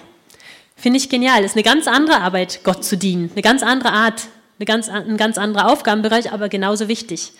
Finde 0.77 0.97
ich 0.97 1.09
genial. 1.09 1.41
Das 1.41 1.51
ist 1.51 1.57
eine 1.57 1.63
ganz 1.63 1.87
andere 1.87 2.21
Arbeit, 2.21 2.61
Gott 2.63 2.85
zu 2.85 2.97
dienen. 2.97 3.29
Eine 3.33 3.41
ganz 3.41 3.61
andere 3.61 3.91
Art 3.91 4.27
eine 4.59 4.65
ganz, 4.65 4.89
ein 4.89 5.17
ganz 5.17 5.37
anderer 5.37 5.71
Aufgabenbereich, 5.71 6.31
aber 6.31 6.49
genauso 6.49 6.87
wichtig. 6.87 7.33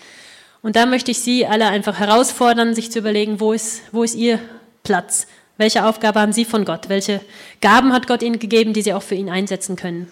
Und 0.62 0.76
da 0.76 0.86
möchte 0.86 1.12
ich 1.12 1.19
Sie 1.19 1.45
alle 1.45 1.67
einfach 1.67 2.00
herausfordern, 2.00 2.76
sich 2.76 2.91
zu 2.91 3.00
überlegen, 3.00 3.39
wo 3.39 3.54
ist, 3.54 3.82
wo 3.91 4.04
ist 4.04 4.15
Ihr 4.15 4.39
Platz? 4.84 5.28
Welche 5.58 5.86
Aufgabe 5.86 6.19
haben 6.19 6.34
Sie 6.34 6.45
von 6.45 6.65
Gott? 6.65 6.89
Welche 6.89 7.21
Gaben 7.62 7.93
hat 7.93 8.08
Gott 8.08 8.21
Ihnen 8.21 8.38
gegeben, 8.38 8.73
die 8.73 8.84
Sie 8.84 8.93
auch 8.93 9.02
für 9.02 9.15
ihn 9.15 9.30
einsetzen 9.30 9.76
können? 9.76 10.08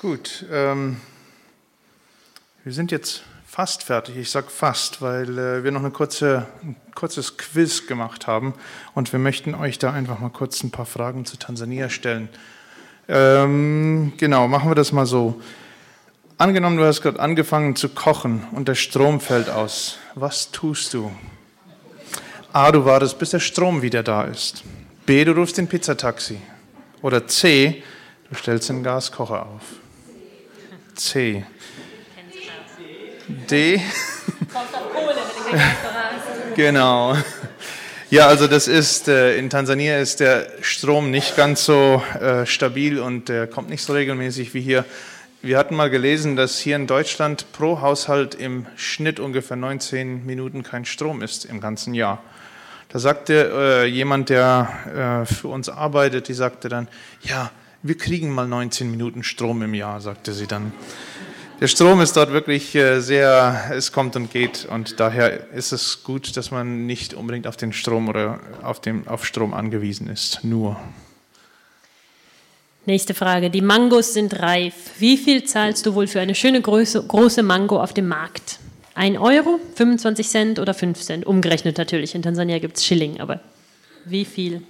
Gut, 0.00 0.46
ähm, 0.50 0.96
wir 2.64 2.72
sind 2.72 2.90
jetzt 2.90 3.22
fast 3.46 3.82
fertig. 3.82 4.16
Ich 4.16 4.30
sage 4.30 4.46
fast, 4.48 5.02
weil 5.02 5.38
äh, 5.38 5.62
wir 5.62 5.72
noch 5.72 5.80
eine 5.80 5.90
kurze, 5.90 6.46
ein 6.62 6.74
kurzes 6.94 7.36
Quiz 7.36 7.86
gemacht 7.86 8.26
haben 8.26 8.54
und 8.94 9.12
wir 9.12 9.18
möchten 9.18 9.54
euch 9.54 9.78
da 9.78 9.92
einfach 9.92 10.18
mal 10.18 10.30
kurz 10.30 10.62
ein 10.62 10.70
paar 10.70 10.86
Fragen 10.86 11.26
zu 11.26 11.36
Tansania 11.36 11.90
stellen. 11.90 12.30
Ähm, 13.08 14.14
genau, 14.16 14.48
machen 14.48 14.70
wir 14.70 14.74
das 14.74 14.90
mal 14.92 15.04
so. 15.04 15.38
Angenommen, 16.38 16.78
du 16.78 16.84
hast 16.86 17.02
gerade 17.02 17.20
angefangen 17.20 17.76
zu 17.76 17.90
kochen 17.90 18.46
und 18.52 18.68
der 18.68 18.76
Strom 18.76 19.20
fällt 19.20 19.50
aus. 19.50 19.98
Was 20.14 20.50
tust 20.50 20.94
du? 20.94 21.12
A, 22.54 22.72
du 22.72 22.86
wartest, 22.86 23.18
bis 23.18 23.30
der 23.30 23.40
Strom 23.40 23.82
wieder 23.82 24.02
da 24.02 24.22
ist. 24.22 24.64
B, 25.04 25.26
du 25.26 25.32
rufst 25.32 25.58
den 25.58 25.68
Pizzataxi. 25.68 26.38
Oder 27.02 27.28
C, 27.28 27.82
du 28.30 28.34
stellst 28.34 28.70
den 28.70 28.82
Gaskocher 28.82 29.44
auf. 29.44 29.79
C. 31.00 31.44
D. 33.50 33.80
Genau. 36.56 37.16
Ja, 38.10 38.26
also 38.26 38.46
das 38.46 38.68
ist, 38.68 39.08
äh, 39.08 39.36
in 39.38 39.48
Tansania 39.48 39.98
ist 39.98 40.20
der 40.20 40.46
Strom 40.60 41.10
nicht 41.10 41.36
ganz 41.36 41.64
so 41.64 42.02
äh, 42.20 42.44
stabil 42.44 42.98
und 42.98 43.28
der 43.28 43.46
kommt 43.46 43.70
nicht 43.70 43.82
so 43.82 43.94
regelmäßig 43.94 44.52
wie 44.52 44.60
hier. 44.60 44.84
Wir 45.42 45.56
hatten 45.56 45.74
mal 45.74 45.88
gelesen, 45.88 46.36
dass 46.36 46.58
hier 46.58 46.76
in 46.76 46.86
Deutschland 46.86 47.50
pro 47.52 47.80
Haushalt 47.80 48.34
im 48.34 48.66
Schnitt 48.76 49.20
ungefähr 49.20 49.56
19 49.56 50.26
Minuten 50.26 50.62
kein 50.62 50.84
Strom 50.84 51.22
ist 51.22 51.46
im 51.46 51.60
ganzen 51.60 51.94
Jahr. 51.94 52.22
Da 52.90 52.98
sagte 52.98 53.50
äh, 53.54 53.86
jemand, 53.86 54.28
der 54.28 55.24
für 55.24 55.48
uns 55.48 55.68
arbeitet, 55.68 56.28
die 56.28 56.34
sagte 56.34 56.68
dann, 56.68 56.88
ja, 57.22 57.50
wir 57.82 57.96
kriegen 57.96 58.30
mal 58.30 58.46
19 58.46 58.90
Minuten 58.90 59.22
Strom 59.22 59.62
im 59.62 59.74
Jahr, 59.74 60.00
sagte 60.00 60.32
sie 60.32 60.46
dann. 60.46 60.72
Der 61.60 61.68
Strom 61.68 62.00
ist 62.00 62.16
dort 62.16 62.32
wirklich 62.32 62.74
äh, 62.74 63.00
sehr, 63.00 63.70
es 63.74 63.92
kommt 63.92 64.16
und 64.16 64.32
geht 64.32 64.66
und 64.70 64.98
daher 64.98 65.50
ist 65.50 65.72
es 65.72 66.02
gut, 66.04 66.36
dass 66.36 66.50
man 66.50 66.86
nicht 66.86 67.12
unbedingt 67.12 67.46
auf 67.46 67.56
den 67.56 67.74
Strom 67.74 68.08
oder 68.08 68.40
auf, 68.62 68.80
dem, 68.80 69.06
auf 69.06 69.26
Strom 69.26 69.52
angewiesen 69.52 70.08
ist, 70.08 70.42
nur. 70.42 70.80
Nächste 72.86 73.12
Frage. 73.12 73.50
Die 73.50 73.60
Mangos 73.60 74.14
sind 74.14 74.40
reif. 74.40 74.74
Wie 74.98 75.18
viel 75.18 75.44
zahlst 75.44 75.84
du 75.84 75.94
wohl 75.94 76.06
für 76.06 76.20
eine 76.20 76.34
schöne 76.34 76.62
große, 76.62 77.02
große 77.06 77.42
Mango 77.42 77.78
auf 77.80 77.92
dem 77.92 78.08
Markt? 78.08 78.58
1 78.94 79.18
Euro, 79.18 79.60
25 79.74 80.28
Cent 80.28 80.58
oder 80.58 80.72
5 80.72 80.98
Cent? 80.98 81.26
Umgerechnet 81.26 81.76
natürlich. 81.76 82.14
In 82.14 82.22
Tansania 82.22 82.58
gibt 82.58 82.78
es 82.78 82.86
Schilling, 82.86 83.20
aber 83.20 83.40
wie 84.06 84.24
viel? 84.24 84.62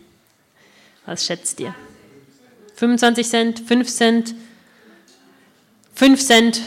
Was 1.07 1.25
schätzt 1.25 1.61
ihr? 1.61 1.73
25 2.81 3.29
Cent, 3.29 3.61
5 3.61 3.88
Cent, 3.95 4.35
5 5.95 6.27
Cent, 6.27 6.62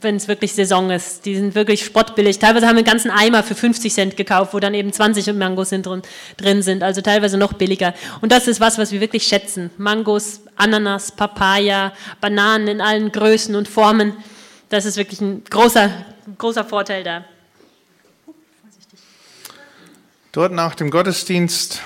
wenn 0.00 0.16
es 0.16 0.26
wirklich 0.26 0.54
Saison 0.54 0.90
ist. 0.90 1.26
Die 1.26 1.36
sind 1.36 1.54
wirklich 1.54 1.84
spottbillig. 1.84 2.38
Teilweise 2.38 2.66
haben 2.66 2.76
wir 2.76 2.78
einen 2.78 2.86
ganzen 2.86 3.10
Eimer 3.10 3.42
für 3.42 3.54
50 3.54 3.92
Cent 3.92 4.16
gekauft, 4.16 4.54
wo 4.54 4.60
dann 4.60 4.72
eben 4.72 4.90
20 4.90 5.30
Mangos 5.34 5.68
drin, 5.68 6.62
sind, 6.62 6.82
also 6.82 7.02
teilweise 7.02 7.36
noch 7.36 7.52
billiger. 7.52 7.92
Und 8.22 8.32
das 8.32 8.48
ist 8.48 8.60
was, 8.60 8.78
was 8.78 8.92
wir 8.92 9.02
wirklich 9.02 9.24
schätzen. 9.24 9.70
Mangos, 9.76 10.40
Ananas, 10.56 11.12
Papaya, 11.12 11.92
Bananen 12.22 12.68
in 12.68 12.80
allen 12.80 13.12
Größen 13.12 13.54
und 13.54 13.68
Formen. 13.68 14.14
Das 14.70 14.86
ist 14.86 14.96
wirklich 14.96 15.20
ein 15.20 15.44
großer, 15.50 15.90
großer 16.38 16.64
Vorteil 16.64 17.04
da. 17.04 17.26
Dort 20.32 20.52
nach 20.52 20.74
dem 20.74 20.90
Gottesdienst 20.90 21.82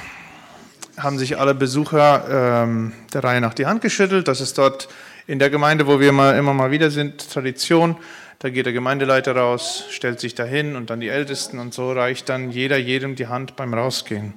haben 0.97 1.19
sich 1.19 1.39
alle 1.39 1.55
Besucher 1.55 2.65
ähm, 2.65 2.93
der 3.13 3.25
Reihe 3.25 3.41
nach 3.41 3.55
die 3.55 3.67
Hand 3.67 3.81
geschüttelt. 3.81 4.29
Das 4.29 4.41
ist 4.41 4.59
dort 4.59 4.89
in 5.27 5.39
der 5.39 5.51
Gemeinde, 5.51 5.87
wo 5.87 6.01
wir 6.01 6.13
mal, 6.13 6.37
immer 6.37 6.55
mal 6.55 6.71
wieder 6.71 6.91
sind, 6.91 7.31
Tradition. 7.31 7.97
Da 8.39 8.51
geht 8.51 8.67
der 8.67 8.73
Gemeindeleiter 8.73 9.37
raus, 9.37 9.85
stellt 9.91 10.19
sich 10.19 10.35
dahin 10.35 10.75
und 10.75 10.91
dann 10.91 11.01
die 11.01 11.09
Ältesten 11.09 11.59
und 11.59 11.73
so 11.73 11.93
reicht 11.93 12.29
dann 12.29 12.51
jeder 12.51 12.77
jedem 12.77 13.15
die 13.15 13.29
Hand 13.29 13.55
beim 13.55 13.73
Rausgehen. 13.73 14.35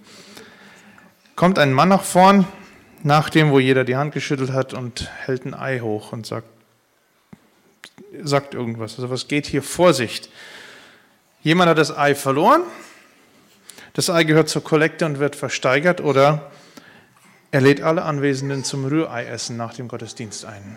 Kommt 1.35 1.57
ein 1.57 1.73
Mann 1.73 1.89
nach 1.89 2.03
vorn, 2.03 2.47
nach 3.01 3.29
dem, 3.29 3.51
wo 3.51 3.59
jeder 3.59 3.83
die 3.83 3.95
Hand 3.95 4.13
geschüttelt 4.13 4.51
hat 4.51 4.73
und 4.73 5.09
hält 5.25 5.45
ein 5.45 5.53
Ei 5.53 5.79
hoch 5.79 6.13
und 6.13 6.25
sagt, 6.25 6.47
sagt 8.21 8.53
irgendwas. 8.53 8.95
Also 8.95 9.09
was 9.09 9.27
geht 9.27 9.47
hier? 9.47 9.63
Vorsicht. 9.63 10.29
Jemand 11.41 11.69
hat 11.69 11.77
das 11.77 11.95
Ei 11.95 12.15
verloren. 12.15 12.61
Das 13.96 14.10
Ei 14.10 14.25
gehört 14.25 14.50
zur 14.50 14.62
Kollekte 14.62 15.06
und 15.06 15.19
wird 15.19 15.37
versteigert 15.37 16.02
oder 16.02 16.52
er 17.52 17.62
lädt 17.62 17.81
alle 17.81 18.02
Anwesenden 18.02 18.65
zum 18.65 18.83
Rührei-Essen 18.83 19.56
nach 19.56 19.73
dem 19.73 19.87
Gottesdienst 19.87 20.43
ein. 20.43 20.75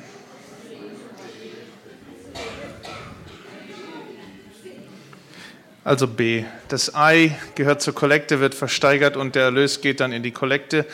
Also 5.83 6.07
B. 6.07 6.45
Das 6.69 6.95
Ei 6.95 7.37
gehört 7.57 7.83
zur 7.83 7.93
Kollekte, 7.93 8.39
wird 8.39 8.55
versteigert 8.55 9.17
und 9.17 9.35
der 9.35 9.47
Erlös 9.47 9.81
geht 9.81 9.99
dann 9.99 10.13
in 10.13 10.23
die 10.23 10.31
Kollekte. 10.31 10.87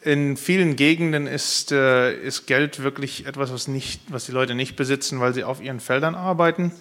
In 0.00 0.38
vielen 0.38 0.74
Gegenden 0.74 1.26
ist, 1.26 1.70
äh, 1.70 2.14
ist 2.14 2.46
Geld 2.46 2.82
wirklich 2.82 3.26
etwas, 3.26 3.52
was, 3.52 3.68
nicht, 3.68 4.00
was 4.08 4.24
die 4.24 4.32
Leute 4.32 4.54
nicht 4.54 4.74
besitzen, 4.76 5.20
weil 5.20 5.34
sie 5.34 5.44
auf 5.44 5.60
ihren 5.60 5.80
Feldern 5.80 6.14
arbeiten. 6.14 6.72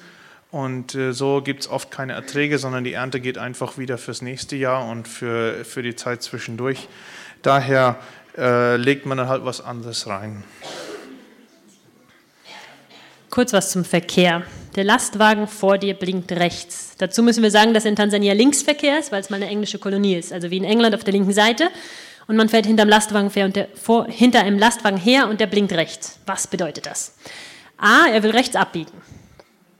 Und 0.51 0.95
äh, 0.95 1.11
so 1.11 1.41
gibt 1.41 1.61
es 1.61 1.69
oft 1.69 1.91
keine 1.91 2.13
Erträge, 2.13 2.57
sondern 2.57 2.83
die 2.83 2.93
Ernte 2.93 3.19
geht 3.19 3.37
einfach 3.37 3.77
wieder 3.77 3.97
fürs 3.97 4.21
nächste 4.21 4.55
Jahr 4.55 4.87
und 4.87 5.07
für, 5.07 5.65
für 5.65 5.83
die 5.83 5.95
Zeit 5.95 6.23
zwischendurch. 6.23 6.87
Daher 7.41 7.97
äh, 8.37 8.77
legt 8.77 9.05
man 9.05 9.17
dann 9.17 9.27
halt 9.27 9.43
was 9.43 9.61
anderes 9.61 10.07
rein. 10.07 10.43
Kurz 13.29 13.53
was 13.53 13.71
zum 13.71 13.83
Verkehr. 13.83 14.43
Der 14.75 14.83
Lastwagen 14.83 15.47
vor 15.47 15.77
dir 15.77 15.93
blinkt 15.93 16.31
rechts. 16.31 16.95
Dazu 16.97 17.21
müssen 17.21 17.43
wir 17.43 17.51
sagen, 17.51 17.73
dass 17.73 17.85
in 17.85 17.95
Tansania 17.95 18.33
Linksverkehr 18.33 18.99
ist, 18.99 19.11
weil 19.11 19.21
es 19.21 19.29
mal 19.29 19.35
eine 19.35 19.47
englische 19.47 19.79
Kolonie 19.79 20.15
ist. 20.15 20.31
Also 20.31 20.49
wie 20.49 20.57
in 20.57 20.63
England 20.63 20.95
auf 20.95 21.03
der 21.03 21.13
linken 21.13 21.33
Seite. 21.33 21.69
Und 22.27 22.35
man 22.35 22.49
fährt 22.49 22.65
hinterm 22.65 22.89
Lastwagen 22.89 23.29
her 23.29 23.45
und 23.45 23.55
der, 23.55 23.67
vor, 23.75 24.07
hinter 24.07 24.41
einem 24.41 24.57
Lastwagen 24.57 24.97
her 24.97 25.27
und 25.27 25.39
der 25.39 25.47
blinkt 25.47 25.73
rechts. 25.73 26.19
Was 26.25 26.47
bedeutet 26.47 26.85
das? 26.85 27.15
A, 27.77 28.07
er 28.11 28.23
will 28.23 28.31
rechts 28.31 28.55
abbiegen. 28.55 28.91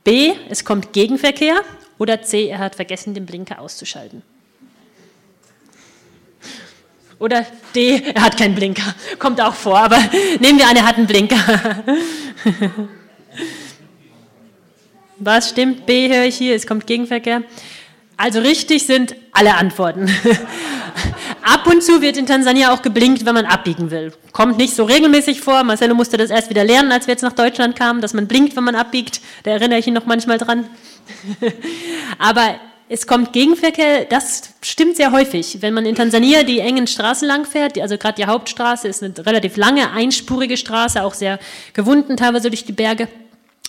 B, 0.04 0.34
es 0.48 0.64
kommt 0.64 0.92
Gegenverkehr. 0.92 1.60
Oder 1.98 2.22
C, 2.22 2.48
er 2.48 2.58
hat 2.58 2.76
vergessen, 2.76 3.14
den 3.14 3.26
Blinker 3.26 3.60
auszuschalten. 3.60 4.22
Oder 7.18 7.44
D, 7.74 8.00
er 8.14 8.22
hat 8.22 8.38
keinen 8.38 8.54
Blinker. 8.54 8.94
Kommt 9.18 9.40
auch 9.40 9.54
vor, 9.54 9.78
aber 9.78 9.98
nehmen 10.40 10.58
wir 10.58 10.68
an, 10.68 10.76
er 10.76 10.86
hat 10.86 10.96
einen 10.96 11.06
Blinker. 11.06 11.38
Was 15.18 15.48
stimmt? 15.48 15.84
B 15.84 16.08
höre 16.08 16.26
ich 16.26 16.36
hier, 16.36 16.54
es 16.54 16.66
kommt 16.66 16.86
Gegenverkehr. 16.86 17.42
Also 18.16 18.38
richtig 18.40 18.86
sind 18.86 19.16
alle 19.32 19.54
Antworten. 19.54 20.08
Ab 21.50 21.66
und 21.66 21.82
zu 21.82 22.02
wird 22.02 22.18
in 22.18 22.26
Tansania 22.26 22.74
auch 22.74 22.82
geblinkt, 22.82 23.24
wenn 23.24 23.34
man 23.34 23.46
abbiegen 23.46 23.90
will. 23.90 24.12
Kommt 24.32 24.58
nicht 24.58 24.74
so 24.74 24.84
regelmäßig 24.84 25.40
vor. 25.40 25.64
Marcelo 25.64 25.94
musste 25.94 26.18
das 26.18 26.28
erst 26.28 26.50
wieder 26.50 26.62
lernen, 26.62 26.92
als 26.92 27.06
wir 27.06 27.12
jetzt 27.12 27.22
nach 27.22 27.32
Deutschland 27.32 27.74
kamen, 27.74 28.02
dass 28.02 28.12
man 28.12 28.26
blinkt, 28.26 28.54
wenn 28.54 28.64
man 28.64 28.74
abbiegt. 28.74 29.22
Da 29.44 29.52
erinnere 29.52 29.78
ich 29.78 29.86
ihn 29.86 29.94
noch 29.94 30.04
manchmal 30.04 30.36
dran. 30.36 30.68
Aber 32.18 32.56
es 32.90 33.06
kommt 33.06 33.32
Gegenverkehr, 33.32 34.04
das 34.04 34.50
stimmt 34.60 34.96
sehr 34.96 35.10
häufig. 35.10 35.62
Wenn 35.62 35.72
man 35.72 35.86
in 35.86 35.94
Tansania 35.94 36.42
die 36.42 36.60
engen 36.60 36.86
Straßen 36.86 37.26
lang 37.26 37.46
fährt, 37.46 37.80
also 37.80 37.96
gerade 37.96 38.16
die 38.16 38.26
Hauptstraße 38.26 38.86
ist 38.86 39.02
eine 39.02 39.14
relativ 39.24 39.56
lange, 39.56 39.90
einspurige 39.90 40.58
Straße, 40.58 41.02
auch 41.02 41.14
sehr 41.14 41.38
gewunden 41.72 42.18
teilweise 42.18 42.50
durch 42.50 42.66
die 42.66 42.72
Berge. 42.72 43.08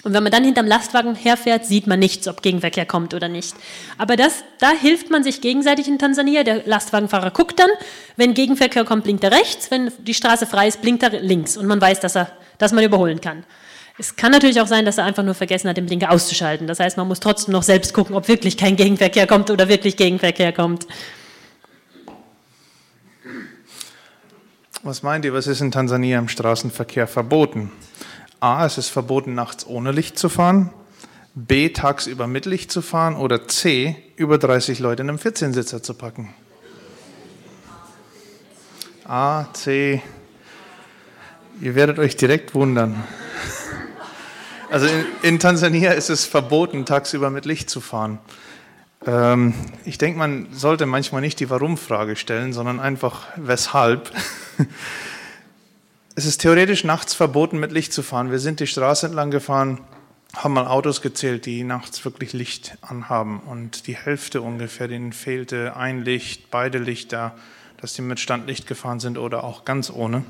Und 0.03 0.13
wenn 0.13 0.23
man 0.23 0.31
dann 0.31 0.45
hinterm 0.45 0.65
Lastwagen 0.65 1.13
herfährt, 1.13 1.65
sieht 1.65 1.85
man 1.85 1.99
nichts, 1.99 2.27
ob 2.29 2.41
Gegenverkehr 2.41 2.85
kommt 2.85 3.13
oder 3.13 3.27
nicht. 3.27 3.53
Aber 3.97 4.15
das, 4.15 4.45
da 4.59 4.71
hilft 4.71 5.09
man 5.09 5.25
sich 5.25 5.41
gegenseitig 5.41 5.89
in 5.89 5.99
Tansania. 5.99 6.43
Der 6.43 6.65
Lastwagenfahrer 6.65 7.31
guckt 7.31 7.59
dann, 7.59 7.69
wenn 8.15 8.33
Gegenverkehr 8.33 8.85
kommt, 8.85 9.03
blinkt 9.03 9.25
er 9.25 9.31
rechts, 9.31 9.71
wenn 9.71 9.91
die 9.99 10.13
Straße 10.13 10.47
frei 10.47 10.69
ist, 10.69 10.81
blinkt 10.81 11.03
er 11.03 11.09
links 11.19 11.57
und 11.57 11.67
man 11.67 11.81
weiß, 11.81 11.99
dass, 11.99 12.15
er, 12.15 12.31
dass 12.57 12.71
man 12.71 12.83
überholen 12.83 13.19
kann. 13.19 13.43
Es 13.97 14.15
kann 14.15 14.31
natürlich 14.31 14.61
auch 14.61 14.67
sein, 14.67 14.85
dass 14.85 14.97
er 14.97 15.03
einfach 15.03 15.23
nur 15.23 15.33
vergessen 15.33 15.67
hat, 15.67 15.75
den 15.75 15.85
Blinker 15.85 16.11
auszuschalten. 16.11 16.67
Das 16.67 16.79
heißt, 16.79 16.95
man 16.95 17.05
muss 17.05 17.19
trotzdem 17.19 17.51
noch 17.51 17.63
selbst 17.63 17.93
gucken, 17.93 18.15
ob 18.15 18.29
wirklich 18.29 18.55
kein 18.55 18.77
Gegenverkehr 18.77 19.27
kommt 19.27 19.51
oder 19.51 19.67
wirklich 19.67 19.97
Gegenverkehr 19.97 20.53
kommt. 20.53 20.87
Was 24.83 25.03
meint 25.03 25.25
ihr, 25.25 25.33
was 25.33 25.47
ist 25.47 25.59
in 25.59 25.71
Tansania 25.71 26.17
im 26.17 26.29
Straßenverkehr 26.29 27.07
verboten? 27.07 27.69
A, 28.39 28.65
es 28.65 28.77
ist 28.77 28.89
verboten, 28.89 29.35
nachts 29.35 29.67
ohne 29.67 29.91
Licht 29.91 30.17
zu 30.17 30.29
fahren. 30.29 30.69
B, 31.35 31.69
tagsüber 31.69 32.25
mit 32.27 32.45
Licht 32.45 32.71
zu 32.71 32.81
fahren. 32.81 33.15
Oder 33.15 33.47
C, 33.47 33.95
über 34.15 34.37
30 34.37 34.79
Leute 34.79 35.03
in 35.03 35.09
einem 35.09 35.17
14-Sitzer 35.17 35.83
zu 35.83 35.93
packen. 35.93 36.33
A, 39.05 39.47
C. 39.53 40.01
Ihr 41.61 41.75
werdet 41.75 41.99
euch 41.99 42.15
direkt 42.15 42.55
wundern. 42.55 43.03
Also 44.71 44.85
in, 44.85 45.05
in 45.23 45.39
Tansania 45.39 45.91
ist 45.91 46.09
es 46.09 46.25
verboten, 46.25 46.85
tagsüber 46.85 47.29
mit 47.29 47.45
Licht 47.45 47.69
zu 47.69 47.81
fahren. 47.81 48.19
Ähm, 49.05 49.53
ich 49.83 49.97
denke, 49.97 50.19
man 50.19 50.47
sollte 50.51 50.85
manchmal 50.85 51.21
nicht 51.21 51.39
die 51.39 51.49
Warum-Frage 51.49 52.15
stellen, 52.15 52.53
sondern 52.53 52.79
einfach 52.79 53.27
weshalb. 53.35 54.11
Es 56.19 56.25
ist 56.25 56.41
theoretisch 56.41 56.83
nachts 56.83 57.13
verboten, 57.13 57.61
mit 57.61 57.71
Licht 57.71 57.93
zu 57.93 58.03
fahren. 58.03 58.29
Wir 58.29 58.39
sind 58.39 58.59
die 58.59 58.67
Straße 58.67 59.05
entlang 59.05 59.31
gefahren, 59.31 59.79
haben 60.35 60.53
mal 60.53 60.67
Autos 60.67 61.01
gezählt, 61.01 61.45
die 61.45 61.63
nachts 61.63 62.03
wirklich 62.03 62.33
Licht 62.33 62.77
anhaben. 62.81 63.39
Und 63.39 63.87
die 63.87 63.95
Hälfte 63.95 64.41
ungefähr, 64.41 64.89
denen 64.89 65.13
fehlte 65.13 65.77
ein 65.77 66.03
Licht, 66.03 66.51
beide 66.51 66.77
Lichter, 66.77 67.37
dass 67.77 67.93
die 67.93 68.01
mit 68.01 68.19
Standlicht 68.19 68.67
gefahren 68.67 68.99
sind 68.99 69.17
oder 69.17 69.45
auch 69.45 69.63
ganz 69.63 69.89
ohne. 69.89 70.25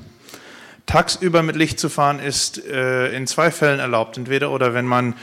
Tagsüber 0.86 1.42
mit 1.42 1.56
Licht 1.56 1.80
zu 1.80 1.88
fahren 1.88 2.20
ist 2.20 2.64
äh, 2.64 3.10
in 3.10 3.26
zwei 3.26 3.50
Fällen 3.50 3.80
erlaubt. 3.80 4.16
Entweder 4.16 4.52
oder 4.52 4.74
wenn 4.74 4.86
man 4.86 5.16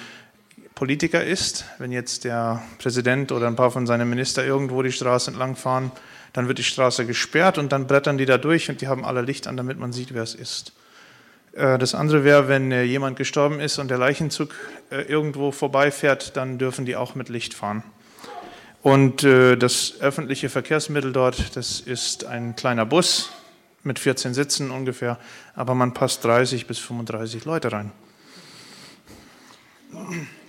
Politiker 0.76 1.24
ist, 1.24 1.64
wenn 1.78 1.94
jetzt 1.94 2.26
der 2.26 2.62
Präsident 2.78 3.32
oder 3.32 3.48
ein 3.48 3.56
paar 3.56 3.72
von 3.72 3.88
seinen 3.88 4.10
Ministern 4.10 4.46
irgendwo 4.46 4.82
die 4.82 4.92
Straße 4.92 5.32
entlang 5.32 5.56
fahren, 5.56 5.94
dann 6.34 6.48
wird 6.48 6.58
die 6.58 6.64
Straße 6.64 7.06
gesperrt 7.06 7.58
und 7.58 7.72
dann 7.72 7.88
brettern 7.88 8.18
die 8.18 8.26
da 8.26 8.38
durch 8.38 8.70
und 8.70 8.82
die 8.82 8.88
haben 8.88 9.06
alle 9.06 9.22
Licht 9.22 9.48
an, 9.48 9.58
damit 9.58 9.80
man 9.80 9.94
sieht, 9.94 10.14
wer 10.14 10.24
es 10.24 10.36
ist. 10.36 10.74
Äh, 11.58 11.78
das 11.78 11.96
andere 11.96 12.24
wäre, 12.24 12.48
wenn 12.48 12.72
äh, 12.72 12.84
jemand 12.84 13.18
gestorben 13.18 13.60
ist 13.60 13.80
und 13.80 13.90
der 13.90 13.98
Leichenzug 13.98 14.54
äh, 14.92 15.02
irgendwo 15.02 15.52
vorbeifährt, 15.52 16.38
dann 16.38 16.58
dürfen 16.58 16.86
die 16.86 16.96
auch 16.96 17.16
mit 17.16 17.30
Licht 17.30 17.54
fahren. 17.54 17.84
Und 18.84 19.24
das 19.24 19.96
öffentliche 20.00 20.48
Verkehrsmittel 20.48 21.12
dort, 21.12 21.58
das 21.58 21.82
ist 21.82 22.24
ein 22.24 22.56
kleiner 22.56 22.86
Bus 22.86 23.32
mit 23.84 24.00
14 24.00 24.34
Sitzen 24.34 24.72
ungefähr, 24.72 25.18
aber 25.56 25.76
man 25.76 25.94
passt 25.94 26.24
30 26.24 26.68
bis 26.68 26.80
35 26.80 27.44
Leute 27.44 27.74
rein. 27.74 27.92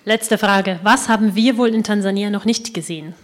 Letzte 0.04 0.38
Frage. 0.38 0.78
Was 0.84 1.08
haben 1.08 1.34
wir 1.34 1.56
wohl 1.56 1.74
in 1.74 1.82
Tansania 1.82 2.30
noch 2.30 2.44
nicht 2.44 2.74
gesehen? 2.74 3.14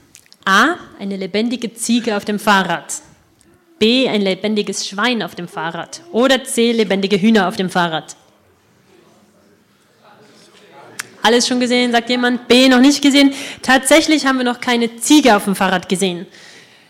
A. 0.45 0.77
Eine 0.99 1.17
lebendige 1.17 1.73
Ziege 1.73 2.17
auf 2.17 2.25
dem 2.25 2.39
Fahrrad. 2.39 2.95
B. 3.79 4.09
Ein 4.09 4.21
lebendiges 4.21 4.87
Schwein 4.87 5.23
auf 5.23 5.35
dem 5.35 5.49
Fahrrad. 5.49 6.03
Oder 6.13 6.45
C. 6.45 6.73
Lebendige 6.73 7.21
Hühner 7.21 7.49
auf 7.49 7.57
dem 7.57 7.71
Fahrrad. 7.71 8.17
Alles 11.23 11.49
schon 11.49 11.61
gesehen, 11.61 11.93
sagt 11.93 12.11
jemand. 12.11 12.47
B. 12.47 12.69
Noch 12.69 12.81
nicht 12.81 13.01
gesehen. 13.01 13.33
Tatsächlich 13.63 14.27
haben 14.27 14.37
wir 14.37 14.45
noch 14.45 14.61
keine 14.61 14.97
Ziege 14.97 15.35
auf 15.35 15.45
dem 15.45 15.55
Fahrrad 15.55 15.89
gesehen. 15.89 16.27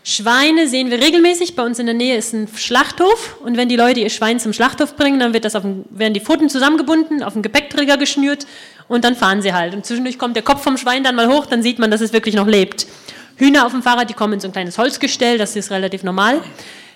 Schweine 0.03 0.67
sehen 0.67 0.91
wir 0.91 1.01
regelmäßig. 1.01 1.55
Bei 1.55 1.63
uns 1.63 1.79
in 1.79 1.85
der 1.85 1.95
Nähe 1.95 2.17
ist 2.17 2.33
ein 2.33 2.49
Schlachthof. 2.53 3.37
Und 3.41 3.55
wenn 3.55 3.69
die 3.69 3.77
Leute 3.77 4.01
ihr 4.01 4.09
Schwein 4.09 4.39
zum 4.39 4.51
Schlachthof 4.51 4.97
bringen, 4.97 5.19
dann 5.19 5.33
wird 5.33 5.45
das 5.45 5.55
auf 5.55 5.63
den, 5.63 5.85
werden 5.89 6.13
die 6.13 6.19
Pfoten 6.19 6.49
zusammengebunden, 6.49 7.23
auf 7.23 7.33
den 7.33 7.41
Gepäckträger 7.41 7.95
geschnürt 7.97 8.45
und 8.87 9.03
dann 9.03 9.15
fahren 9.15 9.41
sie 9.41 9.53
halt. 9.53 9.73
Und 9.73 9.85
zwischendurch 9.85 10.19
kommt 10.19 10.35
der 10.35 10.43
Kopf 10.43 10.61
vom 10.61 10.77
Schwein 10.77 11.03
dann 11.03 11.15
mal 11.15 11.27
hoch, 11.27 11.45
dann 11.45 11.63
sieht 11.63 11.79
man, 11.79 11.89
dass 11.89 12.01
es 12.01 12.13
wirklich 12.13 12.35
noch 12.35 12.47
lebt. 12.47 12.85
Hühner 13.37 13.65
auf 13.65 13.71
dem 13.73 13.83
Fahrrad, 13.83 14.09
die 14.09 14.13
kommen 14.13 14.33
in 14.33 14.39
so 14.39 14.47
ein 14.47 14.51
kleines 14.51 14.77
Holzgestell, 14.77 15.37
das 15.37 15.55
ist 15.55 15.71
relativ 15.71 16.03
normal. 16.03 16.41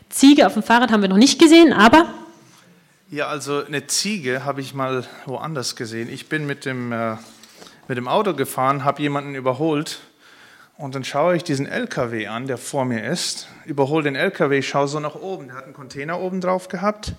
Ziege 0.10 0.48
auf 0.48 0.54
dem 0.54 0.64
Fahrrad 0.64 0.92
haben 0.92 1.02
wir 1.02 1.10
noch 1.10 1.18
nicht 1.18 1.40
gesehen, 1.40 1.74
aber. 1.74 2.14
Ja, 3.12 3.28
also 3.28 3.66
eine 3.66 3.88
Ziege 3.88 4.46
habe 4.46 4.62
ich 4.62 4.74
mal 4.74 5.06
woanders 5.26 5.76
gesehen. 5.76 6.10
Ich 6.10 6.30
bin 6.30 6.46
mit 6.46 6.66
dem, 6.66 6.92
äh, 6.92 7.18
mit 7.88 7.98
dem 7.98 8.08
Auto 8.08 8.34
gefahren, 8.34 8.86
habe 8.86 9.02
jemanden 9.02 9.36
überholt 9.36 10.00
und 10.78 10.96
dann 10.96 11.04
schaue 11.04 11.36
ich 11.36 11.44
diesen 11.44 11.66
LKW 11.66 12.28
an, 12.28 12.48
der 12.48 12.58
vor 12.58 12.86
mir 12.86 13.04
ist, 13.04 13.48
überhole 13.66 14.04
den 14.04 14.16
LKW, 14.16 14.62
schaue 14.62 14.88
so 14.88 15.00
nach 15.00 15.16
oben. 15.16 15.48
Der 15.48 15.58
hat 15.58 15.66
einen 15.66 15.74
Container 15.74 16.20
oben 16.20 16.40
drauf 16.40 16.70
gehabt 16.70 17.14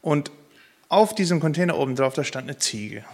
und 0.00 0.30
auf 0.88 1.14
diesem 1.14 1.40
Container 1.40 1.76
oben 1.76 1.96
drauf, 1.96 2.14
da 2.14 2.22
stand 2.22 2.44
eine 2.48 2.58
Ziege. 2.58 3.04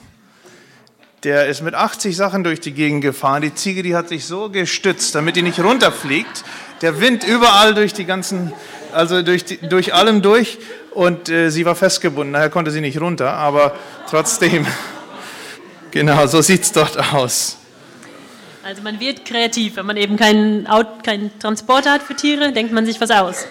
Der 1.24 1.46
ist 1.46 1.62
mit 1.62 1.74
80 1.74 2.14
Sachen 2.14 2.44
durch 2.44 2.60
die 2.60 2.72
Gegend 2.72 3.00
gefahren. 3.00 3.40
Die 3.40 3.54
Ziege, 3.54 3.82
die 3.82 3.96
hat 3.96 4.10
sich 4.10 4.26
so 4.26 4.50
gestützt, 4.50 5.14
damit 5.14 5.36
die 5.36 5.42
nicht 5.42 5.58
runterfliegt. 5.58 6.44
Der 6.82 7.00
Wind 7.00 7.24
überall 7.24 7.74
durch 7.74 7.94
die 7.94 8.04
ganzen, 8.04 8.52
also 8.92 9.22
durch, 9.22 9.42
die, 9.46 9.56
durch 9.56 9.94
allem 9.94 10.20
durch. 10.20 10.58
Und 10.90 11.30
äh, 11.30 11.48
sie 11.48 11.64
war 11.64 11.76
festgebunden, 11.76 12.34
daher 12.34 12.50
konnte 12.50 12.70
sie 12.70 12.82
nicht 12.82 13.00
runter. 13.00 13.32
Aber 13.32 13.74
trotzdem, 14.10 14.66
genau, 15.92 16.26
so 16.26 16.42
sieht 16.42 16.62
es 16.64 16.72
dort 16.72 16.98
aus. 17.14 17.56
Also 18.62 18.82
man 18.82 19.00
wird 19.00 19.24
kreativ. 19.24 19.76
Wenn 19.76 19.86
man 19.86 19.96
eben 19.96 20.16
keinen, 20.16 20.68
keinen 21.02 21.38
Transporter 21.38 21.92
hat 21.92 22.02
für 22.02 22.14
Tiere, 22.14 22.52
denkt 22.52 22.74
man 22.74 22.84
sich 22.84 23.00
was 23.00 23.10
aus. 23.10 23.46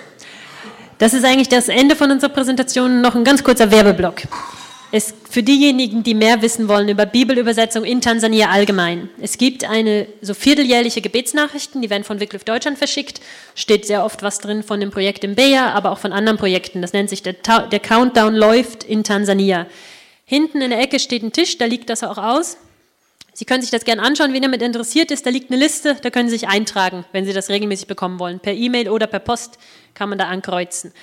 Das 0.99 1.15
ist 1.15 1.25
eigentlich 1.25 1.49
das 1.49 1.69
Ende 1.69 1.95
von 1.95 2.11
unserer 2.11 2.29
Präsentation. 2.29 3.01
Noch 3.01 3.15
ein 3.15 3.23
ganz 3.23 3.43
kurzer 3.43 3.71
Werbeblock. 3.71 4.21
Es, 4.95 5.11
für 5.27 5.41
diejenigen, 5.41 6.03
die 6.03 6.13
mehr 6.13 6.43
wissen 6.43 6.67
wollen 6.67 6.87
über 6.87 7.07
Bibelübersetzung 7.07 7.83
in 7.83 7.99
Tansania 7.99 8.51
allgemein. 8.51 9.09
Es 9.19 9.39
gibt 9.39 9.67
eine 9.67 10.05
so 10.21 10.35
vierteljährliche 10.35 11.01
Gebetsnachrichten, 11.01 11.81
die 11.81 11.89
werden 11.89 12.03
von 12.03 12.19
Wycliffe 12.19 12.45
Deutschland 12.45 12.77
verschickt. 12.77 13.19
Steht 13.55 13.87
sehr 13.87 14.05
oft 14.05 14.21
was 14.21 14.37
drin 14.37 14.61
von 14.61 14.79
dem 14.79 14.91
Projekt 14.91 15.23
im 15.23 15.33
Beja, 15.33 15.71
aber 15.71 15.89
auch 15.89 15.97
von 15.97 16.13
anderen 16.13 16.37
Projekten. 16.37 16.83
Das 16.83 16.93
nennt 16.93 17.09
sich 17.09 17.23
der, 17.23 17.33
der 17.33 17.79
Countdown 17.79 18.35
läuft 18.35 18.83
in 18.83 19.03
Tansania. 19.03 19.65
Hinten 20.25 20.61
in 20.61 20.69
der 20.69 20.79
Ecke 20.79 20.99
steht 20.99 21.23
ein 21.23 21.33
Tisch, 21.33 21.57
da 21.57 21.65
liegt 21.65 21.89
das 21.89 22.03
auch 22.03 22.19
aus. 22.19 22.57
Sie 23.33 23.45
können 23.45 23.63
sich 23.63 23.71
das 23.71 23.85
gerne 23.85 24.03
anschauen, 24.03 24.31
wen 24.31 24.43
damit 24.43 24.61
interessiert 24.61 25.09
ist. 25.09 25.25
Da 25.25 25.31
liegt 25.31 25.49
eine 25.49 25.59
Liste, 25.59 25.95
da 25.99 26.11
können 26.11 26.29
Sie 26.29 26.37
sich 26.37 26.47
eintragen, 26.47 27.03
wenn 27.13 27.25
Sie 27.25 27.33
das 27.33 27.49
regelmäßig 27.49 27.87
bekommen 27.87 28.19
wollen. 28.19 28.39
Per 28.39 28.53
E-Mail 28.53 28.89
oder 28.89 29.07
per 29.07 29.21
Post 29.21 29.57
kann 29.95 30.09
man 30.09 30.19
da 30.19 30.25
ankreuzen. 30.25 30.93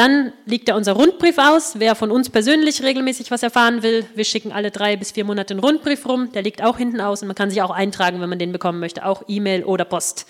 Dann 0.00 0.32
liegt 0.46 0.70
da 0.70 0.76
unser 0.76 0.94
Rundbrief 0.94 1.36
aus. 1.36 1.74
Wer 1.78 1.94
von 1.94 2.10
uns 2.10 2.30
persönlich 2.30 2.82
regelmäßig 2.82 3.30
was 3.30 3.42
erfahren 3.42 3.82
will, 3.82 4.06
wir 4.14 4.24
schicken 4.24 4.50
alle 4.50 4.70
drei 4.70 4.96
bis 4.96 5.10
vier 5.10 5.26
Monate 5.26 5.52
einen 5.52 5.60
Rundbrief 5.60 6.08
rum. 6.08 6.32
Der 6.32 6.40
liegt 6.40 6.64
auch 6.64 6.78
hinten 6.78 7.02
aus 7.02 7.20
und 7.20 7.28
man 7.28 7.34
kann 7.34 7.50
sich 7.50 7.60
auch 7.60 7.70
eintragen, 7.70 8.18
wenn 8.22 8.30
man 8.30 8.38
den 8.38 8.50
bekommen 8.50 8.80
möchte, 8.80 9.04
auch 9.04 9.24
E-Mail 9.28 9.62
oder 9.62 9.84
Post. 9.84 10.26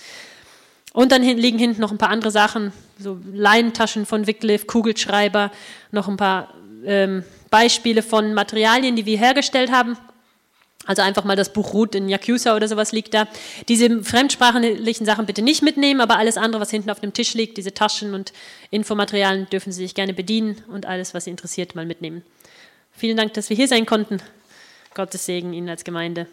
Und 0.93 1.13
dann 1.13 1.23
liegen 1.23 1.61
hinten 1.61 1.81
noch 1.81 1.93
ein 1.93 1.99
paar 1.99 2.09
andere 2.09 2.33
Sachen, 2.33 2.73
so 2.99 3.19
Leintaschen 3.33 4.07
von 4.07 4.27
Wycliffe, 4.27 4.67
Kugelschreiber, 4.67 5.53
noch 5.93 6.09
ein 6.09 6.17
paar 6.17 6.53
ähm, 6.85 7.23
Beispiele 7.49 8.03
von 8.03 8.35
Materialien, 8.35 8.97
die 8.97 9.07
wir 9.07 9.19
hergestellt 9.19 9.71
haben. 9.71 9.97
Also 10.87 11.03
einfach 11.03 11.25
mal 11.25 11.37
das 11.37 11.53
Buch 11.53 11.75
Ruth 11.75 11.95
in 11.95 12.09
Yakuza 12.09 12.57
oder 12.57 12.67
sowas 12.67 12.93
liegt 12.93 13.13
da. 13.13 13.29
Diese 13.69 14.03
fremdsprachlichen 14.03 15.05
Sachen 15.05 15.27
bitte 15.27 15.43
nicht 15.43 15.63
mitnehmen, 15.63 16.01
aber 16.01 16.17
alles 16.17 16.37
andere, 16.37 16.63
was 16.63 16.71
hinten 16.71 16.91
auf 16.91 17.01
dem 17.01 17.13
Tisch 17.13 17.35
liegt, 17.35 17.59
diese 17.59 17.75
Taschen 17.75 18.15
und 18.15 18.33
Infomaterialien, 18.71 19.49
dürfen 19.51 19.73
Sie 19.73 19.83
sich 19.83 19.95
gerne 19.95 20.15
bedienen 20.15 20.63
und 20.69 20.87
alles, 20.87 21.13
was 21.13 21.25
Sie 21.25 21.31
interessiert, 21.31 21.75
mal 21.75 21.87
mitnehmen. 21.87 22.23
Vielen 22.93 23.17
Dank, 23.17 23.35
dass 23.35 23.51
wir 23.51 23.57
hier 23.57 23.69
sein 23.69 23.87
konnten. 23.87 24.23
Gottes 24.95 25.27
Segen 25.27 25.53
Ihnen 25.53 25.69
als 25.69 25.85
Gemeinde. 25.85 26.27